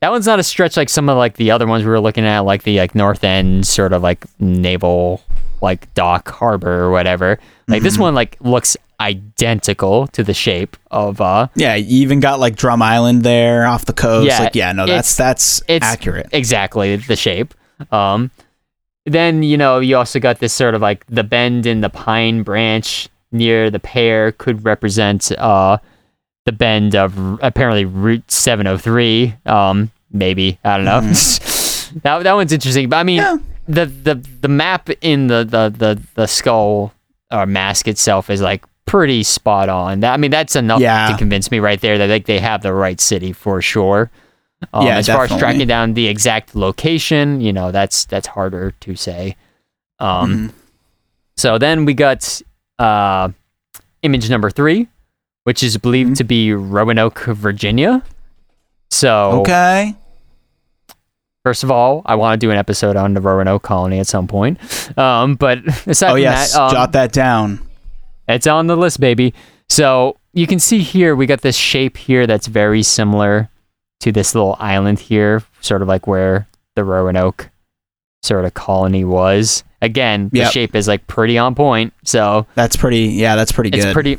[0.00, 2.24] that one's not a stretch like some of like the other ones we were looking
[2.24, 5.22] at, like the like North End sort of like naval
[5.60, 7.38] like dock harbor or whatever.
[7.66, 7.84] Like Mm-hmm.
[7.84, 12.56] this one like looks identical to the shape of uh Yeah, you even got like
[12.56, 14.26] Drum Island there off the coast.
[14.28, 16.28] Yeah, like, yeah, no, that's that's it's accurate.
[16.32, 17.54] exactly the shape.
[17.92, 18.30] Um
[19.06, 22.42] then you know you also got this sort of like the bend in the pine
[22.42, 25.78] branch near the pear could represent uh
[26.48, 31.00] the bend of apparently Route 703 um maybe I don't know.
[32.02, 32.88] that that one's interesting.
[32.88, 33.36] But I mean, Yeah.
[33.68, 36.94] the the the map in the the the the skull
[37.30, 40.00] or mask itself is like pretty spot on.
[40.00, 41.08] That I mean, that's enough Yeah.
[41.12, 44.10] to convince me right there that like they have the right city for sure.
[44.72, 48.70] Um, Yeah, as far as tracking down the exact location, you know, that's that's harder
[48.80, 49.36] to say.
[50.00, 50.52] Um, Mhm.
[51.36, 52.40] so then we got
[52.78, 53.28] uh,
[54.02, 54.88] image number three,
[55.44, 56.14] which is believed Mm-hmm.
[56.14, 58.02] to be Roanoke, Virginia.
[58.90, 59.94] So Okay.
[61.44, 64.26] First of all, I want to do an episode on the Roanoke colony at some
[64.26, 64.58] point.
[64.98, 67.60] Um, but aside Oh from yes, that, um, jot that down.
[68.26, 69.32] it's on the list, baby.
[69.70, 73.48] So you can see here we got this shape here that's very similar
[74.00, 77.48] to this little island here, sort of like where the Roanoke
[78.22, 79.64] sort of colony was.
[79.80, 80.52] Again, the Yep.
[80.52, 81.94] shape is like pretty on point.
[82.04, 83.06] So That's pretty.
[83.14, 83.84] Yeah, that's pretty good.
[83.84, 84.18] it's pretty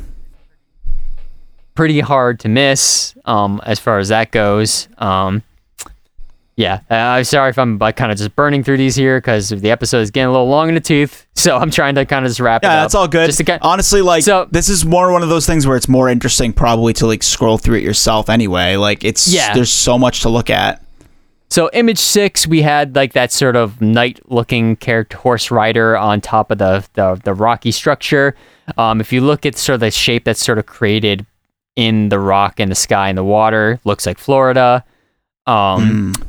[1.74, 5.42] pretty hard to miss um as far as that goes um
[6.56, 9.48] yeah uh, i'm sorry if i'm like kind of just burning through these here because
[9.50, 12.24] the episode is getting a little long in the tooth so i'm trying to kind
[12.26, 13.26] of just wrap it Yeah, up that's all good.
[13.26, 15.88] just to kind Honestly, like So- this is more one of those things where it's
[15.88, 18.76] more interesting probably to like scroll through it yourself anyway.
[18.76, 19.54] Like it's Yeah.
[19.54, 20.84] there's so much to look at.
[21.50, 26.50] So image six, we had like that sort of knight-looking character, horse rider on top
[26.52, 28.36] of the the, the rocky structure.
[28.78, 31.26] Um, if you look at sort of the shape that's sort of created
[31.76, 34.84] in the rock and the sky and the water, looks like Florida.
[35.46, 36.22] Um, Mm.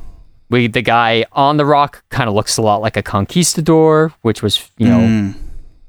[0.50, 4.42] we the guy on the rock kind of looks a lot like a conquistador, which
[4.42, 5.36] was you know Mm.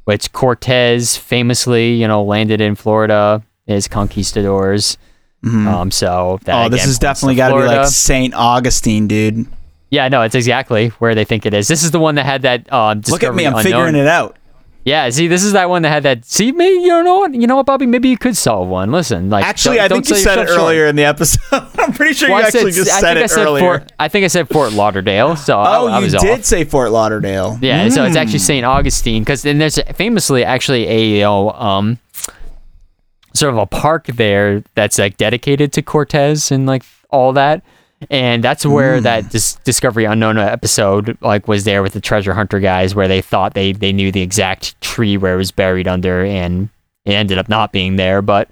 [0.05, 4.97] which Cortez famously you know landed in Florida as conquistadors.
[5.45, 5.67] Mhm.
[5.67, 7.87] Um, so that oh, this again points to definitely got to be like.
[7.89, 9.47] Saint Augustine, dude.
[9.91, 11.69] Yeah, no, it's exactly where they think it is.
[11.69, 12.73] This is the one that had that.
[12.73, 14.37] Um, Look at me, I'm Discovery figuring it out.
[14.85, 16.25] Yeah, see, this is that one that had that.
[16.25, 17.87] See, maybe you don't know what you know what, Bobby.
[17.87, 18.91] Maybe you could solve one.
[18.91, 20.61] Listen, like Actually, don't- I think you said it yourself short.
[20.71, 21.41] earlier in the episode.
[21.79, 23.61] I'm pretty sure Well, you I said- actually just I said think I said earlier.
[23.61, 25.37] Fort, I think I said Fort Lauderdale.
[25.37, 26.45] So I- oh, I, you was did off.
[26.45, 27.59] say Fort Lauderdale.
[27.63, 28.47] Yeah, so it's actually Mm.
[28.47, 28.67] St.
[28.67, 31.99] Augustine because then there's famously actually a you know, um
[33.35, 37.63] sort of a park there that's like dedicated to Cortez and like all that.
[38.11, 39.03] And that's where Mm.
[39.05, 43.21] that Dis- Discovery Unknown episode like was there with the treasure hunter guys where they
[43.21, 46.69] thought they they knew the exact tree where it was buried under and
[47.05, 48.49] it ended up not being there, but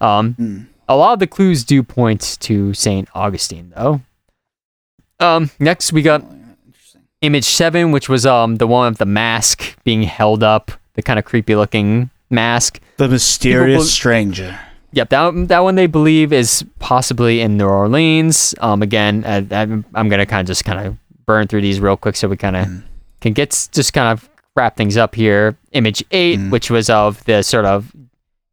[0.00, 0.66] um Mm.
[0.88, 3.08] a lot of the clues do point to St.
[3.14, 4.00] Augustine though.
[5.18, 6.24] Um next we got
[7.20, 11.18] image seven, which was um the one of the mask being held up, the kind
[11.18, 12.80] of creepy looking mask.
[12.96, 14.58] The mysterious bel- stranger.
[14.92, 18.54] Yep, that that one they believe is possibly in New Orleans.
[18.60, 20.96] Um, again, I, I'm, I'm gonna kind of just kind of
[21.26, 22.66] burn through these real quick so we kind of
[23.20, 25.56] can get just kind of wrap things up here.
[25.72, 26.50] Image eight, Mm.
[26.50, 27.92] which was of the sort of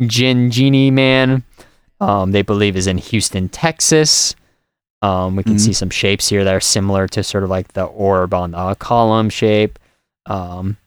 [0.06, 1.44] Jinn Genie man.
[2.00, 4.36] Um, they believe is in Houston, Texas.
[5.02, 5.60] Um, we can Mhm.
[5.60, 8.76] see some shapes here that are similar to sort of like the orb on the
[8.76, 9.80] column shape.
[10.28, 10.78] Um,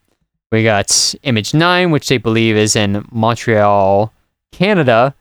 [0.51, 4.13] we got image nine, which they believe is in Montreal,
[4.53, 5.13] Canada.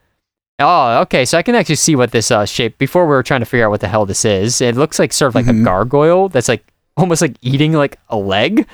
[0.61, 1.25] Oh, okay.
[1.25, 2.77] So I can actually see what this uh, shape.
[2.79, 4.61] Before we were trying to figure out what the hell this is.
[4.61, 5.63] It looks like sort of like Mhm.
[5.63, 6.65] a gargoyle that's like
[6.97, 8.67] almost like eating like a leg,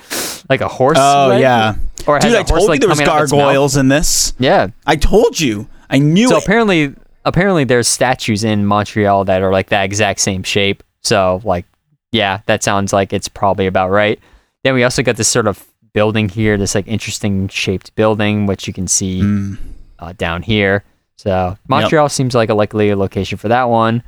[0.51, 0.99] like a horse.
[1.01, 1.75] Oh leg, yeah,
[2.07, 2.35] Or dude.
[2.35, 3.41] I horse told you there was coming out of its mouth.
[3.41, 4.33] gargoyles in this.
[4.39, 4.69] Yeah.
[4.87, 5.69] I told you.
[5.89, 6.43] I knew So it.
[6.43, 6.95] apparently,
[7.25, 10.83] apparently there's statues in Montreal that are like that exact same shape.
[11.03, 11.67] So like,
[12.11, 14.19] yeah, that sounds like it's probably about right.
[14.65, 18.67] Then we also got this sort of building here, this like interesting shaped building, which
[18.67, 19.59] you can see Mm.
[20.01, 20.83] uh, down here.
[21.17, 24.03] So Montreal seems like a likely location for that one.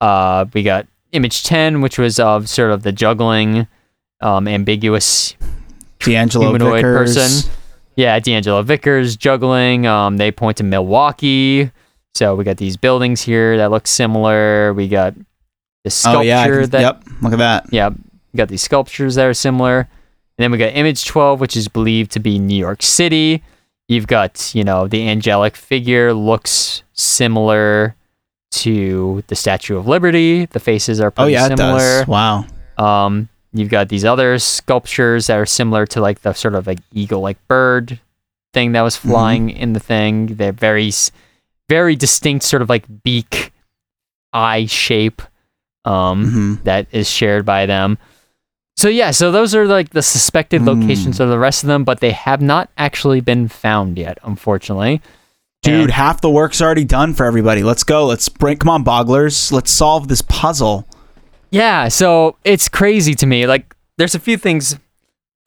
[0.00, 3.66] Uh, we got image ten, which was of sort of the juggling,
[4.20, 5.34] um, ambiguous
[6.00, 7.14] D'Angelo humanoid Vickers.
[7.16, 7.52] person.
[7.96, 9.86] Yeah, D'Angelo Vickers juggling.
[9.86, 11.70] Um, they point to Milwaukee.
[12.14, 14.72] So we got these buildings here that look similar.
[14.74, 15.22] We got the
[15.86, 16.46] Oh sculpture yeah.
[16.46, 17.02] Can- that yep.
[17.22, 17.66] Look at that.
[17.72, 19.78] yeah, we got these sculptures that are similar.
[20.38, 23.42] And then we got image 12, which is believed to be New York City.
[23.88, 27.94] You've got, you know, the angelic figure looks similar
[28.52, 30.46] to the Statue of Liberty.
[30.46, 31.78] The faces are pretty Oh pretty yeah, it similar.
[32.00, 32.06] does.
[32.08, 32.46] Wow.
[32.78, 36.78] Um, you've got these other sculptures that are similar to like the sort of like
[36.92, 38.00] eagle like bird
[38.52, 40.26] thing that was flying in the thing.
[40.36, 40.90] They're very,
[41.68, 43.52] very distinct sort of like beak
[44.32, 45.22] eye shape
[45.84, 47.98] um, hmm that is shared by them.
[48.76, 51.20] So yeah, so those are like the suspected locations Mm.
[51.20, 55.00] of the rest of them, but they have not actually been found yet, unfortunately.
[55.62, 57.62] Dude, And- half the work's already done for everybody.
[57.62, 58.04] Let's go.
[58.06, 58.58] Let's bring.
[58.58, 59.50] Come on, bogglers.
[59.50, 60.86] Let's solve this puzzle.
[61.50, 63.46] Yeah, so it's crazy to me.
[63.46, 64.76] Like, there's a few things.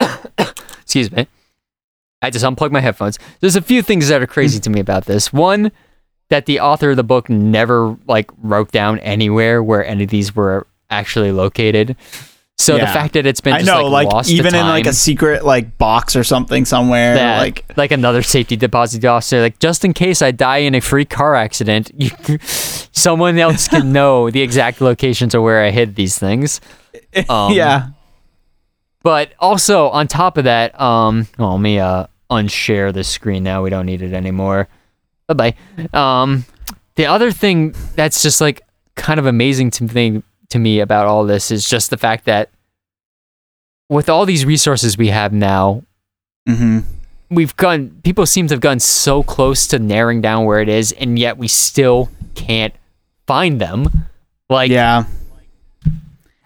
[0.82, 1.28] Excuse me.
[2.22, 3.18] I just unplugged my headphones.
[3.38, 5.32] There's a few things that are crazy to me about this.
[5.32, 5.70] One,
[6.30, 10.34] that the author of the book never like wrote down anywhere where any of these
[10.34, 11.96] were actually located.
[12.60, 14.86] So the fact that it's been I know, like, like, lost to even in like
[14.86, 19.58] a secret like box or something somewhere, that, like like another safety deposit officer, like
[19.58, 22.10] just in case I die in a free car accident, you,
[22.42, 26.60] someone else can know the exact locations of where I hid these things.
[27.28, 27.90] Um, yeah,
[29.02, 33.62] But also on top of that, um, well, let me uh unshare the screen now.
[33.62, 34.68] We don't need it anymore.
[35.28, 35.54] Bye
[35.92, 35.92] bye.
[35.92, 36.44] Um,
[36.96, 38.62] the other thing that's just like
[38.96, 42.50] kind of amazing to me to me about all this is just the fact that
[43.88, 45.82] with all these resources we have now,
[46.46, 46.80] hmm
[47.30, 48.00] we've gone.
[48.02, 51.38] People seem to have gone so close to narrowing down where it is, and yet
[51.38, 52.74] we still can't
[53.26, 53.86] find them.
[54.48, 55.04] Like, yeah.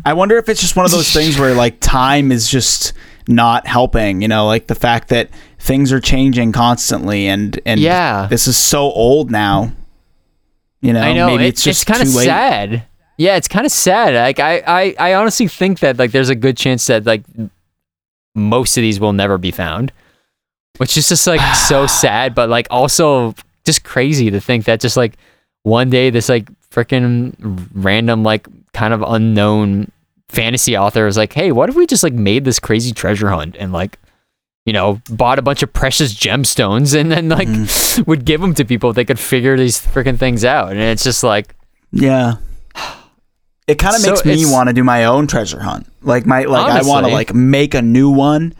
[0.04, 2.92] I wonder if it's just one of those things where like time is just
[3.26, 4.20] not helping.
[4.20, 8.26] You know, like the fact that things are changing constantly, and and Yeah.
[8.28, 9.72] this is so old now.
[10.82, 12.82] You know, I know maybe it- it's just kind of sad.
[13.16, 14.14] Yeah, it's kind of sad.
[14.14, 17.22] Like I, I, I honestly think that like there's a good chance that like
[18.34, 19.92] most of these will never be found,
[20.78, 23.34] which is just like so sad, but like also
[23.64, 25.16] just crazy to think that just like
[25.62, 27.34] one day this like freaking
[27.72, 29.90] random like kind of unknown
[30.28, 33.56] fantasy author is like, hey, what if we just like made this crazy treasure hunt
[33.58, 33.98] and like
[34.66, 38.06] you know, bought a bunch of precious gemstones and then like Mm.
[38.06, 40.70] would give them to people if they could figure these freaking things out.
[40.70, 41.54] And it's just like,
[41.92, 42.36] Yeah.
[43.66, 45.86] It kind of So makes me want to do my own treasure hunt.
[46.02, 48.54] Like my like I want to like make a new one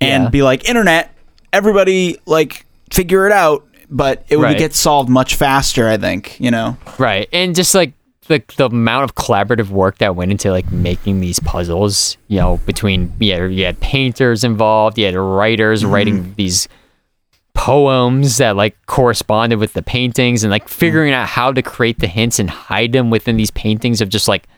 [0.00, 0.30] and Yeah.
[0.30, 1.14] be like internet,
[1.52, 4.58] everybody like figure it out, but it would Right.
[4.58, 6.76] get solved much faster, I think, you know.
[6.98, 7.28] right.
[7.32, 7.92] And just like
[8.26, 12.58] the, the amount of collaborative work that went into like making these puzzles, you know,
[12.66, 15.92] between, yeah, you had painters involved, you had writers Mm-hmm.
[15.92, 16.68] writing these
[17.66, 22.08] poems that like corresponded with the paintings and like figuring out how to create the
[22.08, 24.48] hints and hide them within these paintings of just like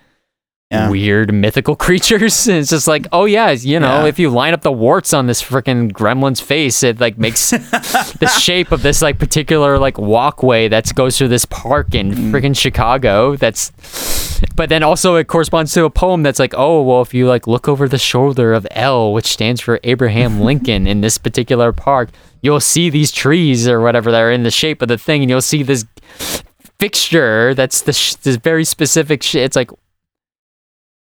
[0.71, 0.89] Yeah.
[0.89, 2.49] weird mythical creatures.
[2.49, 4.07] And it's just like, oh yeah, you know, Yeah.
[4.09, 7.51] if you line up the warts on this freaking gremlin's face, it like makes
[8.23, 12.31] the shape of this like particular like walkway that goes through this park in Mm.
[12.33, 13.37] freaking Chicago.
[13.37, 13.71] That's,
[14.57, 17.47] but then also it corresponds to a poem that's like, oh well, if you like
[17.47, 22.09] look over the shoulder of L, which stands for Abraham Lincoln in this particular park,
[22.45, 25.31] you'll see these trees or whatever that are in the shape of the thing, and
[25.31, 25.87] you'll see this
[26.79, 29.43] fixture that's the sh- this very specific shit.
[29.43, 29.71] It's like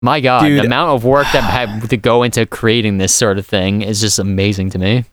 [0.01, 0.61] my God, Dude.
[0.61, 3.99] the amount of work that had to go into creating this sort of thing is
[3.99, 5.03] just amazing to me.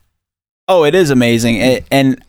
[0.68, 1.58] Oh, it is amazing.
[1.58, 2.24] And, and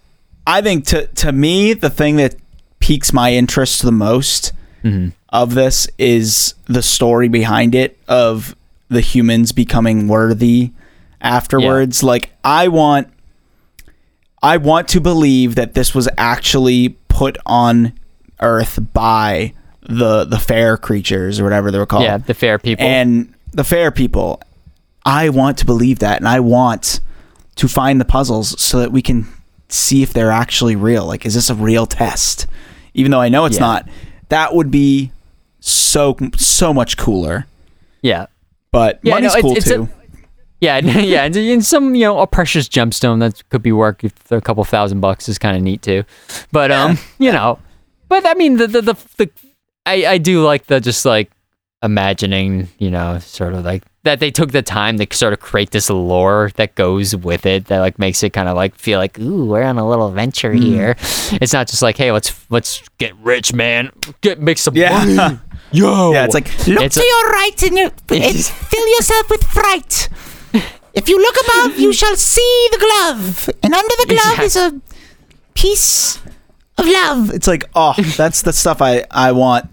[0.47, 2.35] I think to to me the thing that
[2.79, 4.51] piques my interest the most
[4.81, 8.53] hmm of this is the story behind it of
[8.89, 10.71] the humans becoming worthy
[11.21, 13.07] afterwards like i want
[14.43, 17.93] i want to believe that this was actually put on
[18.39, 22.85] earth by the the fair creatures or whatever they were called Yeah, the fair people.
[22.85, 24.41] and the fair people
[25.05, 26.99] i want to believe that and i want
[27.55, 29.27] to find the puzzles so that we can
[29.69, 32.47] see if they're actually real like is this a real test
[32.93, 33.61] even though i know it's Yeah.
[33.65, 33.89] not
[34.29, 35.11] that would be
[35.59, 37.45] so so much cooler
[38.01, 38.25] yeah.
[38.71, 39.89] but Yeah, money's no, it's- cool it's a- too
[40.61, 44.39] Yeah, yeah, and, and some you know a precious gemstone that could be worth a
[44.41, 46.03] couple thousand bucks is kind of neat too,
[46.51, 47.59] but um you know,
[48.07, 49.29] but I mean the the the, the
[49.85, 51.31] I I do like the just like
[51.83, 55.71] imagining you know sort of like that they took the time to sort of create
[55.71, 59.17] this lore that goes with it that like makes it kind of like feel like
[59.19, 60.61] ooh we're on a little adventure Hmm.
[60.61, 60.95] here.
[61.41, 63.89] It's not just like hey let's let's get rich man
[64.21, 65.39] get make some yeah money.
[65.71, 69.43] yo yeah it's like Look It's to a- your right and, you, fill yourself with
[69.43, 70.07] fright.
[70.93, 74.81] If you look above, you shall see the glove, and under the glove is a
[75.53, 76.17] piece
[76.77, 77.29] of love.
[77.31, 79.69] it's like oh that's the stuff i i want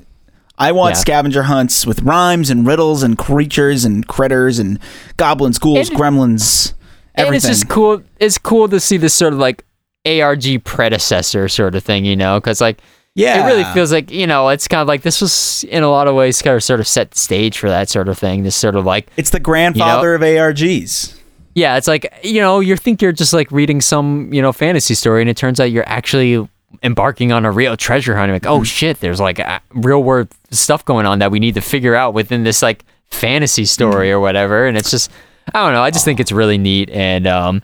[0.59, 1.01] i want Yeah.
[1.01, 4.79] scavenger hunts with rhymes and riddles and creatures and critters and
[5.17, 6.73] goblins ghouls And- gremlins
[7.15, 8.03] everything And it's just cool.
[8.21, 9.65] It's cool to see this sort of like
[10.07, 12.81] ARG predecessor sort of thing, you know, because like
[13.19, 15.91] yeah it really feels like you know it's kind of like this was in a
[15.91, 18.43] lot of ways kind of sort of set the stage for that sort of thing.
[18.43, 21.19] This sort of like it's the grandfather of args
[21.59, 24.95] yeah, it's like you know you think you're just like reading some you know fantasy
[24.95, 26.49] story, and it turns out you're actually
[26.85, 28.31] embarking on a real treasure hunt.
[28.31, 29.41] Like, oh shit, there's like
[29.71, 33.65] real world stuff going on that we need to figure out within this like fantasy
[33.65, 34.67] story or whatever.
[34.67, 35.11] And it's just
[35.53, 35.83] I don't know.
[35.83, 37.63] I just think it's really neat and um.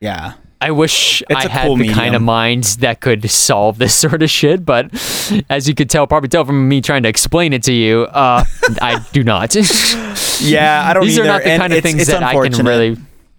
[0.00, 3.94] yeah I wish It's I had cool the kind of minds that could solve this
[4.04, 4.90] sort of shit, but
[5.48, 8.44] as you could tell, probably tell from me trying to explain it to you, uh,
[8.82, 9.54] I do not.
[10.40, 12.96] yeah i don't these are not the and kind of things that I can really.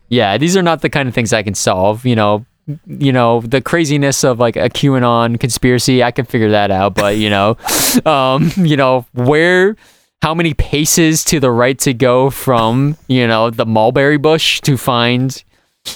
[0.10, 2.06] Yeah, these are not the kind of things I can solve.
[2.06, 2.46] You know,
[2.86, 6.04] you know the craziness of like a QAnon conspiracy.
[6.04, 7.58] I can figure that out, but you know,
[8.06, 9.76] um, you know where.
[10.22, 14.78] how many paces to the right to go from you know the mulberry bush to
[14.78, 15.44] find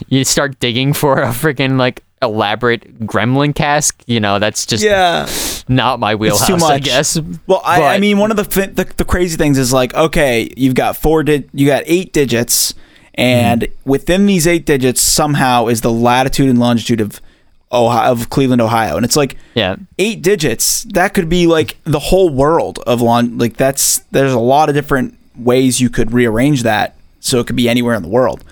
[0.07, 5.27] you start digging for a freaking like elaborate gremlin cask you know that's just Yeah.
[5.67, 6.83] not my wheelhouse too i much.
[6.83, 10.51] guess Well, I, I mean, one of the, the the crazy things is like, okay,
[10.57, 12.73] you've got four, di- you got eight digits,
[13.15, 13.89] and Mm-hmm.
[13.89, 17.21] within these eight digits, somehow is the latitude and longitude of
[17.71, 20.83] Ohio, of Cleveland, Ohio, and it's like yeah eight digits.
[20.85, 23.37] That could be like the whole world of long.
[23.37, 27.55] Like that's there's a lot of different ways you could rearrange that, so it could
[27.55, 28.43] be anywhere in the world.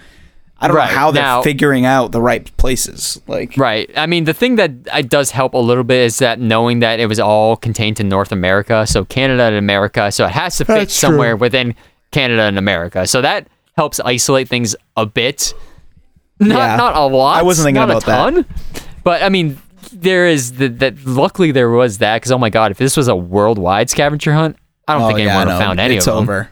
[0.60, 0.90] I don't Right.
[0.92, 3.20] know how they're Now- figuring out the right places.
[3.28, 3.90] Like, Right.
[3.98, 7.00] I mean, the thing that I, does help a little bit is that knowing that
[7.02, 10.66] it was all contained to North America, so Canada and America, so it has to
[10.66, 11.10] fit That's true.
[11.10, 11.76] somewhere within
[12.12, 13.06] Canada and America.
[13.08, 15.54] So that helps isolate things a bit.
[16.40, 16.76] Not Yeah.
[16.78, 17.40] not a lot.
[17.40, 18.16] I wasn't thinking not about a that.
[18.16, 18.46] ton,
[19.04, 19.58] But I mean,
[19.92, 21.06] there is the, that.
[21.06, 24.56] Luckily, there was that because oh my god, if this was a worldwide scavenger hunt,
[24.88, 26.48] I don't oh, think anyone yeah, would have no, found any it's of them.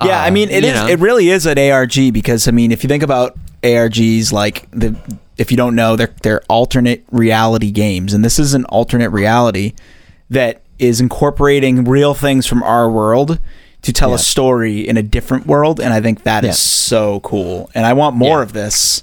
[0.00, 0.10] Over.
[0.10, 0.74] Yeah, I Uh, mean, it you is.
[0.74, 0.86] know.
[0.88, 4.94] It really is an ARG because I mean, if you think about ARGs, like the
[5.36, 9.72] if you don't know, they're they're alternate reality games, and this is an alternate reality
[10.30, 13.38] that is incorporating real things from our world
[13.82, 14.16] to tell Yeah.
[14.16, 16.52] a story in a different world, and I think that is Yeah.
[16.54, 18.42] so cool, and I want more Yeah.
[18.42, 19.02] of this.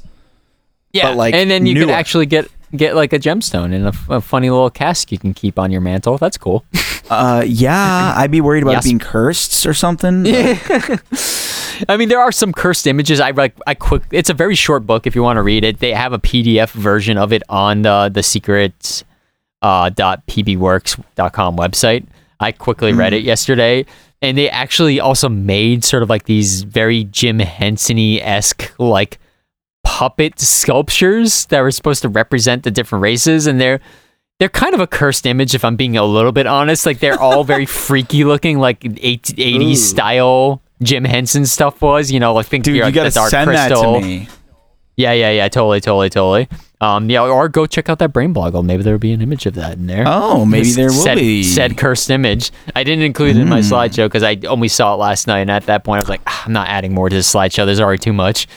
[0.93, 4.21] Yeah, but, like, and then you could actually get get like a gemstone and a
[4.21, 6.17] funny little cask you can keep on your mantle.
[6.17, 6.65] That's cool.
[7.07, 8.83] Uh, yeah, I'd be worried about Yes.
[8.85, 10.23] being cursed or something.
[10.23, 11.03] but-
[11.87, 13.19] I mean, there are some cursed images.
[13.19, 13.53] I like.
[13.67, 14.01] I quick.
[14.11, 15.05] It's a very short book.
[15.05, 18.09] If you want to read it, they have a PDF version of it on the
[18.11, 19.03] the secrets
[19.61, 22.07] uh, dot pbworks.com website.
[22.39, 23.85] I quickly read it yesterday,
[24.23, 29.19] and they actually also made sort of like these very Jim Henson esque like
[29.85, 33.79] puppet sculptures that were supposed to represent the different races, and they're
[34.39, 36.85] they're kind of a cursed image if I'm being a little bit honest.
[36.85, 39.75] Like they're all very freaky looking, like 80s Ooh.
[39.75, 42.11] style Jim Henson stuff was.
[42.11, 43.93] You know, like think Dude, like gotta the Dark send Crystal.
[43.93, 44.27] that to me.
[44.97, 46.47] Yeah, yeah, yeah, totally, totally, totally.
[46.81, 48.63] Um, yeah, or go check out that brain bloggle.
[48.63, 50.03] Maybe there'll be an image of that in there.
[50.07, 51.43] Oh, maybe there will said, be.
[51.43, 52.51] said cursed image.
[52.75, 53.73] I didn't include it in my Hmm.
[53.73, 56.21] slideshow because I only saw it last night, and at that point I was like,
[56.27, 57.65] "Ah, I'm not adding more to this slideshow.
[57.65, 58.47] There's already too much.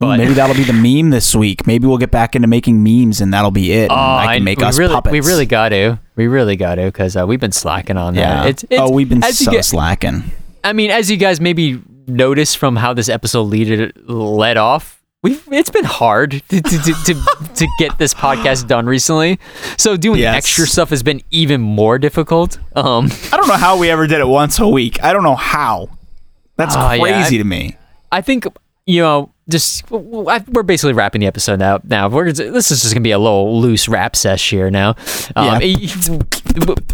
[0.00, 1.66] But Maybe that'll be the meme this week.
[1.66, 3.90] Maybe we'll get back into making memes, and that'll be it.
[3.90, 5.12] Oh, I can make we us really, puppets.
[5.12, 6.00] We really got to.
[6.16, 8.44] We really got to because uh, we've been slacking on yeah.
[8.44, 8.48] that.
[8.48, 10.24] It's, it's, oh, we've been so get- slacking.
[10.64, 15.46] I mean, as you guys maybe noticed from how this episode lead led off, we've
[15.52, 19.38] it's been hard to to, to, to, to get this podcast done recently.
[19.76, 20.34] So doing Yes.
[20.34, 22.58] extra stuff has been even more difficult.
[22.74, 25.02] Um, I don't know how we ever did it once a week.
[25.02, 25.90] I don't know how.
[26.56, 27.76] That's yeah, crazy I- to me.
[28.10, 28.46] I think
[28.86, 31.80] you know, just we're basically wrapping the episode now.
[31.84, 34.94] Now we're this is just gonna be a little loose rap sesh here now.
[35.36, 36.24] Um, Yeah.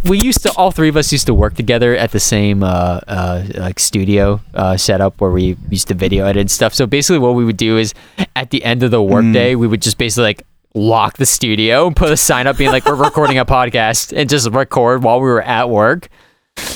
[0.04, 3.00] we used to all three of us used to work together at the same uh,
[3.08, 6.74] uh, like studio uh, setup where we used to video edit and stuff.
[6.74, 7.94] So basically, what we would do is
[8.34, 9.58] at the end of the workday, Mm.
[9.60, 10.42] we would just basically like
[10.74, 14.28] lock the studio and put a sign up being like we're recording a podcast and
[14.28, 16.08] just record while we were at work.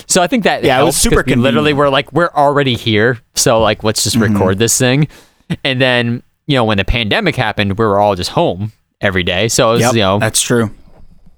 [0.06, 3.18] So I think that Yeah, it was super we literally we're like we're already here,
[3.34, 4.34] so like let's just Mm-hmm.
[4.34, 5.08] record this thing.
[5.64, 9.48] And then you know when the pandemic happened, we were all just home every day.
[9.48, 10.70] So it was Yep, you know that's true.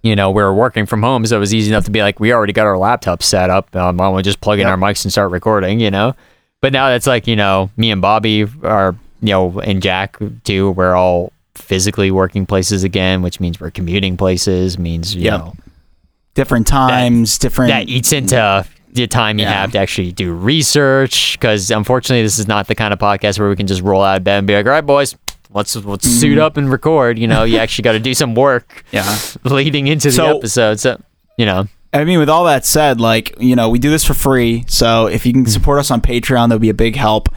[0.03, 2.19] you know, we were working from home, so it was easy enough to be like,
[2.19, 3.75] we already got our laptop set up.
[3.77, 4.71] Um, why don't we just plug in Yep.
[4.71, 6.17] our mics and start recording, you know?
[6.61, 10.73] But now that's like, you know, me and Bobby are, you know, and Jack too,
[10.73, 15.39] we're all physically working places again, which means we're commuting places, means, you Yep.
[15.41, 15.55] know,
[16.35, 17.69] Different times, different.
[17.71, 19.53] that eats into the time you Yeah.
[19.63, 21.39] have to actually do research.
[21.39, 24.19] Because unfortunately, this is not the kind of podcast where we can just roll out
[24.19, 25.15] of bed and be like, all right, boys,
[25.53, 26.43] let's let's suit Mm-hmm.
[26.43, 27.19] up and record.
[27.19, 29.19] You know, you actually got to do some work yeah.
[29.45, 30.81] leading into the So- episode.
[30.81, 31.01] So,
[31.37, 34.15] you know, I mean, with all that said, like you know, we do this for
[34.15, 34.65] free.
[34.69, 37.29] So if you can support us on Patreon, that'll be a big help.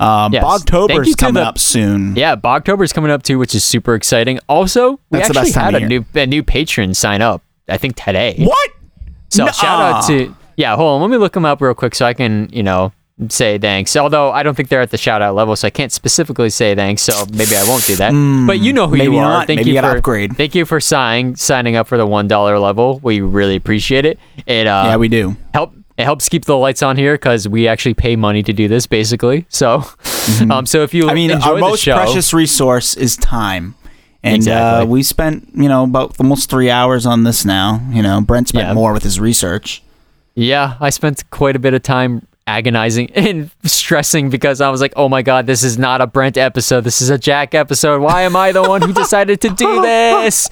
[0.00, 0.42] Um, Yes.
[0.44, 2.16] Bogtober's coming the- up soon.
[2.16, 4.40] Yeah, Bogtober is coming up too, which is super exciting.
[4.48, 7.42] Also, we That's the actually best time had a new a new patron sign up.
[7.68, 8.34] I think today.
[8.38, 8.70] What?
[9.30, 10.76] So shout out to yeah.
[10.76, 12.92] Hold on, let me look them up real quick so I can you know
[13.28, 13.94] say thanks.
[13.96, 16.74] Although I don't think they're at the shout out level, so I can't specifically say
[16.74, 17.02] thanks.
[17.02, 18.10] So maybe I won't do that.
[18.46, 19.22] but you know who you are.
[19.22, 19.46] not.
[19.46, 20.36] Thank Maybe you for upgrade.
[20.36, 23.00] thank you for signing signing up for the one dollar level.
[23.02, 24.18] We really appreciate it.
[24.46, 25.36] It uh, yeah, we do.
[25.54, 28.66] help it helps keep the lights on here because we actually pay money to do
[28.66, 29.44] this basically.
[29.50, 29.84] So
[30.50, 31.10] um so if you Mm-hmm.
[31.10, 33.74] I mean, our most show, precious resource is time.
[34.24, 34.86] And uh, Exactly.
[34.88, 37.80] we spent, you know, about almost three hours on this now.
[37.90, 38.72] You know, Brent spent Yeah.
[38.74, 39.82] more with his research.
[40.34, 44.92] Yeah, I spent quite a bit of time agonizing and stressing because I was like,
[44.96, 46.82] oh my God, this is not a Brent episode.
[46.84, 48.00] This is a Jack episode.
[48.00, 50.48] Why am I the one who decided to do this?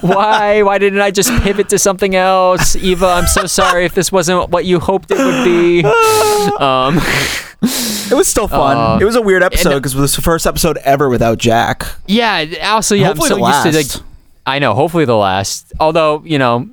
[0.00, 0.62] Why?
[0.62, 2.76] Why didn't I just pivot to something else?
[2.76, 5.82] Eva, I'm so sorry if this wasn't what you hoped it would be.
[6.60, 6.98] Um,
[7.60, 8.76] It was still fun.
[8.76, 11.84] Uh, it was a weird episode because it was the first episode ever without Jack.
[12.06, 12.44] yeah.
[12.72, 13.08] Also, yeah.
[13.08, 13.96] Hopefully I'm so the used to last.
[13.96, 14.06] like.
[14.46, 14.74] I know.
[14.74, 15.72] Hopefully the last.
[15.80, 16.68] Although you know.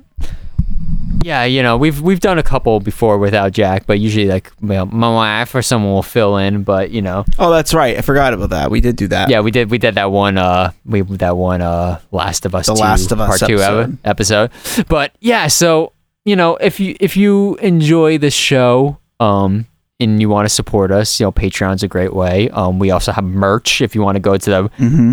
[1.26, 4.68] Yeah, you know we've we've done a couple before without Jack, but usually like you
[4.68, 6.62] know, my wife or someone will fill in.
[6.62, 7.98] But you know, Oh, that's right.
[7.98, 8.70] I forgot about that.
[8.70, 9.28] We did do that.
[9.28, 12.66] yeah, we did we did that one uh we that one uh Last of Us
[12.66, 13.98] The 2, Last of Us part two episode.
[14.04, 14.50] episode.
[14.88, 15.92] But yeah, so
[16.24, 19.66] you know if you if you enjoy this show um
[19.98, 22.50] and you want to support us, you know Patreon's a great way.
[22.50, 25.12] Um we also have merch if you want to go to the Mm-hmm.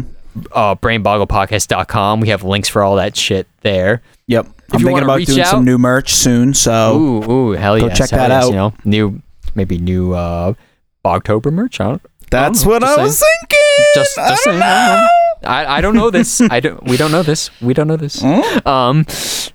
[0.51, 2.19] uh brainboggledpodcast.com.
[2.19, 4.03] We have links for all that shit there.
[4.27, 4.47] Yep.
[4.73, 6.53] I'm thinking about doing out- some new merch soon.
[6.53, 8.49] So Ooh, ooh, hell Go yes, check hell that yes, out.
[8.49, 9.21] You know, new
[9.55, 10.53] maybe new uh
[11.05, 11.79] Bogtober merch.
[11.81, 13.29] I that's what just I was saying.
[13.41, 13.85] thinking.
[13.93, 14.61] just, just saying.
[14.61, 15.07] I don't know.
[15.49, 16.41] I, I don't know this.
[16.49, 16.81] I don't.
[16.85, 17.49] We don't know this.
[17.61, 18.23] We don't know this.
[18.65, 19.05] Um,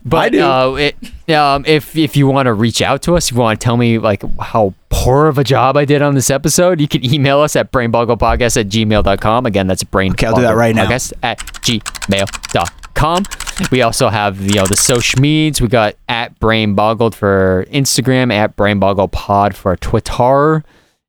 [0.05, 0.43] but I do.
[0.43, 3.59] Uh, it, um, if if you want to reach out to us, if you want
[3.61, 6.86] to tell me like how poor of a job I did on this episode, you
[6.89, 9.47] can email us at brainboggledpodcast at gmail.com.
[9.47, 10.12] Again, that's brain.
[10.12, 10.86] Okay, I'll do that right now.
[10.86, 12.66] Podcast at gmail.com.
[13.70, 15.61] We also have you know the social medias.
[15.61, 20.65] We got at Brain Boggled for Instagram, at Brain Boggled Pod for Twitter.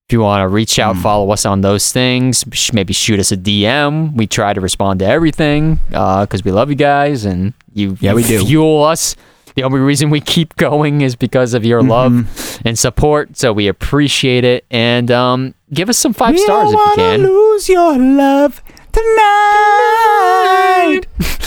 [0.08, 1.02] If you want to reach out, Hmm.
[1.04, 2.44] follow us on those things.
[2.74, 4.16] Maybe shoot us a DM.
[4.16, 8.16] We try to respond to everything because we love you guys and you, Yeah, you
[8.16, 8.44] we do.
[8.44, 9.16] fuel us.
[9.56, 11.90] The only reason we keep going is because of your Mm-hmm.
[11.92, 13.38] love and support.
[13.38, 14.66] So we appreciate it.
[14.72, 17.24] And um, give us some five We stars if you can.
[17.24, 21.02] lose your love tonight.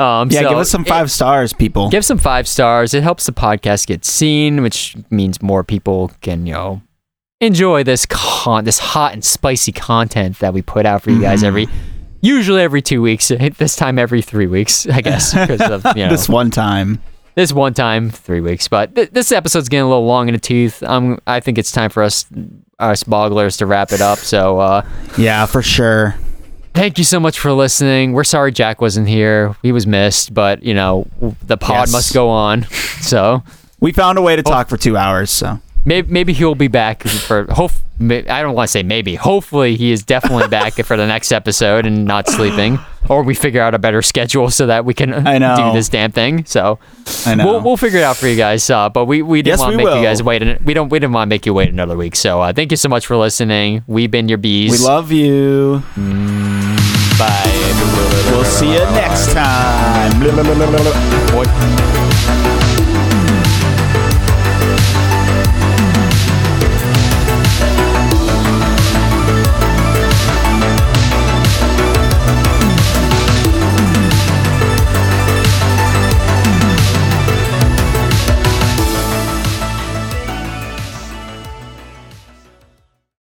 [0.00, 1.90] Um, Yeah, so give us some it- five stars, people.
[1.90, 2.94] give some five stars.
[2.94, 6.82] It helps the podcast get seen, which means more people can, you know,
[7.40, 11.42] enjoy this con this hot and spicy content that we put out for you guys
[11.42, 11.46] Mhm.
[11.46, 11.68] every
[12.22, 13.30] usually every two weeks.
[13.58, 17.00] This time every three weeks, I guess, because of you know this one time.
[17.34, 18.68] this one time three weeks.
[18.68, 20.82] But th- this episode's getting a little long in the tooth.
[20.82, 22.24] Um, I think it's time for us
[22.78, 24.18] us bogglers to wrap it up.
[24.18, 24.82] So uh,
[25.18, 26.14] Yeah, for sure.
[26.74, 28.12] Thank you so much for listening.
[28.12, 29.56] We're sorry Jack wasn't here.
[29.62, 31.06] He was missed, but you know
[31.46, 31.92] the pod Yes.
[31.92, 32.66] must go on.
[33.00, 33.42] So.
[33.80, 34.50] We found a way to oh.
[34.50, 35.30] talk for two hours.
[35.30, 37.72] So Maybe, maybe he'll be back for hope.
[38.02, 39.14] I don't want to say maybe.
[39.14, 42.78] Hopefully, he is definitely back for the next episode and not sleeping,
[43.08, 45.56] or we figure out a better schedule so that we can I know.
[45.56, 46.44] do this damn thing.
[46.46, 46.78] So
[47.26, 47.44] I know.
[47.46, 48.68] we'll we'll figure it out for you guys.
[48.70, 50.42] Uh, but we, we didn't Yes, want to make you guys wait.
[50.42, 52.16] an- We don't we didn't want to make you wait another week.
[52.16, 53.84] So uh, thank you so much for listening.
[53.86, 54.80] We've been your bees.
[54.80, 55.82] we love you.
[57.18, 57.52] Bye.
[58.30, 60.20] We'll see you next time.
[61.32, 62.09] Boy.